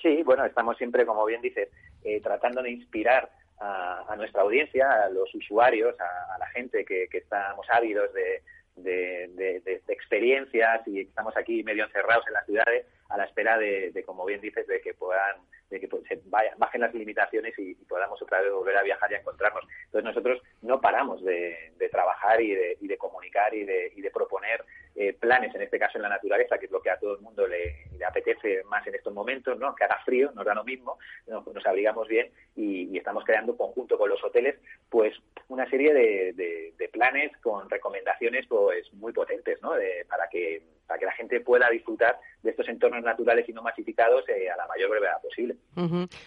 Sí, 0.00 0.22
bueno, 0.22 0.44
estamos 0.44 0.76
siempre, 0.76 1.06
como 1.06 1.24
bien 1.24 1.40
dices, 1.40 1.68
eh, 2.02 2.20
tratando 2.20 2.62
de 2.62 2.70
inspirar 2.70 3.30
a, 3.60 4.14
nuestra 4.16 4.42
audiencia, 4.42 4.90
a 5.04 5.08
los 5.08 5.34
usuarios, 5.34 5.94
a, 5.98 6.38
la 6.38 6.46
gente 6.48 6.84
que 6.84 7.08
estamos 7.12 7.66
ávidos 7.70 8.12
de, 8.12 8.42
de, 8.76 9.28
de, 9.64 9.80
experiencias 9.88 10.86
y 10.86 11.00
estamos 11.00 11.36
aquí 11.36 11.62
medio 11.62 11.84
encerrados 11.84 12.26
en 12.26 12.32
las 12.34 12.46
ciudades 12.46 12.86
a 13.08 13.16
la 13.16 13.24
espera 13.24 13.58
de, 13.58 14.02
como 14.06 14.24
bien 14.24 14.40
dices, 14.40 14.66
de 14.66 14.80
que 14.80 14.94
puedan, 14.94 15.36
de 15.70 15.80
que 15.80 15.88
se 16.08 16.22
bajen 16.56 16.80
las 16.80 16.94
limitaciones 16.94 17.54
y, 17.58 17.74
podamos 17.84 18.20
otra 18.20 18.40
vez 18.40 18.52
volver 18.52 18.76
a 18.76 18.82
viajar 18.82 19.10
y 19.12 19.14
a 19.14 19.18
encontrarnos. 19.18 19.64
Entonces 19.84 20.04
nosotros 20.04 20.42
no 20.62 20.80
paramos 20.80 21.22
de, 21.24 21.72
trabajar 21.90 22.40
y 22.40 22.52
de, 22.52 22.76
y 22.80 22.88
de 22.88 22.98
comunicar 22.98 23.54
y 23.54 23.64
de, 23.64 23.92
y 23.94 24.00
de 24.00 24.10
proponer 24.10 24.64
eh, 24.96 25.12
planes, 25.12 25.52
en 25.54 25.62
este 25.62 25.78
caso 25.78 25.98
en 25.98 26.02
la 26.02 26.08
naturaleza, 26.08 26.56
que 26.56 26.66
es 26.66 26.70
lo 26.70 26.80
que 26.80 26.90
a 26.90 26.98
todo 26.98 27.16
el 27.16 27.20
mundo 27.20 27.46
le, 27.46 27.84
apetece 28.06 28.62
más 28.64 28.86
en 28.86 28.94
estos 28.94 29.14
momentos, 29.14 29.58
¿no? 29.58 29.74
Que 29.74 29.84
haga 29.84 29.98
frío, 30.04 30.30
nos 30.34 30.44
da 30.44 30.54
lo 30.54 30.62
mismo, 30.62 30.98
nos, 31.26 31.66
abrigamos 31.66 32.06
bien 32.06 32.30
y, 32.54 32.96
estamos 32.96 33.24
creando 33.24 33.56
conjunto 33.56 33.98
con 33.98 34.08
los 34.08 34.22
hoteles, 34.22 34.56
pues 34.88 35.14
una 35.48 35.68
serie 35.68 35.92
de, 35.92 36.88
planes 36.92 37.36
con 37.38 37.68
recomendaciones 37.68 38.46
pues 38.46 38.92
muy 38.94 39.12
potentes, 39.12 39.60
¿no? 39.62 39.72
para 40.08 40.28
que 40.28 40.62
para 40.86 40.98
que 40.98 41.06
la 41.06 41.12
gente 41.12 41.40
pueda 41.40 41.68
disfrutar 41.70 42.20
de 42.42 42.50
estos 42.50 42.68
entornos 42.68 43.02
naturales 43.04 43.48
y 43.48 43.52
no 43.52 43.62
masificados 43.62 44.24
eh, 44.28 44.50
a 44.50 44.56
la 44.56 44.66
mayor 44.66 44.90
brevedad 44.90 45.20
posible. 45.22 45.56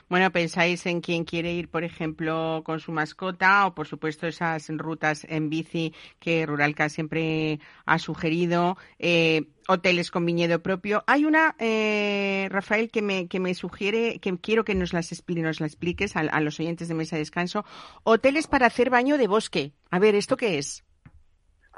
Bueno, 0.09 0.31
pensáis 0.31 0.85
en 0.85 1.01
quien 1.01 1.23
quiere 1.23 1.53
ir, 1.53 1.69
por 1.69 1.83
ejemplo, 1.83 2.61
con 2.63 2.79
su 2.79 2.91
mascota 2.91 3.65
o, 3.67 3.75
por 3.75 3.87
supuesto, 3.87 4.27
esas 4.27 4.69
rutas 4.69 5.25
en 5.29 5.49
bici 5.49 5.93
que 6.19 6.45
Ruralca 6.45 6.89
siempre 6.89 7.59
ha 7.85 7.99
sugerido. 7.99 8.77
Eh, 8.99 9.47
hoteles 9.67 10.11
con 10.11 10.25
viñedo 10.25 10.61
propio. 10.61 11.03
Hay 11.07 11.25
una, 11.25 11.55
eh, 11.59 12.47
Rafael, 12.49 12.89
que 12.89 13.01
me, 13.01 13.27
que 13.27 13.39
me 13.39 13.53
sugiere, 13.53 14.19
que 14.19 14.37
quiero 14.37 14.63
que 14.63 14.75
nos 14.75 14.93
las, 14.93 15.11
nos 15.27 15.59
la 15.59 15.67
expliques 15.67 16.15
a, 16.15 16.21
a 16.21 16.41
los 16.41 16.59
oyentes 16.59 16.87
de 16.87 16.93
Mesa 16.93 17.15
de 17.15 17.21
Descanso. 17.21 17.65
Hoteles 18.03 18.47
para 18.47 18.67
hacer 18.67 18.89
baño 18.89 19.17
de 19.17 19.27
bosque. 19.27 19.73
A 19.91 19.99
ver, 19.99 20.15
¿esto 20.15 20.37
qué 20.37 20.57
es? 20.57 20.86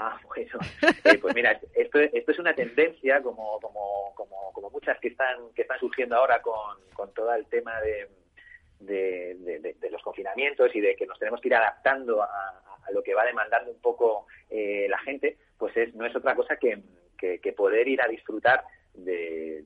Ah, 0.02 0.18
bueno, 0.28 0.60
eh, 1.04 1.18
pues 1.18 1.36
mira, 1.36 1.60
esto, 1.76 2.00
esto 2.00 2.32
es 2.32 2.40
una 2.40 2.54
tendencia 2.56 3.22
como, 3.22 3.60
como, 3.60 4.14
como, 4.16 4.54
como 4.54 4.70
muchas 4.70 4.98
que 5.00 5.10
están, 5.10 5.54
que 5.54 5.64
están 5.64 5.78
surgiendo 5.78 6.16
ahora 6.16 6.42
con, 6.42 6.78
con 6.94 7.14
todo 7.14 7.34
el 7.34 7.46
tema 7.48 7.82
de, 7.82 8.08
de, 8.80 9.90
los 9.92 10.02
confinamientos 10.02 10.74
y 10.74 10.80
de 10.80 10.96
que 10.96 11.06
nos 11.06 11.20
tenemos 11.20 11.42
que 11.42 11.50
ir 11.50 11.56
adaptando 11.56 12.24
a, 12.24 12.64
lo 12.94 13.04
que 13.04 13.14
va 13.14 13.26
demandando 13.26 13.72
un 13.72 13.82
poco 13.82 14.26
eh, 14.50 14.88
la 14.90 14.98
gente, 15.00 15.38
pues 15.58 15.76
es, 15.76 15.94
no 15.94 16.06
es 16.06 16.16
otra 16.16 16.34
cosa 16.34 16.56
que, 16.56 16.82
que, 17.18 17.54
poder 17.54 17.86
ir 17.88 18.02
a 18.02 18.08
disfrutar 18.08 18.64
de, 18.94 19.66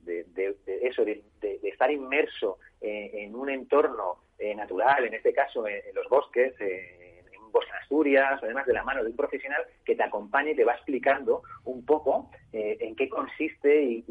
eso, 0.82 1.04
de, 1.04 1.22
estar 1.62 1.92
inmerso 1.92 2.58
en, 2.80 3.36
un 3.36 3.50
entorno 3.50 4.24
eh, 4.36 4.54
natural, 4.54 5.04
en 5.04 5.14
este 5.14 5.32
caso 5.32 5.66
en, 5.68 5.94
los 5.94 6.08
bosques, 6.08 6.54
grupos 6.58 7.13
en 7.62 7.74
Asturias, 7.76 8.40
además 8.42 8.66
de 8.66 8.72
la 8.72 8.82
mano 8.82 9.02
de 9.02 9.10
un 9.10 9.16
profesional 9.16 9.62
que 9.84 9.94
te 9.94 10.02
acompañe 10.02 10.52
y 10.52 10.56
te 10.56 10.64
va 10.64 10.74
explicando 10.74 11.42
un 11.64 11.84
poco 11.84 12.30
eh, 12.52 12.76
en 12.80 12.96
qué 12.96 13.08
consiste 13.08 13.82
y, 13.82 14.04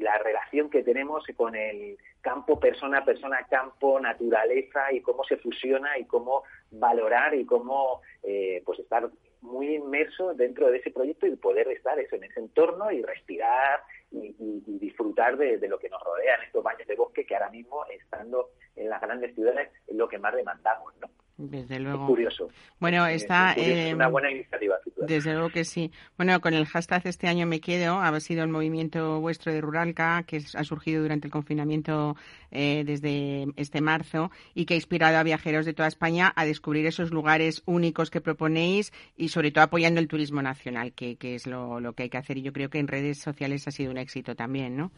la 0.00 0.18
relación 0.18 0.68
que 0.68 0.82
tenemos 0.82 1.24
con 1.34 1.54
el 1.54 1.96
campo 2.20 2.60
persona, 2.60 3.04
persona, 3.04 3.46
campo, 3.48 3.98
naturaleza 3.98 4.92
y 4.92 5.00
cómo 5.00 5.24
se 5.24 5.38
fusiona 5.38 5.96
y 5.98 6.04
cómo 6.04 6.42
valorar 6.70 7.34
y 7.34 7.46
cómo 7.46 8.02
eh, 8.22 8.62
pues 8.66 8.80
estar 8.80 9.08
muy 9.40 9.74
inmerso 9.76 10.34
dentro 10.34 10.70
de 10.70 10.78
ese 10.78 10.90
proyecto 10.90 11.26
y 11.26 11.36
poder 11.36 11.68
estar 11.68 11.98
eso 11.98 12.16
en 12.16 12.24
ese 12.24 12.40
entorno 12.40 12.90
y 12.90 13.02
respirar 13.02 13.82
y, 14.10 14.34
disfrutar 14.66 15.36
de, 15.36 15.58
de, 15.58 15.68
lo 15.68 15.78
que 15.78 15.88
nos 15.88 16.02
rodea 16.02 16.36
en 16.36 16.42
estos 16.42 16.62
baños 16.62 16.86
de 16.86 16.96
bosque 16.96 17.24
que 17.24 17.34
ahora 17.34 17.50
mismo 17.50 17.84
estando 17.86 18.50
en 18.76 18.88
las 18.88 19.00
grandes 19.00 19.34
ciudades 19.34 19.70
es 19.86 19.96
lo 19.96 20.08
que 20.08 20.18
más 20.18 20.34
demandamos, 20.34 20.94
¿no? 21.00 21.08
Desde 21.36 21.80
luego. 21.80 22.06
curioso. 22.06 22.48
Bueno, 22.78 23.04
está. 23.06 23.54
Es, 23.54 23.92
una 23.92 24.04
em, 24.04 24.12
buena 24.12 24.30
iniciativa. 24.30 24.76
Desde 24.96 25.32
luego 25.32 25.50
que 25.50 25.64
sí. 25.64 25.90
Bueno, 26.16 26.40
con 26.40 26.54
el 26.54 26.64
hashtag 26.66 27.02
Este 27.06 27.26
año 27.26 27.44
me 27.46 27.60
quedo, 27.60 27.98
ha 27.98 28.20
sido 28.20 28.44
el 28.44 28.50
movimiento 28.50 29.20
vuestro 29.20 29.52
de 29.52 29.60
Ruralca, 29.60 30.22
que 30.26 30.36
ha 30.54 30.64
surgido 30.64 31.02
durante 31.02 31.26
el 31.26 31.32
confinamiento 31.32 32.14
eh, 32.52 32.84
desde 32.86 33.46
este 33.56 33.80
marzo 33.80 34.30
y 34.54 34.64
que 34.64 34.74
ha 34.74 34.76
inspirado 34.76 35.18
a 35.18 35.24
viajeros 35.24 35.66
de 35.66 35.74
toda 35.74 35.88
España 35.88 36.32
a 36.36 36.44
descubrir 36.44 36.86
esos 36.86 37.10
lugares 37.10 37.62
únicos 37.66 38.10
que 38.10 38.20
proponéis 38.20 38.92
y, 39.16 39.28
sobre 39.28 39.50
todo, 39.50 39.64
apoyando 39.64 40.00
el 40.00 40.06
turismo 40.06 40.40
nacional, 40.40 40.92
que, 40.92 41.16
que 41.16 41.34
es 41.34 41.48
lo, 41.48 41.80
lo 41.80 41.94
que 41.94 42.04
hay 42.04 42.10
que 42.10 42.18
hacer. 42.18 42.38
Y 42.38 42.42
yo 42.42 42.52
creo 42.52 42.70
que 42.70 42.78
en 42.78 42.86
redes 42.86 43.18
sociales 43.18 43.66
ha 43.66 43.72
sido 43.72 43.90
un 43.90 43.98
éxito 43.98 44.36
también, 44.36 44.76
¿no? 44.76 44.92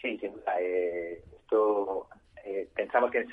Sí, 0.00 0.16
sí. 0.18 0.30
Eh, 0.58 1.22
esto 1.42 2.08
eh, 2.46 2.66
pensamos 2.74 3.10
que 3.10 3.26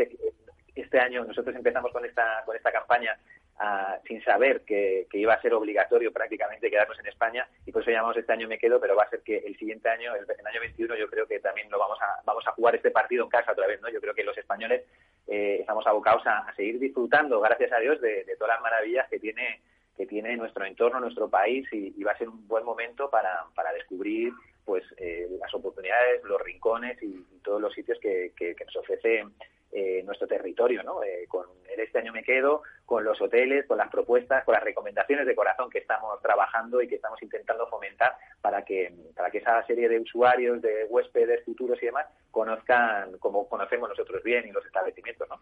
este 0.81 0.99
año 0.99 1.23
nosotros 1.23 1.55
empezamos 1.55 1.91
con 1.91 2.05
esta, 2.05 2.43
con 2.45 2.55
esta 2.55 2.71
campaña 2.71 3.17
ah, 3.59 3.97
sin 4.07 4.23
saber 4.23 4.61
que, 4.61 5.07
iba 5.13 5.33
a 5.33 5.41
ser 5.41 5.53
obligatorio 5.53 6.11
prácticamente 6.11 6.69
quedarnos 6.69 6.99
en 6.99 7.07
España 7.07 7.47
y 7.65 7.71
por 7.71 7.81
eso 7.81 7.91
llamamos 7.91 8.17
este 8.17 8.33
año 8.33 8.47
me 8.47 8.59
quedo, 8.59 8.79
pero 8.79 8.95
va 8.95 9.03
a 9.03 9.09
ser 9.09 9.21
que 9.21 9.37
el 9.37 9.57
siguiente 9.57 9.89
año, 9.89 10.13
el, 10.15 10.45
año 10.45 10.59
21, 10.59 10.95
yo 10.95 11.09
creo 11.09 11.27
que 11.27 11.39
también 11.39 11.69
lo 11.69 11.79
vamos 11.79 11.97
a, 12.01 12.21
vamos 12.25 12.45
a 12.47 12.51
jugar 12.51 12.75
este 12.75 12.91
partido 12.91 13.23
en 13.23 13.29
casa 13.29 13.51
otra 13.51 13.67
vez, 13.67 13.81
¿no? 13.81 13.89
Yo 13.89 13.99
creo 13.99 14.13
que 14.13 14.23
los 14.23 14.37
españoles 14.37 14.83
eh, 15.27 15.57
estamos 15.61 15.85
abocados 15.87 16.23
a, 16.25 16.53
seguir 16.55 16.79
disfrutando, 16.79 17.39
gracias 17.39 17.71
a 17.71 17.79
Dios, 17.79 17.99
de, 18.01 18.23
todas 18.37 18.55
las 18.55 18.61
maravillas 18.61 19.07
que 19.09 19.19
tiene 19.19 19.61
que 19.95 20.05
tiene 20.05 20.37
nuestro 20.37 20.63
entorno, 20.63 20.99
nuestro 20.99 21.27
país 21.27 21.67
y, 21.71 22.03
va 22.03 22.11
a 22.11 22.17
ser 22.19 22.29
un 22.29 22.47
buen 22.47 22.63
momento 22.63 23.09
para, 23.09 23.45
para 23.55 23.73
descubrir 23.73 24.31
pues 24.63 24.83
eh, 24.97 25.27
las 25.39 25.51
oportunidades, 25.55 26.23
los 26.23 26.39
rincones 26.39 27.01
y, 27.01 27.25
todos 27.43 27.61
los 27.61 27.73
sitios 27.73 27.97
que, 27.99 28.33
que, 28.35 28.53
que 28.53 28.65
nos 28.65 28.75
ofrece 28.75 29.23
eh, 29.71 30.01
nuestro 30.03 30.27
territorio, 30.27 30.83
¿no? 30.83 31.03
Eh, 31.03 31.25
con 31.27 31.45
el 31.71 31.79
Este 31.79 31.99
año 31.99 32.11
me 32.13 32.23
quedo, 32.23 32.63
con 32.85 33.03
los 33.03 33.21
hoteles, 33.21 33.65
con 33.65 33.77
las 33.77 33.89
propuestas, 33.89 34.43
con 34.45 34.53
las 34.53 34.63
recomendaciones 34.63 35.25
de 35.25 35.35
corazón 35.35 35.69
que 35.69 35.79
estamos 35.79 36.21
trabajando 36.21 36.81
y 36.81 36.87
que 36.87 36.95
estamos 36.95 37.21
intentando 37.21 37.67
fomentar 37.67 38.15
para 38.41 38.63
que, 38.63 38.93
para 39.15 39.29
que 39.29 39.39
esa 39.39 39.65
serie 39.65 39.89
de 39.89 39.99
usuarios, 39.99 40.61
de 40.61 40.85
huéspedes 40.89 41.43
futuros 41.43 41.77
y 41.81 41.87
demás, 41.87 42.05
conozcan 42.31 43.17
como 43.19 43.47
conocemos 43.49 43.89
nosotros 43.89 44.23
bien 44.23 44.47
y 44.47 44.51
los 44.51 44.65
establecimientos, 44.65 45.27
¿no? 45.29 45.39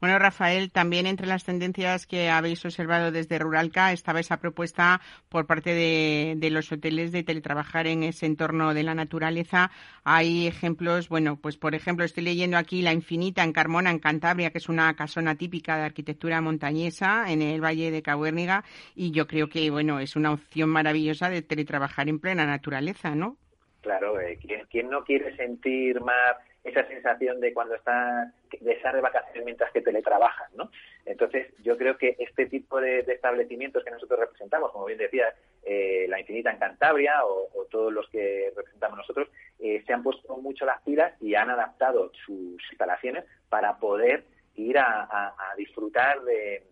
Bueno, 0.00 0.18
Rafael, 0.20 0.70
también 0.70 1.06
entre 1.06 1.26
las 1.26 1.44
tendencias 1.44 2.06
que 2.06 2.30
habéis 2.30 2.64
observado 2.64 3.10
desde 3.10 3.40
Ruralca 3.40 3.92
estaba 3.92 4.20
esa 4.20 4.36
propuesta 4.36 5.00
por 5.28 5.46
parte 5.46 5.70
de, 5.70 6.34
de 6.36 6.50
los 6.50 6.70
hoteles 6.70 7.10
de 7.10 7.24
teletrabajar 7.24 7.88
en 7.88 8.04
ese 8.04 8.26
entorno 8.26 8.72
de 8.72 8.84
la 8.84 8.94
naturaleza. 8.94 9.72
Hay 10.04 10.46
ejemplos, 10.46 11.08
bueno, 11.08 11.38
pues 11.42 11.56
por 11.56 11.74
ejemplo, 11.74 12.04
estoy 12.04 12.22
leyendo 12.22 12.56
aquí 12.56 12.82
La 12.82 12.92
Infinita 12.92 13.41
en 13.44 13.52
Carmona, 13.52 13.90
en 13.90 13.98
Cantabria, 13.98 14.50
que 14.50 14.58
es 14.58 14.68
una 14.68 14.94
casona 14.94 15.34
típica 15.36 15.76
de 15.76 15.84
arquitectura 15.84 16.40
montañesa 16.40 17.30
en 17.30 17.42
el 17.42 17.62
Valle 17.62 17.90
de 17.90 18.02
Cabuérniga 18.02 18.64
y 18.94 19.10
yo 19.12 19.26
creo 19.26 19.48
que, 19.48 19.70
bueno, 19.70 20.00
es 20.00 20.16
una 20.16 20.32
opción 20.32 20.68
maravillosa 20.68 21.30
de 21.30 21.42
teletrabajar 21.42 22.08
en 22.08 22.18
plena 22.18 22.46
naturaleza, 22.46 23.14
¿no? 23.14 23.36
Claro, 23.82 24.20
eh, 24.20 24.38
¿quién, 24.70 24.88
no 24.88 25.02
quiere 25.02 25.36
sentir 25.36 26.00
más 26.00 26.36
esa 26.64 26.86
sensación 26.86 27.40
de 27.40 27.52
cuando 27.52 27.74
estás 27.74 28.32
de 28.60 28.72
estar 28.72 28.94
de 28.94 29.00
vacaciones 29.00 29.44
mientras 29.44 29.72
que 29.72 29.80
teletrabajas, 29.80 30.52
¿no? 30.54 30.70
Entonces, 31.04 31.52
yo 31.62 31.76
creo 31.76 31.96
que 31.98 32.14
este 32.18 32.46
tipo 32.46 32.80
de, 32.80 33.00
establecimientos 33.00 33.82
que 33.84 33.90
nosotros 33.90 34.20
representamos, 34.20 34.70
como 34.70 34.84
bien 34.84 34.98
decía, 34.98 35.34
eh, 35.64 36.06
la 36.08 36.20
Infinita 36.20 36.50
en 36.50 36.58
Cantabria 36.58 37.24
o, 37.24 37.48
todos 37.70 37.92
los 37.92 38.08
que 38.10 38.52
representamos 38.54 38.98
nosotros, 38.98 39.28
eh, 39.58 39.82
se 39.86 39.92
han 39.92 40.02
puesto 40.02 40.36
mucho 40.36 40.66
las 40.66 40.82
pilas 40.82 41.14
y 41.22 41.34
han 41.34 41.48
adaptado 41.48 42.12
sus 42.26 42.62
instalaciones 42.70 43.24
para 43.48 43.78
poder 43.78 44.24
ir 44.56 44.78
a, 44.78 45.54
disfrutar 45.56 46.20
de, 46.22 46.62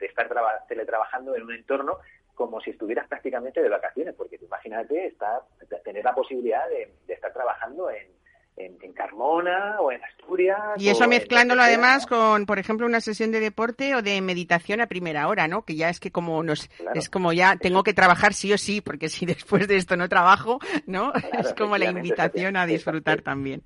estar 0.00 0.28
teletrabajando 0.68 1.34
en 1.34 1.42
un 1.42 1.54
entorno 1.54 1.98
como 2.34 2.60
si 2.60 2.70
estuvieras 2.70 3.08
prácticamente 3.08 3.62
de 3.62 3.68
vacaciones, 3.68 4.14
porque 4.14 4.38
imagínate 4.40 5.06
estar, 5.06 5.42
tener 5.84 6.04
la 6.04 6.14
posibilidad 6.14 6.68
de, 6.68 6.90
estar 7.08 7.32
trabajando 7.32 7.90
en, 7.90 8.08
Carmona 8.94 9.80
o 9.80 9.92
en 9.92 10.02
Asturias. 10.04 10.58
Y 10.76 10.88
eso 10.88 11.06
mezclándolo 11.08 11.62
además 11.62 12.06
con, 12.06 12.46
por 12.46 12.58
ejemplo, 12.58 12.86
una 12.86 13.00
sesión 13.00 13.30
de 13.32 13.40
deporte 13.40 13.94
o 13.94 14.02
de 14.02 14.20
meditación 14.20 14.80
a 14.80 14.86
primera 14.86 15.28
hora, 15.28 15.48
¿no? 15.48 15.62
Que 15.62 15.74
ya 15.74 15.88
es 15.88 16.00
que 16.00 16.10
como 16.10 16.42
nos, 16.42 16.70
es 16.94 17.08
como 17.08 17.32
ya 17.32 17.56
tengo 17.56 17.82
que 17.82 17.94
trabajar 17.94 18.32
sí 18.32 18.52
o 18.52 18.58
sí, 18.58 18.80
porque 18.80 19.08
si 19.08 19.26
después 19.26 19.68
de 19.68 19.76
esto 19.76 19.96
no 19.96 20.08
trabajo, 20.08 20.60
¿no? 20.86 21.12
es 21.38 21.52
como 21.54 21.76
la 21.76 21.90
invitación 21.90 22.56
a 22.56 22.66
disfrutar 22.66 23.22
también 23.22 23.62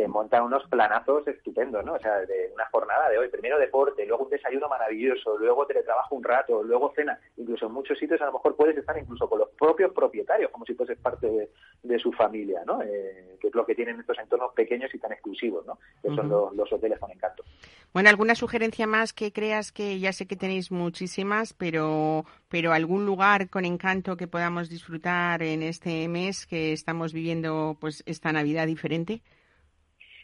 te 0.00 0.08
montan 0.08 0.44
unos 0.44 0.66
planazos 0.70 1.28
estupendos, 1.28 1.84
¿no? 1.84 1.92
O 1.92 1.98
sea, 1.98 2.20
de 2.20 2.50
una 2.54 2.64
jornada 2.70 3.10
de 3.10 3.18
hoy, 3.18 3.28
primero 3.28 3.58
deporte, 3.58 4.06
luego 4.06 4.24
un 4.24 4.30
desayuno 4.30 4.66
maravilloso, 4.66 5.36
luego 5.36 5.66
teletrabajo 5.66 6.14
un 6.14 6.24
rato, 6.24 6.62
luego 6.62 6.90
cena, 6.96 7.20
incluso 7.36 7.66
en 7.66 7.72
muchos 7.72 7.98
sitios 7.98 8.18
a 8.22 8.24
lo 8.24 8.32
mejor 8.32 8.56
puedes 8.56 8.78
estar 8.78 8.96
incluso 8.96 9.28
con 9.28 9.40
los 9.40 9.50
propios 9.50 9.92
propietarios, 9.92 10.50
como 10.52 10.64
si 10.64 10.72
fueses 10.72 10.96
parte 10.96 11.50
de, 11.82 11.98
su 11.98 12.12
familia, 12.12 12.62
¿no? 12.64 12.80
Eh, 12.80 13.36
que 13.38 13.48
es 13.48 13.54
lo 13.54 13.66
que 13.66 13.74
tienen 13.74 14.00
estos 14.00 14.18
entornos 14.18 14.54
pequeños 14.54 14.90
y 14.94 14.98
tan 14.98 15.12
exclusivos, 15.12 15.66
¿no? 15.66 15.78
Que 16.02 16.08
son 16.14 16.30
los, 16.30 16.72
hoteles 16.72 16.98
con 16.98 17.10
encanto. 17.10 17.44
Bueno, 17.92 18.08
¿alguna 18.08 18.34
sugerencia 18.34 18.86
más 18.86 19.12
que 19.12 19.34
creas 19.34 19.70
que 19.70 19.98
ya 19.98 20.14
sé 20.14 20.26
que 20.26 20.36
tenéis 20.36 20.72
muchísimas, 20.72 21.52
pero, 21.52 22.24
pero 22.48 22.72
algún 22.72 23.04
lugar 23.04 23.50
con 23.50 23.66
encanto 23.66 24.16
que 24.16 24.28
podamos 24.28 24.70
disfrutar 24.70 25.42
en 25.42 25.62
este 25.62 26.08
mes 26.08 26.46
que 26.46 26.72
estamos 26.72 27.12
viviendo 27.12 27.76
pues 27.78 28.02
esta 28.06 28.32
Navidad 28.32 28.66
diferente? 28.66 29.20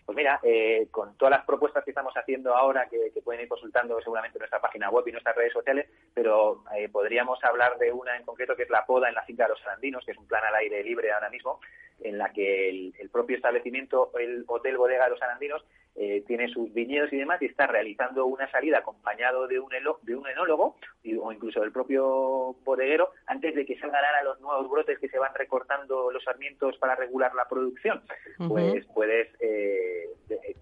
Pues 0.07 0.15
mira, 0.15 0.39
eh, 0.45 0.87
con 0.93 1.17
todas 1.19 1.33
las 1.33 1.45
propuestas 1.45 1.83
que 1.83 1.91
estamos 1.91 2.15
haciendo 2.17 2.55
ahora, 2.55 2.89
que, 2.89 3.11
pueden 3.25 3.41
ir 3.41 3.49
consultando 3.49 4.01
seguramente 4.01 4.39
en 4.39 4.43
nuestra 4.43 4.61
página 4.61 4.89
web 4.89 5.05
y 5.09 5.11
nuestras 5.11 5.35
redes 5.35 5.53
sociales, 5.53 5.89
pero 6.15 6.63
eh, 6.77 6.89
podríamos 6.89 7.43
hablar 7.43 7.77
de 7.77 7.91
una 7.91 8.17
en 8.17 8.25
concreto 8.25 8.55
que 8.55 8.63
es 8.63 8.71
la 8.71 8.87
poda 8.87 9.09
en 9.09 9.17
la 9.17 9.25
finca 9.25 9.43
de 9.43 9.49
los 9.49 9.67
Arandinos, 9.67 10.05
que 10.05 10.13
es 10.13 10.19
un 10.19 10.29
plan 10.29 10.45
al 10.45 10.55
aire 10.55 10.85
libre 10.85 11.13
ahora 11.13 11.29
mismo, 11.29 11.59
en 12.01 12.19
la 12.19 12.33
que 12.33 12.69
el, 12.69 13.11
propio 13.11 13.37
establecimiento, 13.37 14.11
el 14.19 14.45
Hotel 14.47 14.77
Bodega 14.77 15.05
de 15.05 15.11
los 15.11 15.23
Arandinos, 15.23 15.65
eh, 15.95 16.23
tiene 16.27 16.49
sus 16.49 16.73
viñedos 16.75 17.11
y 17.13 17.17
demás 17.17 17.41
y 17.41 17.47
está 17.47 17.67
realizando 17.67 18.27
una 18.27 18.51
salida 18.51 18.79
acompañado 18.79 19.49
de 19.49 19.59
un, 19.59 19.71
de 20.03 20.15
un 20.15 20.29
enólogo 20.29 20.77
o 21.21 21.33
incluso 21.33 21.61
del 21.61 21.73
propio 21.73 22.55
bodeguero 22.65 23.13
antes 23.27 23.55
de 23.55 23.65
que 23.65 23.79
salgan 23.79 24.05
a 24.05 24.23
los 24.23 24.39
nuevos 24.41 24.69
brotes 24.69 24.99
que 24.99 25.09
se 25.09 25.19
van 25.19 25.35
recortando 25.35 26.11
los 26.11 26.23
sarmientos 26.23 26.77
para 26.77 26.97
regular 26.97 27.35
la 27.35 27.49
producción. 27.49 28.03
Pues 28.47 28.85
puedes 28.93 29.29
eh, 29.41 30.11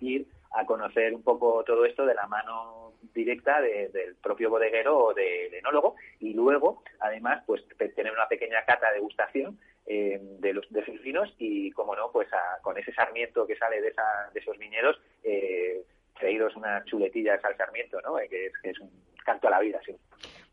ir 0.00 0.26
a 0.52 0.64
conocer 0.64 1.12
un 1.12 1.22
poco 1.22 1.64
todo 1.64 1.84
esto 1.84 2.06
de 2.06 2.14
la 2.14 2.28
mano 2.28 2.92
directa 3.12 3.60
del 3.60 4.14
propio 4.22 4.50
bodeguero 4.50 4.98
o 4.98 5.14
del 5.14 5.52
enólogo 5.54 5.96
y 6.20 6.32
luego, 6.32 6.82
además, 7.00 7.42
pues 7.46 7.64
tener 7.94 8.12
una 8.12 8.28
pequeña 8.28 8.64
cata 8.64 8.88
de 8.88 8.94
degustación 8.94 9.58
eh, 9.86 10.18
de 10.38 10.52
los 10.52 10.68
de 10.70 10.84
sus 10.84 11.00
vinos 11.02 11.32
y 11.38 11.70
como 11.72 11.94
no 11.94 12.10
pues 12.10 12.28
con 12.62 12.78
ese 12.78 12.92
sarmiento 12.92 13.46
que 13.46 13.56
sale 13.56 13.80
de, 13.80 13.88
esa, 13.88 14.30
de 14.32 14.40
esos 14.40 14.56
viñedos 14.58 14.98
eh, 15.22 15.82
traídos 16.18 16.56
unas 16.56 16.84
chuletillas 16.86 17.44
al 17.44 17.56
sarmiento 17.56 18.00
no 18.00 18.18
eh, 18.18 18.28
que, 18.28 18.50
es, 18.62 18.80
un 18.80 18.90
canto 19.24 19.48
a 19.48 19.50
la 19.50 19.60
vida 19.60 19.80
sí 19.84 19.94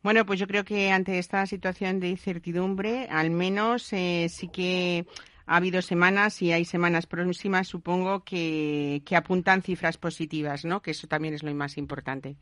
bueno 0.04 0.26
pues 0.26 0.40
yo 0.40 0.48
creo 0.48 0.66
que 0.66 0.92
ante 0.92 1.18
esta 1.18 1.46
situación 1.46 2.00
de 2.00 2.10
incertidumbre 2.10 3.08
al 3.10 3.30
menos 3.30 3.94
eh, 3.94 4.28
sí 4.30 4.50
que 4.50 5.06
ha 5.46 5.58
habido 5.58 5.82
semanas 5.82 6.42
y 6.42 6.54
hay 6.54 6.64
semanas 6.64 7.08
próximas, 7.08 7.68
supongo, 7.68 8.24
que, 8.24 9.02
que 9.06 9.18
apuntan 9.18 9.62
cifras 9.62 9.98
positivas, 9.98 10.64
¿no? 10.64 10.82
Que 10.82 10.92
eso 10.92 11.08
también 11.08 11.34
es 11.34 11.44
lo 11.44 11.54
más 11.54 11.78
importante. 11.78 12.38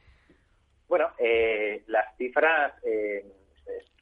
Bueno, 0.88 1.08
las 1.88 2.16
cifras 2.18 2.74
eh, 2.84 3.26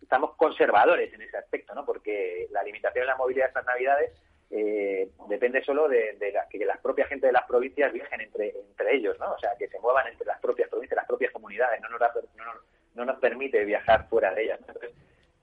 estamos 0.08 0.36
conservadores 0.38 1.14
en 1.14 1.22
ese 1.22 1.36
aspecto, 1.36 1.76
¿no? 1.76 1.86
Porque 1.86 2.48
la 2.52 2.64
limitación 2.64 3.04
de 3.04 3.08
la 3.08 3.18
movilidad 3.18 3.50
estas 3.50 3.66
Navidades 3.66 4.14
eh, 4.50 5.10
depende 5.28 5.62
solo 5.66 5.90
de, 5.90 6.18
que 6.50 6.66
la 6.66 6.78
propia 6.78 7.06
gente 7.08 7.28
de 7.28 7.34
las 7.34 7.46
provincias 7.46 7.92
viajen 7.92 8.22
entre, 8.22 8.54
entre 8.58 8.96
ellos, 8.96 9.20
¿no? 9.20 9.34
O 9.34 9.40
sea, 9.40 9.52
que 9.60 9.68
se 9.68 9.78
muevan 9.82 10.08
entre 10.08 10.26
las 10.26 10.40
propias 10.40 10.70
provincias, 10.70 10.96
las 10.96 11.08
propias 11.08 11.34
comunidades, 11.34 11.82
no 11.82 11.90
nos, 11.90 12.00
no, 12.96 13.04
nos 13.04 13.20
permite 13.20 13.66
viajar 13.66 14.08
fuera 14.08 14.34
de 14.34 14.44
ellas. 14.44 14.60
Entonces, 14.66 14.92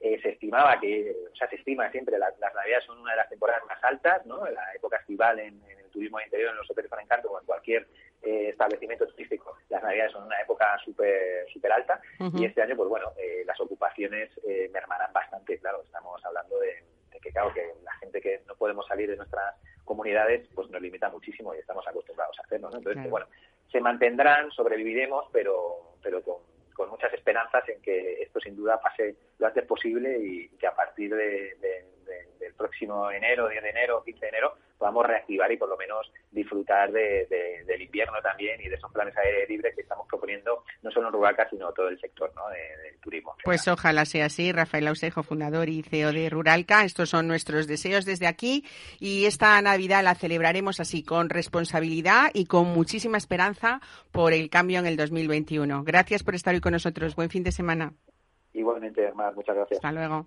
eh, 0.01 0.19
se 0.23 0.31
estimaba 0.31 0.81
que, 0.81 1.15
o 1.31 1.37
sea, 1.37 1.47
se 1.51 1.57
estima 1.57 1.91
siempre, 1.91 2.19
las, 2.19 2.39
las 2.39 2.55
Navidades 2.55 2.85
son 2.85 2.99
una 3.01 3.11
de 3.11 3.19
las 3.19 3.29
temporadas 3.29 3.63
más 3.69 3.85
altas, 3.85 4.25
¿no? 4.25 4.47
La 4.47 4.73
época 4.75 4.97
estival 4.97 5.41
en, 5.41 5.61
el 5.69 5.91
turismo 5.91 6.19
interior, 6.23 6.53
en 6.53 6.57
los 6.57 6.71
hoteles 6.71 6.91
con 6.91 7.01
encanto 7.01 7.31
o 7.31 7.39
en 7.39 7.45
cualquier 7.45 7.87
eh, 8.25 8.49
establecimiento 8.49 9.07
turístico, 9.07 9.57
las 9.69 9.83
navidades 9.83 10.13
son 10.13 10.25
una 10.25 10.41
época 10.41 10.79
súper 10.85 11.47
super 11.53 11.73
alta 11.73 12.01
y 12.35 12.45
este 12.45 12.63
año, 12.63 12.77
pues 12.77 12.89
bueno, 12.89 13.13
eh, 13.19 13.43
las 13.47 13.61
ocupaciones 13.61 14.31
eh, 14.49 14.71
mermarán 14.73 15.13
bastante, 15.13 15.59
claro, 15.59 15.83
estamos 15.85 16.25
hablando 16.25 16.59
de, 16.59 16.83
que, 17.21 17.31
claro, 17.31 17.53
que 17.53 17.73
la 17.83 17.93
gente 17.95 18.21
que 18.21 18.43
no 18.47 18.55
podemos 18.57 18.87
salir 18.87 19.11
de 19.11 19.17
nuestras 19.17 19.55
comunidades, 19.85 20.49
pues 20.55 20.69
nos 20.71 20.81
limita 20.81 21.09
muchísimo 21.11 21.55
y 21.55 21.59
estamos 21.59 21.87
acostumbrados 21.87 22.39
a 22.39 22.43
hacerlo, 22.43 22.71
¿no? 22.71 22.79
Entonces, 22.79 23.11
bueno, 23.11 23.27
se 23.71 23.81
mantendrán, 23.81 24.51
sobreviviremos, 24.51 25.27
pero, 25.33 25.97
pero 26.03 26.23
con, 26.23 26.37
muchas 26.91 27.13
esperanzas 27.13 27.69
en 27.69 27.81
que 27.83 28.23
esto 28.23 28.41
sin 28.41 28.57
duda 28.57 28.81
pase 28.81 29.17
lo 29.39 29.47
antes 29.47 29.65
posible 29.65 30.19
y 30.19 30.49
que 30.59 30.67
a 30.67 30.75
partir 30.75 31.15
de, 31.15 31.57
del 32.39 32.55
próximo 32.55 33.11
enero, 33.11 33.49
10 33.49 33.63
de 33.63 33.71
enero, 33.71 34.03
15 34.05 34.21
de 34.21 34.29
enero, 34.29 34.55
podamos 34.79 35.07
reactivar 35.07 35.51
y 35.51 35.57
por 35.57 35.69
lo 35.69 35.77
menos 35.77 36.11
disfrutar 36.31 36.93
de, 36.93 37.27
del 37.67 37.83
invierno 37.83 38.21
también 38.23 38.61
y 38.61 38.69
de 38.69 38.75
esos 38.75 38.93
planes 38.93 39.17
aéreos 39.17 39.49
libres 39.49 39.75
que 39.75 39.83
estamos 39.83 40.07
proponiendo 40.09 40.65
no 40.83 40.91
solo 40.91 41.09
en 41.09 41.13
Ruralca, 41.15 41.49
sino 41.49 41.73
todo 41.73 41.89
el 41.89 41.99
sector 42.01 42.33
¿no? 42.35 42.49
del 42.49 42.99
turismo. 43.01 43.35
Pues 43.45 43.67
ojalá 43.69 44.05
sea 44.05 44.27
así. 44.27 44.53
Rafael 44.53 44.89
Ausejo, 44.89 45.23
fundador 45.23 45.69
y 45.69 45.83
CEO 45.83 46.13
de 46.13 46.29
Ruralca. 46.29 46.85
Estos 46.85 47.11
son 47.11 47.29
nuestros 47.29 47.67
deseos 47.67 48.05
desde 48.05 48.27
aquí 48.27 48.65
y 49.01 49.27
esta 49.27 49.61
Navidad 49.63 50.03
la 50.03 50.15
celebraremos 50.15 50.81
así, 50.81 51.05
con 51.05 51.31
responsabilidad 51.31 52.31
y 52.35 52.47
con 52.47 52.67
muchísima 52.67 53.17
esperanza 53.17 53.81
por 54.13 54.33
el 54.33 54.51
cambio 54.51 54.81
en 54.81 54.87
el 54.87 54.97
2021. 54.97 55.85
Gracias 55.85 56.23
por 56.23 56.35
estar 56.35 56.55
hoy 56.55 56.61
con 56.61 56.73
nosotros. 56.73 57.17
Buen 57.17 57.31
fin 57.31 57.43
de 57.43 57.53
semana. 57.53 57.93
Igualmente, 58.53 59.13
Mar, 59.13 59.35
muchas 59.35 59.57
gracias. 59.57 59.79
Hasta 59.79 59.93
luego. 59.93 60.27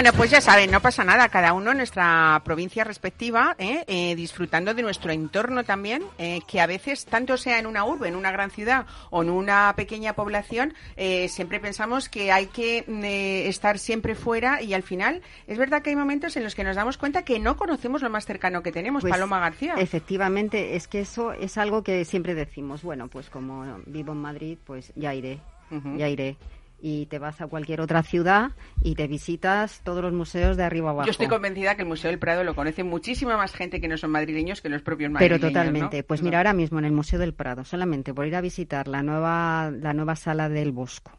Bueno, 0.00 0.16
pues 0.16 0.30
ya 0.30 0.40
saben, 0.40 0.70
no 0.70 0.80
pasa 0.80 1.04
nada, 1.04 1.28
cada 1.28 1.52
uno 1.52 1.72
en 1.72 1.76
nuestra 1.76 2.40
provincia 2.42 2.84
respectiva, 2.84 3.54
¿eh? 3.58 3.84
Eh, 3.86 4.14
disfrutando 4.14 4.72
de 4.72 4.80
nuestro 4.80 5.12
entorno 5.12 5.62
también, 5.62 6.02
eh, 6.16 6.40
que 6.48 6.62
a 6.62 6.66
veces, 6.66 7.04
tanto 7.04 7.36
sea 7.36 7.58
en 7.58 7.66
una 7.66 7.84
urbe, 7.84 8.08
en 8.08 8.16
una 8.16 8.32
gran 8.32 8.50
ciudad 8.50 8.86
o 9.10 9.22
en 9.22 9.28
una 9.28 9.74
pequeña 9.76 10.14
población, 10.14 10.72
siempre 11.28 11.60
pensamos 11.60 12.08
que 12.08 12.32
hay 12.32 12.46
que 12.46 12.82
mm, 12.88 13.04
estar 13.50 13.78
siempre 13.78 14.14
fuera 14.14 14.62
y 14.62 14.72
al 14.72 14.82
final 14.82 15.20
es 15.46 15.58
verdad 15.58 15.82
que 15.82 15.90
hay 15.90 15.96
momentos 15.96 16.34
en 16.38 16.44
los 16.44 16.54
que 16.54 16.64
nos 16.64 16.76
damos 16.76 16.96
cuenta 16.96 17.22
que 17.22 17.38
no 17.38 17.58
conocemos 17.58 18.00
lo 18.00 18.08
más 18.08 18.24
cercano 18.24 18.62
que 18.62 18.72
tenemos, 18.72 19.02
pues, 19.02 19.12
Paloma 19.12 19.38
García. 19.38 19.74
Efectivamente, 19.76 20.76
es 20.76 20.88
que 20.88 21.00
eso 21.00 21.34
es 21.34 21.58
algo 21.58 21.82
que 21.84 22.06
siempre 22.06 22.34
decimos, 22.34 22.82
bueno, 22.82 23.08
pues 23.08 23.28
como 23.28 23.82
vivo 23.84 24.12
en 24.12 24.18
Madrid, 24.22 24.56
pues 24.64 24.94
ya 24.96 25.14
iré, 25.14 25.40
ya 25.98 26.08
iré 26.08 26.38
y 26.80 27.06
te 27.06 27.18
vas 27.18 27.40
a 27.40 27.46
cualquier 27.46 27.80
otra 27.80 28.02
ciudad 28.02 28.52
y 28.82 28.94
te 28.94 29.06
visitas 29.06 29.80
todos 29.84 30.02
los 30.02 30.12
museos 30.12 30.56
de 30.56 30.64
arriba 30.64 30.90
abajo. 30.90 31.06
Yo 31.06 31.12
estoy 31.12 31.28
convencida 31.28 31.76
que 31.76 31.82
el 31.82 31.88
Museo 31.88 32.10
del 32.10 32.18
Prado 32.18 32.44
lo 32.44 32.54
conoce 32.54 32.84
muchísima 32.84 33.36
más 33.36 33.52
gente 33.52 33.80
que 33.80 33.88
no 33.88 33.96
son 33.96 34.10
madrileños 34.10 34.60
que 34.60 34.68
los 34.68 34.82
propios 34.82 35.10
madrileños. 35.10 35.40
Pero 35.40 35.52
totalmente. 35.52 36.02
Pues 36.02 36.22
mira, 36.22 36.38
ahora 36.38 36.52
mismo 36.52 36.78
en 36.78 36.84
el 36.86 36.92
Museo 36.92 37.18
del 37.18 37.34
Prado, 37.34 37.64
solamente 37.64 38.14
por 38.14 38.26
ir 38.26 38.36
a 38.36 38.40
visitar 38.40 38.88
la 38.88 39.02
nueva, 39.02 39.70
la 39.70 39.92
nueva 39.92 40.16
sala 40.16 40.48
del 40.48 40.72
Bosco 40.72 41.12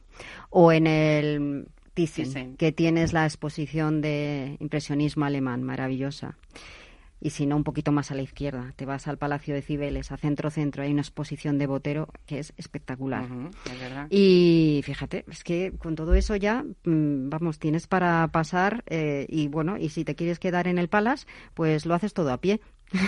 o 0.50 0.72
en 0.72 0.88
el 0.88 1.68
Thyssen, 1.94 2.56
que 2.58 2.72
tienes 2.72 3.14
la 3.14 3.26
exposición 3.26 4.02
de 4.02 4.58
impresionismo 4.60 5.26
alemán, 5.26 5.64
maravillosa 5.64 6.38
y 7.22 7.30
si 7.30 7.46
no 7.46 7.56
un 7.56 7.64
poquito 7.64 7.92
más 7.92 8.12
a 8.12 8.16
la 8.16 8.24
izquierda. 8.24 8.74
Te 8.76 8.86
vas 8.86 9.08
al 9.08 9.18
Palacio 9.18 9.54
de 9.54 9.62
Cibeles, 9.62 10.12
a 10.12 10.18
centro-centro, 10.18 10.84
hay 10.84 10.92
una 10.92 11.02
exposición 11.02 11.58
de 11.58 11.68
Botero 11.68 12.10
que 12.26 12.40
es 12.40 12.54
espectacular. 12.58 13.26
y 14.10 14.82
fíjate, 14.84 15.24
es 15.30 15.44
que 15.44 15.74
con 15.78 15.96
todo 15.96 16.16
eso 16.16 16.36
ya, 16.36 16.64
mm, 16.64 17.30
vamos, 17.30 17.60
tienes 17.60 17.88
para 17.88 18.28
pasar 18.30 18.84
eh, 18.88 19.28
y 19.30 19.48
bueno, 19.48 19.78
y 19.78 19.90
si 19.90 20.04
te 20.04 20.16
quieres 20.16 20.40
quedar 20.40 20.68
en 20.68 20.80
el 20.80 20.90
Palace, 20.90 21.28
pues 21.54 21.86
lo 21.86 21.94
haces 21.94 22.14
todo 22.14 22.34
a 22.34 22.38
pie. 22.38 22.60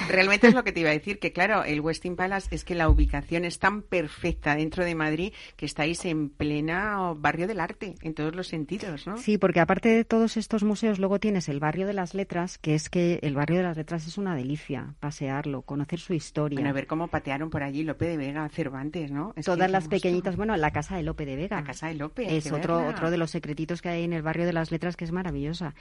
Realmente 0.07 0.47
es 0.47 0.53
lo 0.53 0.63
que 0.63 0.71
te 0.71 0.79
iba 0.79 0.89
a 0.89 0.93
decir, 0.93 1.19
que 1.19 1.33
claro, 1.33 1.63
el 1.63 1.81
Westin 1.81 2.15
Palace 2.15 2.53
es 2.55 2.63
que 2.63 2.75
la 2.75 2.89
ubicación 2.89 3.45
es 3.45 3.59
tan 3.59 3.81
perfecta 3.81 4.55
dentro 4.55 4.85
de 4.85 4.95
Madrid 4.95 5.33
que 5.55 5.65
estáis 5.65 6.05
en 6.05 6.29
plena 6.29 7.13
barrio 7.15 7.47
del 7.47 7.59
arte, 7.59 7.95
en 8.01 8.13
todos 8.13 8.35
los 8.35 8.47
sentidos, 8.47 9.07
¿no? 9.07 9.17
Sí, 9.17 9.37
porque 9.37 9.59
aparte 9.59 9.89
de 9.89 10.05
todos 10.05 10.37
estos 10.37 10.63
museos, 10.63 10.99
luego 10.99 11.19
tienes 11.19 11.49
el 11.49 11.59
barrio 11.59 11.87
de 11.87 11.93
las 11.93 12.13
letras, 12.13 12.57
que 12.57 12.75
es 12.75 12.89
que 12.89 13.19
el 13.21 13.35
barrio 13.35 13.57
de 13.57 13.63
las 13.63 13.77
letras 13.77 14.07
es 14.07 14.17
una 14.17 14.35
delicia, 14.35 14.95
pasearlo, 14.99 15.61
conocer 15.63 15.99
su 15.99 16.13
historia. 16.13 16.55
Bueno, 16.55 16.69
a 16.69 16.73
ver 16.73 16.87
cómo 16.87 17.07
patearon 17.07 17.49
por 17.49 17.63
allí 17.63 17.83
Lope 17.83 18.07
de 18.07 18.17
Vega, 18.17 18.47
Cervantes, 18.49 19.11
¿no? 19.11 19.33
Todas 19.43 19.69
las 19.69 19.87
pequeñitas, 19.87 20.35
bueno, 20.35 20.55
la 20.55 20.71
casa 20.71 20.95
de 20.95 21.03
Lope 21.03 21.25
de 21.25 21.35
Vega. 21.35 21.57
La 21.57 21.63
casa 21.63 21.87
de 21.87 21.95
Lope. 21.95 22.37
Es 22.37 22.51
otro, 22.51 22.87
otro 22.87 23.11
de 23.11 23.17
los 23.17 23.31
secretitos 23.31 23.81
que 23.81 23.89
hay 23.89 24.03
en 24.03 24.13
el 24.13 24.21
barrio 24.21 24.45
de 24.45 24.53
las 24.53 24.71
letras 24.71 24.95
que 24.95 25.05
es 25.05 25.11
maravillosa. 25.11 25.73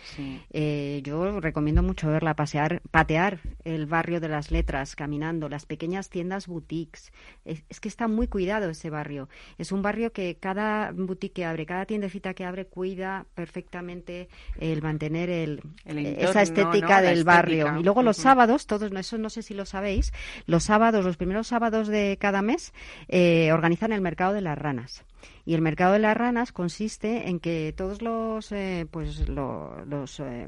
Eh, 0.50 1.00
yo 1.04 1.40
recomiendo 1.40 1.82
mucho 1.82 2.08
verla, 2.08 2.34
pasear, 2.34 2.82
patear 2.90 3.40
el 3.64 3.86
barrio 3.92 4.18
de 4.18 4.28
las 4.28 4.50
letras 4.50 4.96
caminando, 4.96 5.48
las 5.48 5.66
pequeñas 5.66 6.10
tiendas 6.10 6.48
boutiques. 6.48 7.12
Es, 7.44 7.78
que 7.78 7.88
está 7.88 8.08
muy 8.08 8.26
cuidado 8.26 8.70
ese 8.70 8.90
barrio. 8.90 9.28
Es 9.58 9.70
un 9.70 9.82
barrio 9.82 10.12
que 10.12 10.36
cada 10.40 10.90
boutique 10.90 11.34
que 11.34 11.44
abre, 11.44 11.64
cada 11.66 11.86
tiendecita 11.86 12.34
que 12.34 12.44
abre, 12.44 12.66
cuida 12.66 13.26
perfectamente 13.36 14.28
el 14.58 14.82
mantener 14.82 15.30
el, 15.30 15.62
esa 15.84 16.42
estética 16.42 17.00
del 17.00 17.22
barrio. 17.22 17.78
Y 17.78 17.84
luego 17.84 18.02
los 18.02 18.16
sábados, 18.16 18.66
todos, 18.66 18.90
eso 18.90 19.18
no 19.18 19.30
sé 19.30 19.42
si 19.42 19.54
lo 19.54 19.66
sabéis, 19.66 20.12
los 20.46 20.64
sábados, 20.64 21.04
los 21.04 21.16
primeros 21.16 21.46
sábados 21.46 21.86
de 21.86 22.16
cada 22.18 22.42
mes, 22.42 22.72
eh, 23.08 23.52
organizan 23.52 23.92
el 23.92 24.00
mercado 24.00 24.32
de 24.32 24.40
las 24.40 24.58
ranas. 24.58 25.04
Y 25.44 25.54
el 25.54 25.62
mercado 25.62 25.92
de 25.92 25.98
las 25.98 26.16
ranas 26.16 26.52
consiste 26.52 27.28
en 27.28 27.40
que 27.40 27.74
todos 27.76 28.02
los, 28.02 28.52
eh, 28.52 28.86
pues 28.90 29.28
los, 29.28 30.20
eh, 30.20 30.46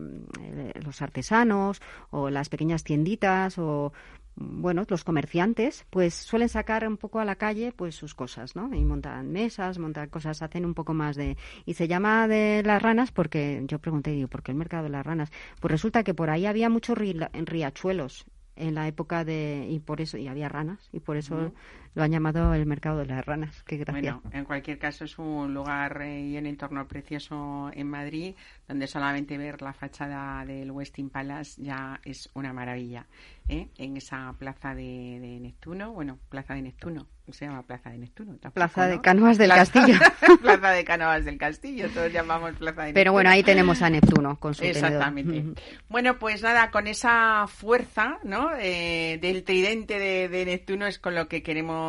los 0.82 1.02
artesanos 1.02 1.80
o 2.10 2.30
las 2.30 2.48
pequeñas 2.48 2.84
tienditas 2.84 3.58
o 3.58 3.92
bueno, 4.36 4.84
los 4.88 5.04
comerciantes, 5.04 5.86
pues 5.90 6.14
suelen 6.14 6.48
sacar 6.48 6.86
un 6.88 6.96
poco 6.96 7.20
a 7.20 7.24
la 7.24 7.36
calle 7.36 7.72
pues 7.72 7.94
sus 7.94 8.14
cosas, 8.14 8.56
¿no? 8.56 8.74
Y 8.74 8.84
montan 8.84 9.30
mesas, 9.30 9.78
montan 9.78 10.08
cosas, 10.08 10.42
hacen 10.42 10.64
un 10.64 10.74
poco 10.74 10.92
más 10.92 11.16
de... 11.16 11.36
Y 11.66 11.74
se 11.74 11.86
llama 11.86 12.26
de 12.26 12.62
las 12.64 12.82
ranas 12.82 13.12
porque 13.12 13.62
yo 13.66 13.78
pregunté, 13.78 14.10
digo, 14.10 14.28
¿por 14.28 14.42
qué 14.42 14.50
el 14.50 14.58
mercado 14.58 14.84
de 14.84 14.90
las 14.90 15.06
ranas? 15.06 15.30
Pues 15.60 15.70
resulta 15.70 16.02
que 16.02 16.14
por 16.14 16.30
ahí 16.30 16.46
había 16.46 16.68
muchos 16.68 16.98
riachuelos 16.98 18.26
en 18.56 18.74
la 18.74 18.88
época 18.88 19.24
de... 19.24 19.68
y 19.70 19.78
por 19.78 20.00
eso, 20.00 20.18
y 20.18 20.26
había 20.26 20.48
ranas, 20.48 20.88
y 20.92 21.00
por 21.00 21.16
eso 21.16 21.52
lo 21.94 22.02
han 22.02 22.10
llamado 22.10 22.54
el 22.54 22.66
mercado 22.66 22.98
de 22.98 23.06
las 23.06 23.24
ranas. 23.24 23.62
Qué 23.62 23.76
gracia. 23.76 24.14
Bueno, 24.20 24.22
en 24.32 24.44
cualquier 24.44 24.78
caso 24.78 25.04
es 25.04 25.18
un 25.18 25.54
lugar 25.54 26.02
eh, 26.02 26.26
y 26.26 26.36
un 26.36 26.46
entorno 26.46 26.86
precioso 26.88 27.70
en 27.72 27.88
Madrid, 27.88 28.34
donde 28.66 28.86
solamente 28.86 29.38
ver 29.38 29.62
la 29.62 29.72
fachada 29.72 30.44
del 30.44 30.70
Westin 30.70 31.10
Palace 31.10 31.62
ya 31.62 32.00
es 32.04 32.28
una 32.34 32.52
maravilla. 32.52 33.06
¿eh? 33.48 33.68
En 33.78 33.96
esa 33.96 34.34
plaza 34.38 34.74
de, 34.74 35.38
Neptuno, 35.40 35.92
bueno, 35.92 36.18
plaza 36.28 36.54
de 36.54 36.62
Neptuno, 36.62 37.06
se 37.30 37.46
llama 37.46 37.62
Plaza 37.62 37.90
de 37.90 37.98
Neptuno. 37.98 38.36
plaza 38.52 38.86
de 38.86 39.00
Canoas 39.00 39.38
del 39.38 39.50
Castillo. 39.50 39.94
plaza 40.42 40.70
de 40.70 40.84
Canoas 40.84 41.24
del 41.24 41.38
Castillo, 41.38 41.88
todos 41.90 42.12
llamamos 42.12 42.52
Plaza 42.52 42.82
de 42.82 42.86
Neptuno. 42.88 42.94
Pero 42.94 43.12
bueno, 43.12 43.30
ahí 43.30 43.42
tenemos 43.42 43.82
a 43.82 43.90
Neptuno 43.90 44.38
con 44.40 44.54
su 44.54 44.64
Exactamente. 44.64 45.62
Bueno, 45.88 46.18
pues 46.18 46.42
nada, 46.42 46.70
con 46.70 46.86
esa 46.86 47.46
fuerza 47.46 48.18
¿no? 48.24 48.50
Eh, 48.58 49.18
del 49.20 49.44
tridente 49.44 49.98
de, 49.98 50.28
de 50.28 50.44
Neptuno 50.44 50.86
es 50.86 50.98
con 50.98 51.14
lo 51.14 51.28
que 51.28 51.42
queremos 51.42 51.83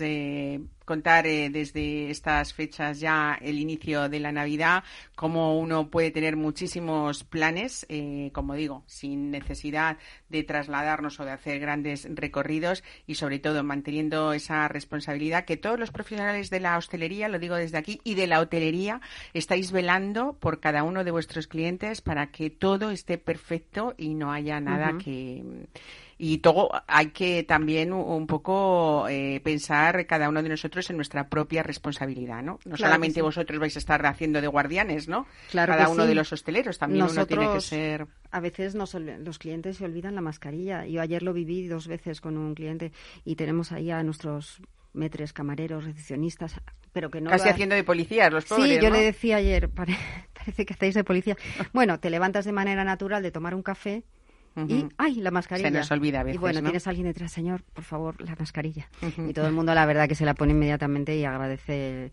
eh, 0.00 0.60
contar 0.84 1.26
eh, 1.26 1.50
desde 1.50 2.10
estas 2.10 2.52
fechas 2.54 3.00
ya 3.00 3.38
el 3.40 3.58
inicio 3.58 4.08
de 4.08 4.20
la 4.20 4.32
Navidad, 4.32 4.84
cómo 5.14 5.58
uno 5.58 5.90
puede 5.90 6.10
tener 6.10 6.36
muchísimos 6.36 7.24
planes, 7.24 7.86
eh, 7.88 8.30
como 8.32 8.54
digo, 8.54 8.84
sin 8.86 9.30
necesidad 9.30 9.98
de 10.28 10.42
trasladarnos 10.42 11.18
o 11.20 11.24
de 11.24 11.32
hacer 11.32 11.58
grandes 11.58 12.06
recorridos 12.10 12.82
y 13.06 13.14
sobre 13.14 13.38
todo 13.38 13.62
manteniendo 13.64 14.32
esa 14.32 14.68
responsabilidad 14.68 15.44
que 15.44 15.56
todos 15.56 15.78
los 15.78 15.90
profesionales 15.90 16.50
de 16.50 16.60
la 16.60 16.76
hostelería, 16.76 17.28
lo 17.28 17.38
digo 17.38 17.56
desde 17.56 17.78
aquí, 17.78 18.00
y 18.04 18.14
de 18.14 18.26
la 18.26 18.40
hotelería, 18.40 19.00
estáis 19.32 19.72
velando 19.72 20.34
por 20.34 20.60
cada 20.60 20.82
uno 20.82 21.04
de 21.04 21.10
vuestros 21.10 21.46
clientes 21.46 22.00
para 22.00 22.30
que 22.30 22.50
todo 22.50 22.90
esté 22.90 23.18
perfecto 23.18 23.94
y 23.96 24.14
no 24.14 24.32
haya 24.32 24.60
nada 24.60 24.98
que 24.98 25.42
y 26.18 26.38
todo 26.38 26.70
hay 26.86 27.08
que 27.08 27.42
también 27.42 27.92
un 27.92 28.26
poco 28.26 29.08
eh, 29.08 29.40
pensar 29.42 30.06
cada 30.06 30.28
uno 30.28 30.42
de 30.42 30.48
nosotros 30.48 30.73
en 30.90 30.96
nuestra 30.96 31.28
propia 31.28 31.62
responsabilidad, 31.62 32.42
¿no? 32.42 32.58
No 32.64 32.76
solamente 32.76 33.22
vosotros 33.22 33.58
vais 33.58 33.76
a 33.76 33.78
estar 33.78 34.04
haciendo 34.06 34.40
de 34.40 34.46
guardianes, 34.46 35.08
¿no? 35.08 35.26
Claro 35.50 35.72
cada 35.72 35.88
uno 35.88 36.06
de 36.06 36.14
los 36.14 36.32
hosteleros 36.32 36.78
también 36.78 37.04
uno 37.04 37.26
tiene 37.26 37.52
que 37.52 37.60
ser. 37.60 38.06
A 38.30 38.40
veces 38.40 38.74
los 38.74 39.38
clientes 39.38 39.76
se 39.76 39.84
olvidan 39.84 40.14
la 40.14 40.20
mascarilla. 40.20 40.86
Yo 40.86 41.00
ayer 41.00 41.22
lo 41.22 41.32
viví 41.32 41.66
dos 41.66 41.86
veces 41.86 42.20
con 42.20 42.36
un 42.36 42.54
cliente 42.54 42.92
y 43.24 43.36
tenemos 43.36 43.72
ahí 43.72 43.90
a 43.90 44.02
nuestros 44.02 44.60
metres, 44.92 45.32
camareros, 45.32 45.84
recepcionistas, 45.84 46.54
pero 46.92 47.10
que 47.10 47.20
no... 47.20 47.30
Casi 47.30 47.48
haciendo 47.48 47.74
de 47.74 47.84
policías, 47.84 48.32
los 48.32 48.44
pobres, 48.44 48.78
Sí, 48.78 48.78
yo 48.80 48.90
le 48.90 49.00
decía 49.00 49.36
ayer, 49.36 49.68
parece 50.34 50.64
que 50.64 50.72
hacéis 50.72 50.94
de 50.94 51.04
policía. 51.04 51.36
Bueno, 51.72 51.98
te 51.98 52.10
levantas 52.10 52.44
de 52.44 52.52
manera 52.52 52.84
natural 52.84 53.22
de 53.22 53.32
tomar 53.32 53.54
un 53.54 53.62
café 53.62 54.04
y, 54.56 54.86
¡ay, 54.98 55.16
la 55.16 55.30
mascarilla! 55.30 55.68
Se 55.68 55.76
nos 55.76 55.90
olvida 55.90 56.20
a 56.20 56.22
veces, 56.22 56.36
Y 56.36 56.38
bueno, 56.38 56.62
tienes 56.62 56.86
a 56.86 56.90
alguien 56.90 57.06
detrás, 57.06 57.32
señor, 57.32 57.62
por 57.62 57.84
favor, 57.84 58.20
la 58.20 58.36
mascarilla. 58.38 58.88
Y 59.28 59.32
todo 59.32 59.46
el 59.46 59.52
mundo, 59.52 59.74
la 59.74 59.86
verdad, 59.86 60.08
que 60.08 60.14
se 60.14 60.24
la 60.24 60.34
pone 60.34 60.52
inmediatamente 60.52 61.16
y 61.16 61.24
agradece 61.24 62.12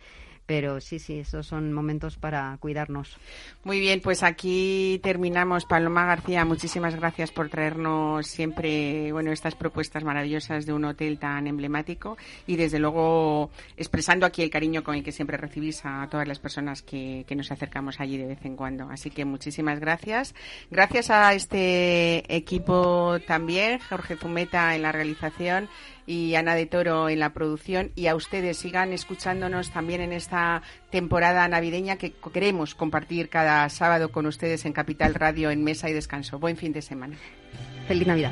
pero 0.52 0.82
sí, 0.82 1.00
sí, 1.00 1.20
esos 1.20 1.48
son 1.48 1.72
momentos 1.72 2.18
para 2.18 2.58
cuidarnos. 2.60 3.16
Muy 3.64 3.80
bien, 3.80 4.02
pues 4.02 4.22
aquí 4.22 5.00
terminamos. 5.02 5.64
Paloma 5.64 6.06
García, 6.06 6.44
muchísimas 6.44 6.94
gracias 6.94 7.32
por 7.32 7.48
traernos 7.48 8.28
siempre 8.28 9.14
bueno, 9.14 9.32
estas 9.32 9.56
propuestas 9.56 10.04
maravillosas 10.04 10.66
de 10.66 10.74
un 10.74 10.84
hotel 10.84 11.20
tan 11.20 11.48
emblemático 11.48 12.18
y 12.48 12.58
desde 12.58 12.80
luego 12.80 13.50
expresando 13.78 14.26
aquí 14.26 14.42
el 14.42 14.50
cariño 14.50 14.84
con 14.84 14.96
el 14.96 15.06
que 15.06 15.14
siempre 15.14 15.38
recibís 15.38 15.86
a 15.86 16.06
todas 16.12 16.28
las 16.28 16.40
personas 16.40 16.82
que, 16.82 17.24
que 17.26 17.36
nos 17.38 17.50
acercamos 17.50 18.02
allí 18.02 18.18
de 18.18 18.28
vez 18.28 18.44
en 18.44 18.58
cuando. 18.58 18.90
Así 18.90 19.10
que 19.10 19.24
muchísimas 19.24 19.80
gracias. 19.80 20.36
Gracias 20.70 21.12
a 21.12 21.34
este 21.34 22.36
equipo 22.36 23.22
también, 23.26 23.80
Jorge 23.80 24.18
Zumeta 24.18 24.76
en 24.76 24.82
la 24.82 24.92
realización 24.92 25.70
y 26.06 26.36
Ana 26.36 26.56
de 26.56 26.66
Toro 26.66 27.10
en 27.10 27.20
la 27.20 27.34
producción 27.34 27.92
y 27.96 28.08
a 28.08 28.16
ustedes 28.16 28.58
sigan 28.58 28.94
escuchándonos 28.94 29.72
también 29.72 30.02
en 30.02 30.14
esta 30.14 30.62
temporada 30.90 31.48
navideña 31.48 31.98
que 31.98 32.14
queremos 32.34 32.76
compartir 32.76 33.30
cada 33.30 33.68
sábado 33.70 34.12
con 34.12 34.26
ustedes 34.26 34.66
en 34.66 34.74
Capital 34.74 35.14
Radio 35.14 35.52
en 35.52 35.64
Mesa 35.64 35.90
y 35.90 35.94
Descanso. 35.94 36.40
Buen 36.40 36.58
fin 36.58 36.74
de 36.74 36.82
semana. 36.82 37.16
Feliz 37.88 38.08
Navidad. 38.08 38.32